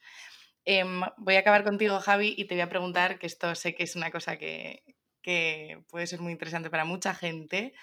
Em, 0.64 1.02
voy 1.18 1.36
a 1.36 1.40
acabar 1.40 1.64
contigo, 1.64 2.00
Javi, 2.00 2.34
y 2.36 2.46
te 2.46 2.54
voy 2.54 2.62
a 2.62 2.68
preguntar, 2.68 3.18
que 3.18 3.26
esto 3.26 3.54
sé 3.54 3.74
que 3.74 3.82
es 3.82 3.96
una 3.96 4.10
cosa 4.10 4.38
que, 4.38 4.82
que 5.22 5.82
puede 5.88 6.06
ser 6.06 6.20
muy 6.20 6.32
interesante 6.32 6.70
para 6.70 6.84
mucha 6.84 7.14
gente, 7.14 7.74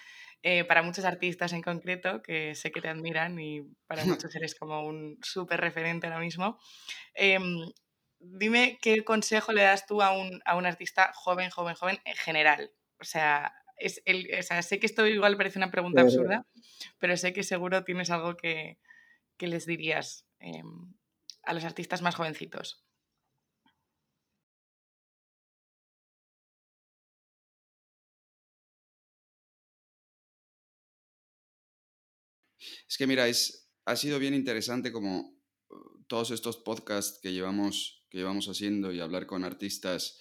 eh, 0.42 0.64
para 0.64 0.82
muchos 0.82 1.04
artistas 1.04 1.52
en 1.52 1.62
concreto, 1.62 2.22
que 2.22 2.54
sé 2.54 2.72
que 2.72 2.80
te 2.80 2.88
admiran 2.88 3.38
y 3.38 3.62
para 3.86 4.04
muchos 4.26 4.34
eres 4.34 4.54
como 4.54 4.84
un 4.84 5.18
súper 5.22 5.60
referente 5.60 6.06
ahora 6.06 6.18
mismo. 6.18 6.58
Em, 7.14 7.60
dime 8.18 8.78
qué 8.82 9.04
consejo 9.04 9.52
le 9.52 9.62
das 9.62 9.86
tú 9.86 10.02
a 10.02 10.12
un, 10.12 10.40
a 10.44 10.56
un 10.56 10.66
artista 10.66 11.12
joven, 11.14 11.50
joven, 11.50 11.76
joven 11.76 11.98
en 12.04 12.14
general. 12.16 12.72
O 13.00 13.04
sea, 13.04 13.52
es 13.76 14.02
el, 14.04 14.28
o 14.38 14.42
sea, 14.42 14.62
sé 14.62 14.80
que 14.80 14.86
esto 14.86 15.06
igual 15.06 15.36
parece 15.36 15.58
una 15.58 15.70
pregunta 15.70 16.02
absurda, 16.02 16.46
pero 16.98 17.16
sé 17.16 17.32
que 17.32 17.42
seguro 17.42 17.84
tienes 17.84 18.10
algo 18.10 18.36
que, 18.36 18.78
que 19.36 19.46
les 19.46 19.66
dirías 19.66 20.26
em, 20.40 20.94
a 21.44 21.54
los 21.54 21.64
artistas 21.64 22.02
más 22.02 22.14
jovencitos. 22.14 22.84
Es 32.88 32.96
que 32.96 33.06
mira, 33.06 33.26
ha 33.86 33.96
sido 33.96 34.18
bien 34.18 34.34
interesante 34.34 34.92
como 34.92 35.40
uh, 35.68 36.04
todos 36.06 36.30
estos 36.30 36.56
podcasts 36.58 37.18
que 37.22 37.32
llevamos, 37.32 38.06
que 38.10 38.18
llevamos 38.18 38.46
haciendo 38.48 38.92
y 38.92 39.00
hablar 39.00 39.26
con 39.26 39.44
artistas 39.44 40.18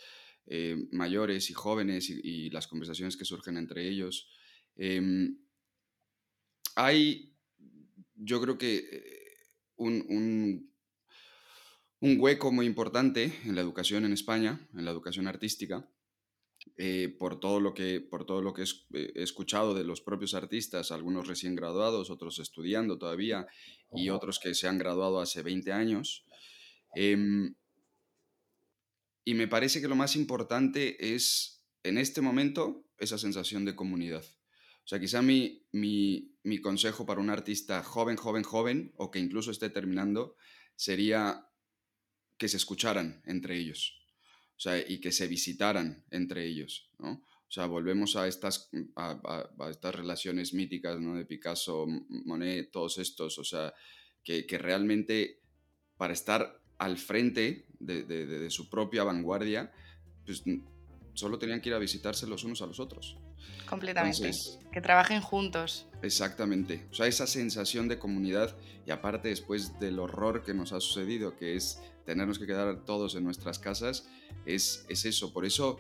eh, 0.48 0.76
mayores 0.92 1.50
y 1.50 1.54
jóvenes 1.54 2.10
y, 2.10 2.20
y 2.24 2.50
las 2.50 2.68
conversaciones 2.68 3.16
que 3.16 3.26
surgen 3.26 3.58
entre 3.58 3.88
ellos. 3.88 4.30
Em, 4.76 5.38
hay, 6.76 7.36
yo 8.16 8.42
creo 8.42 8.58
que 8.58 8.78
eh, 8.78 9.38
un, 9.76 10.06
un 10.10 10.71
un 12.02 12.20
hueco 12.20 12.52
muy 12.52 12.66
importante 12.66 13.32
en 13.46 13.56
la 13.56 13.62
educación 13.62 14.06
en 14.06 14.14
España, 14.14 14.68
en 14.74 14.86
la 14.86 14.92
educación 14.92 15.28
artística, 15.28 15.88
eh, 16.78 17.16
por, 17.18 17.40
todo 17.40 17.60
lo 17.60 17.76
que, 17.76 18.02
por 18.02 18.26
todo 18.26 18.42
lo 18.42 18.54
que 18.54 18.64
eh, 18.64 19.12
he 19.16 19.24
escuchado 19.24 19.76
de 19.76 19.84
los 19.84 20.02
propios 20.02 20.34
artistas, 20.34 20.92
algunos 20.92 21.28
recién 21.28 21.56
graduados, 21.56 22.10
otros 22.10 22.40
estudiando 22.40 22.98
todavía 22.98 23.48
y 23.94 24.10
otros 24.10 24.40
que 24.40 24.56
se 24.56 24.68
han 24.68 24.80
graduado 24.80 25.22
hace 25.22 25.44
20 25.44 25.72
años. 25.72 26.26
Em, 26.96 27.54
y 29.24 29.36
me 29.36 29.48
parece 29.48 29.80
que 29.80 29.88
lo 29.88 29.96
más 29.96 30.16
importante 30.16 31.14
es, 31.14 31.64
en 31.84 32.00
este 32.00 32.22
momento, 32.22 32.84
esa 32.98 33.20
sensación 33.20 33.64
de 33.64 33.76
comunidad. 33.76 34.24
O 34.84 34.88
sea, 34.88 35.00
quizá 35.00 35.22
mi, 35.22 35.68
mi, 35.72 36.36
mi 36.42 36.60
consejo 36.60 37.06
para 37.06 37.22
un 37.22 37.30
artista 37.30 37.84
joven, 37.84 38.18
joven, 38.18 38.44
joven, 38.44 38.92
o 38.98 39.12
que 39.12 39.20
incluso 39.20 39.52
esté 39.52 39.70
terminando, 39.70 40.36
sería 40.76 41.51
que 42.42 42.48
se 42.48 42.58
escucharan 42.58 43.22
entre 43.28 43.56
ellos 43.56 44.02
o 44.62 44.64
sea, 44.64 44.78
y 44.78 45.00
que 45.00 45.12
se 45.12 45.28
visitaran 45.28 46.06
entre 46.12 46.46
ellos, 46.46 46.88
¿no? 47.00 47.14
O 47.14 47.52
sea, 47.52 47.66
volvemos 47.66 48.16
a 48.16 48.28
estas, 48.28 48.70
a, 48.96 49.70
estas 49.72 49.96
relaciones 49.96 50.54
míticas, 50.54 51.00
¿no? 51.00 51.16
De 51.16 51.26
Picasso, 51.26 51.88
Monet, 52.26 52.70
todos 52.70 53.00
estos, 53.00 53.40
o 53.40 53.44
sea, 53.44 53.74
que, 54.24 54.46
que 54.46 54.60
realmente 54.60 55.42
para 55.98 56.14
estar 56.14 56.62
al 56.78 56.98
frente 56.98 57.66
de, 57.80 58.04
de, 58.04 58.28
de, 58.28 58.50
su 58.52 58.70
propia 58.70 59.04
vanguardia, 59.04 59.72
pues 60.24 60.44
solo 61.16 61.40
tenían 61.40 61.60
que 61.60 61.70
ir 61.70 61.76
a 61.76 61.80
visitarse 61.80 62.28
los 62.28 62.44
unos 62.44 62.62
a 62.62 62.68
los 62.68 62.80
otros. 62.80 63.18
Completamente. 63.70 64.32
que 64.72 64.82
trabajen 64.82 65.22
juntos. 65.22 65.88
Exactamente. 66.02 66.88
O 66.92 66.94
sea, 66.94 67.08
esa 67.08 67.28
sensación 67.28 67.88
de 67.88 68.00
comunidad 68.00 68.56
y 68.86 68.92
aparte 68.92 69.30
después 69.30 69.80
del 69.80 70.00
horror 70.00 70.44
que 70.44 70.54
nos 70.54 70.74
ha 70.74 70.82
sucedido, 70.82 71.36
que 71.38 71.56
es 71.56 71.82
tenernos 72.06 72.40
que 72.40 72.48
quedar 72.48 72.84
todos 72.84 73.16
en 73.16 73.24
nuestras 73.24 73.60
casas, 73.60 74.08
es, 74.46 74.86
es 74.90 75.06
eso. 75.06 75.32
Por 75.32 75.46
eso, 75.46 75.80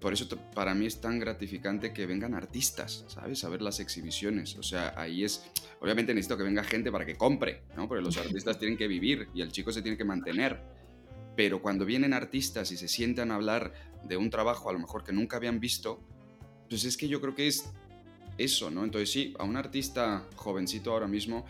por 0.00 0.12
eso 0.12 0.28
para 0.54 0.74
mí 0.74 0.86
es 0.86 1.00
tan 1.00 1.18
gratificante 1.18 1.92
que 1.92 2.06
vengan 2.06 2.34
artistas, 2.34 3.04
¿sabes? 3.08 3.42
A 3.44 3.48
ver 3.48 3.62
las 3.62 3.80
exhibiciones. 3.80 4.56
O 4.56 4.62
sea, 4.62 4.94
ahí 4.96 5.24
es, 5.24 5.44
obviamente 5.80 6.14
necesito 6.14 6.36
que 6.36 6.44
venga 6.44 6.62
gente 6.62 6.92
para 6.92 7.06
que 7.06 7.16
compre, 7.16 7.62
¿no? 7.76 7.88
Porque 7.88 8.04
los 8.04 8.16
artistas 8.18 8.58
tienen 8.60 8.76
que 8.76 8.86
vivir 8.86 9.28
y 9.34 9.40
el 9.40 9.50
chico 9.50 9.72
se 9.72 9.82
tiene 9.82 9.96
que 9.96 10.04
mantener. 10.04 10.60
Pero 11.34 11.60
cuando 11.60 11.84
vienen 11.84 12.12
artistas 12.12 12.70
y 12.72 12.76
se 12.76 12.88
sientan 12.88 13.30
a 13.30 13.34
hablar 13.34 13.72
de 14.04 14.16
un 14.16 14.30
trabajo 14.30 14.70
a 14.70 14.72
lo 14.72 14.78
mejor 14.78 15.04
que 15.04 15.12
nunca 15.12 15.36
habían 15.36 15.60
visto, 15.60 16.02
pues 16.68 16.84
es 16.84 16.96
que 16.96 17.08
yo 17.08 17.20
creo 17.20 17.34
que 17.34 17.46
es 17.46 17.70
eso, 18.38 18.70
¿no? 18.70 18.84
Entonces 18.84 19.10
sí, 19.10 19.34
a 19.38 19.44
un 19.44 19.56
artista 19.56 20.24
jovencito 20.36 20.92
ahora 20.92 21.06
mismo 21.06 21.46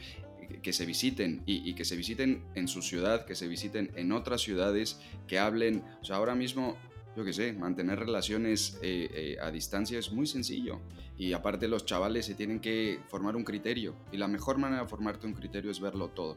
que 0.62 0.72
se 0.72 0.86
visiten 0.86 1.42
y, 1.46 1.74
que 1.74 1.84
se 1.84 1.96
visiten 1.96 2.42
en 2.54 2.68
su 2.68 2.82
ciudad, 2.82 3.26
que 3.26 3.34
se 3.34 3.48
visiten 3.48 3.90
en 3.96 4.12
otras 4.12 4.42
ciudades, 4.42 5.00
que 5.26 5.38
hablen, 5.38 5.82
o 6.00 6.04
sea, 6.04 6.16
ahora 6.16 6.34
mismo, 6.34 6.76
yo 7.16 7.24
qué 7.24 7.32
sé, 7.32 7.52
mantener 7.52 7.98
relaciones 7.98 8.78
eh, 8.82 9.08
eh, 9.12 9.36
a 9.42 9.50
distancia 9.50 9.98
es 9.98 10.12
muy 10.12 10.26
sencillo 10.26 10.80
y 11.18 11.32
aparte 11.32 11.66
los 11.66 11.84
chavales 11.84 12.26
se 12.26 12.34
tienen 12.34 12.60
que 12.60 13.00
formar 13.08 13.36
un 13.36 13.44
criterio 13.44 13.96
y 14.12 14.18
la 14.18 14.28
mejor 14.28 14.58
manera 14.58 14.82
de 14.82 14.88
formarte 14.88 15.26
un 15.26 15.32
criterio 15.32 15.70
es 15.70 15.80
verlo 15.80 16.08
todo. 16.08 16.36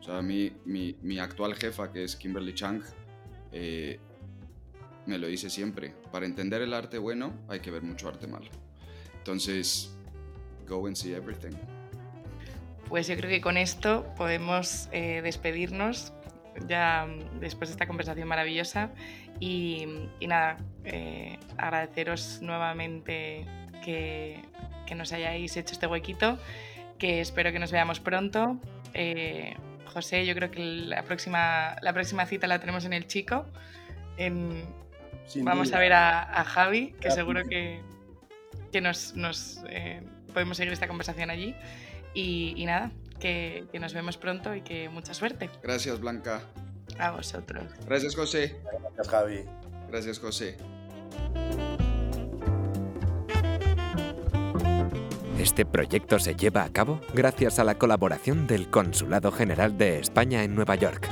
O 0.00 0.02
sea, 0.02 0.22
mi, 0.22 0.52
mi, 0.64 0.96
mi 1.02 1.18
actual 1.18 1.54
jefa, 1.54 1.92
que 1.92 2.04
es 2.04 2.16
Kimberly 2.16 2.54
Chang, 2.54 2.82
eh, 3.52 3.98
me 5.06 5.18
lo 5.18 5.26
dice 5.26 5.50
siempre, 5.50 5.94
para 6.12 6.26
entender 6.26 6.62
el 6.62 6.74
arte 6.74 6.98
bueno 6.98 7.32
hay 7.48 7.60
que 7.60 7.70
ver 7.70 7.82
mucho 7.82 8.08
arte 8.08 8.26
malo. 8.26 8.46
Entonces, 9.18 9.96
go 10.68 10.86
and 10.86 10.96
see 10.96 11.14
everything. 11.14 11.56
Pues 12.88 13.08
yo 13.08 13.16
creo 13.16 13.30
que 13.30 13.40
con 13.40 13.56
esto 13.56 14.06
podemos 14.16 14.88
eh, 14.92 15.20
despedirnos 15.22 16.12
ya 16.68 17.06
después 17.40 17.68
de 17.70 17.72
esta 17.72 17.86
conversación 17.86 18.28
maravillosa 18.28 18.90
y, 19.40 19.86
nada, 20.20 20.58
eh, 20.84 21.38
agradeceros 21.58 22.40
nuevamente 22.40 23.44
que, 23.84 24.42
que, 24.86 24.94
nos 24.94 25.12
hayáis 25.12 25.56
hecho 25.56 25.72
este 25.72 25.86
huequito, 25.86 26.38
que 26.98 27.20
espero 27.20 27.52
que 27.52 27.58
nos 27.58 27.72
veamos 27.72 28.00
pronto. 28.00 28.58
Eh, 28.94 29.54
José, 29.86 30.24
yo 30.24 30.34
creo 30.34 30.50
que 30.50 30.64
la 30.64 31.02
próxima, 31.02 31.76
la 31.82 31.92
próxima 31.92 32.26
cita 32.26 32.46
la 32.46 32.58
tenemos 32.58 32.84
en 32.84 32.92
el 32.92 33.06
Chico. 33.06 33.46
Vamos 35.42 35.72
a 35.72 35.78
ver 35.78 35.92
a, 35.92 36.44
Javi, 36.44 36.94
que 37.00 37.10
seguro 37.10 37.42
que, 37.48 37.80
que 38.72 38.80
nos, 38.80 39.14
nos 39.14 39.60
podemos 40.32 40.56
seguir 40.56 40.72
esta 40.72 40.88
conversación 40.88 41.30
allí. 41.30 41.54
Y, 42.14 42.64
nada, 42.66 42.90
que, 43.20 43.66
que 43.70 43.78
nos 43.78 43.92
vemos 43.92 44.16
pronto 44.16 44.54
y 44.54 44.62
que 44.62 44.88
mucha 44.88 45.12
suerte. 45.12 45.50
Gracias, 45.62 46.00
Blanca. 46.00 46.42
A 46.98 47.10
vosotros. 47.10 47.64
Gracias, 47.86 48.14
José. 48.14 48.56
Gracias, 48.80 49.08
Javi. 49.08 49.44
Gracias, 49.88 50.18
José. 50.18 50.56
Este 55.38 55.66
proyecto 55.66 56.18
se 56.18 56.34
lleva 56.34 56.64
a 56.64 56.72
cabo 56.72 57.00
gracias 57.12 57.58
a 57.58 57.64
la 57.64 57.76
colaboración 57.76 58.46
del 58.46 58.68
Consulado 58.70 59.30
General 59.30 59.76
de 59.76 60.00
España 60.00 60.42
en 60.42 60.54
Nueva 60.54 60.74
York. 60.76 61.08